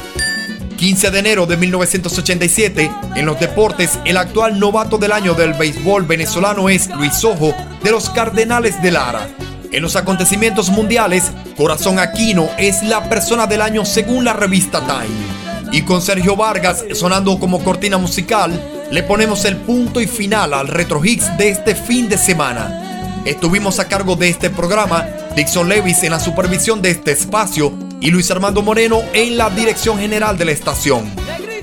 15 0.77 1.12
de 1.12 1.19
enero 1.20 1.47
de 1.47 1.59
1987, 1.59 2.90
en 3.15 3.24
los 3.24 3.39
deportes, 3.39 4.01
el 4.05 4.16
actual 4.16 4.59
novato 4.59 4.98
del 4.98 5.12
año 5.12 5.35
del 5.35 5.52
béisbol 5.52 6.06
venezolano 6.06 6.69
es 6.69 6.90
Luis 6.90 7.23
Ojo 7.23 7.55
de 7.85 7.93
los 7.93 8.10
Cardenales 8.10 8.82
de 8.82 8.90
Lara. 8.90 9.28
En 9.70 9.82
los 9.82 9.97
acontecimientos 9.97 10.70
mundiales, 10.70 11.31
Corazón 11.59 11.98
Aquino 11.98 12.48
es 12.56 12.85
la 12.85 13.09
persona 13.09 13.48
del 13.48 13.62
año 13.62 13.85
según 13.85 14.24
la 14.24 14.32
revista 14.32 14.80
Time. 14.86 15.72
Y 15.72 15.82
con 15.82 16.01
Sergio 16.01 16.36
Vargas 16.36 16.85
sonando 16.94 17.36
como 17.40 17.64
cortina 17.64 17.98
musical, 17.98 18.86
le 18.93 19.02
ponemos 19.02 19.44
el 19.44 19.56
punto 19.56 20.01
y 20.01 20.06
final 20.06 20.55
al 20.55 20.68
Retro 20.68 21.05
Hits 21.05 21.36
de 21.36 21.48
este 21.48 21.74
fin 21.74 22.09
de 22.09 22.16
semana. 22.16 23.22
Estuvimos 23.24 23.80
a 23.80 23.89
cargo 23.89 24.14
de 24.14 24.28
este 24.28 24.51
programa, 24.51 25.05
Dixon 25.35 25.68
Levis 25.68 26.05
en 26.05 26.12
la 26.12 26.20
supervisión 26.20 26.80
de 26.80 26.93
este 26.93 27.10
espacio 27.10 27.76
y 28.01 28.12
Luis 28.12 28.30
Armando 28.30 28.62
Moreno 28.62 29.01
en 29.12 29.36
la 29.36 29.51
dirección 29.51 29.98
general 29.98 30.39
de 30.39 30.44
la 30.44 30.52
estación. 30.52 31.10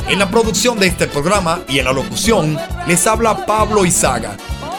En 0.10 0.20
la 0.20 0.30
producción 0.30 0.78
de 0.78 0.88
este 0.88 1.08
programa 1.08 1.62
y 1.70 1.80
en 1.80 1.86
la 1.86 1.94
locución 1.94 2.58
les 2.86 3.08
habla 3.08 3.46
Pablo 3.46 3.86
Izaga 3.86 4.36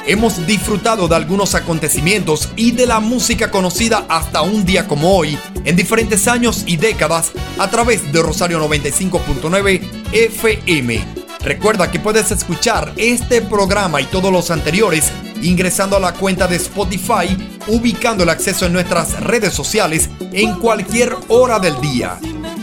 hemos 0.07 0.47
disfrutado 0.47 1.09
de 1.09 1.17
algunos 1.17 1.55
acontecimientos 1.55 2.49
y 2.57 2.71
de 2.71 2.87
la 2.87 3.01
música 3.01 3.51
conocida 3.51 4.07
hasta 4.09 4.43
un 4.43 4.65
día 4.65 4.87
como 4.87 5.17
hoy, 5.17 5.39
en 5.65 5.77
diferentes 5.77 6.29
años 6.29 6.65
y 6.67 6.77
décadas, 6.77 7.33
a 7.59 7.69
través 7.69 8.13
de 8.13 8.23
Rosario 8.23 8.61
95.9 8.67 9.81
FM. 10.13 11.05
Recuerda 11.41 11.91
que 11.91 12.01
puedes 12.01 12.31
escuchar 12.31 12.93
este 12.97 13.43
programa 13.43 14.01
y 14.01 14.05
todos 14.07 14.33
los 14.33 14.51
anteriores 14.51 15.13
ingresando 15.43 15.97
a 15.97 16.01
la 16.01 16.13
cuenta 16.13 16.47
de 16.47 16.57
Spotify, 16.57 17.37
ubicando 17.69 18.25
el 18.25 18.31
acceso 18.31 18.67
en 18.67 18.73
nuestras 18.73 19.21
redes 19.21 19.53
sociales 19.53 20.09
en 20.33 20.55
cualquier 20.55 21.15
hora 21.29 21.59
del 21.59 21.81
día. 21.81 22.19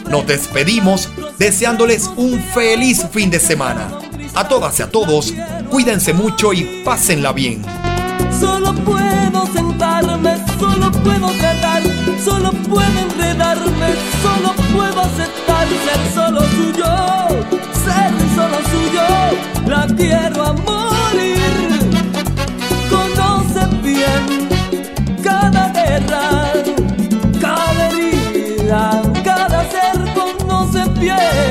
Nos 0.10 0.28
despedimos 0.28 1.10
deseándoles 1.38 2.10
un 2.16 2.42
feliz 2.42 3.06
fin 3.12 3.30
de 3.30 3.40
semana. 3.40 4.00
A 4.36 4.48
todas 4.48 4.80
y 4.80 4.84
a 4.84 4.90
todos, 4.90 5.34
cuídense 5.74 6.14
mucho 6.14 6.54
y 6.54 6.84
pásenla 6.86 7.34
bien. 7.34 7.64
Solo 8.40 8.76
puedo 8.86 9.48
sentarme, 9.48 10.38
solo 10.60 10.92
puedo 10.92 11.32
tratar, 11.40 11.82
solo 12.24 12.52
puedo 12.70 13.00
enredarme, 13.00 13.88
solo 14.22 14.54
puedo 14.72 15.02
aceptar 15.02 15.68
ser 15.86 16.14
solo 16.14 16.42
suyo, 16.42 16.86
ser 17.84 18.14
solo 18.36 18.58
suyo, 18.72 19.02
la 19.68 19.88
quiero 19.98 20.44
a 20.44 20.54
morir. 20.54 21.40
Conoce 22.92 23.66
bien 23.82 24.48
cada 25.24 25.70
guerra, 25.70 26.54
cada 27.42 27.90
herida, 27.90 29.02
cada 29.24 29.72
ser, 29.72 30.14
conoce 30.14 30.88
bien. 31.00 31.43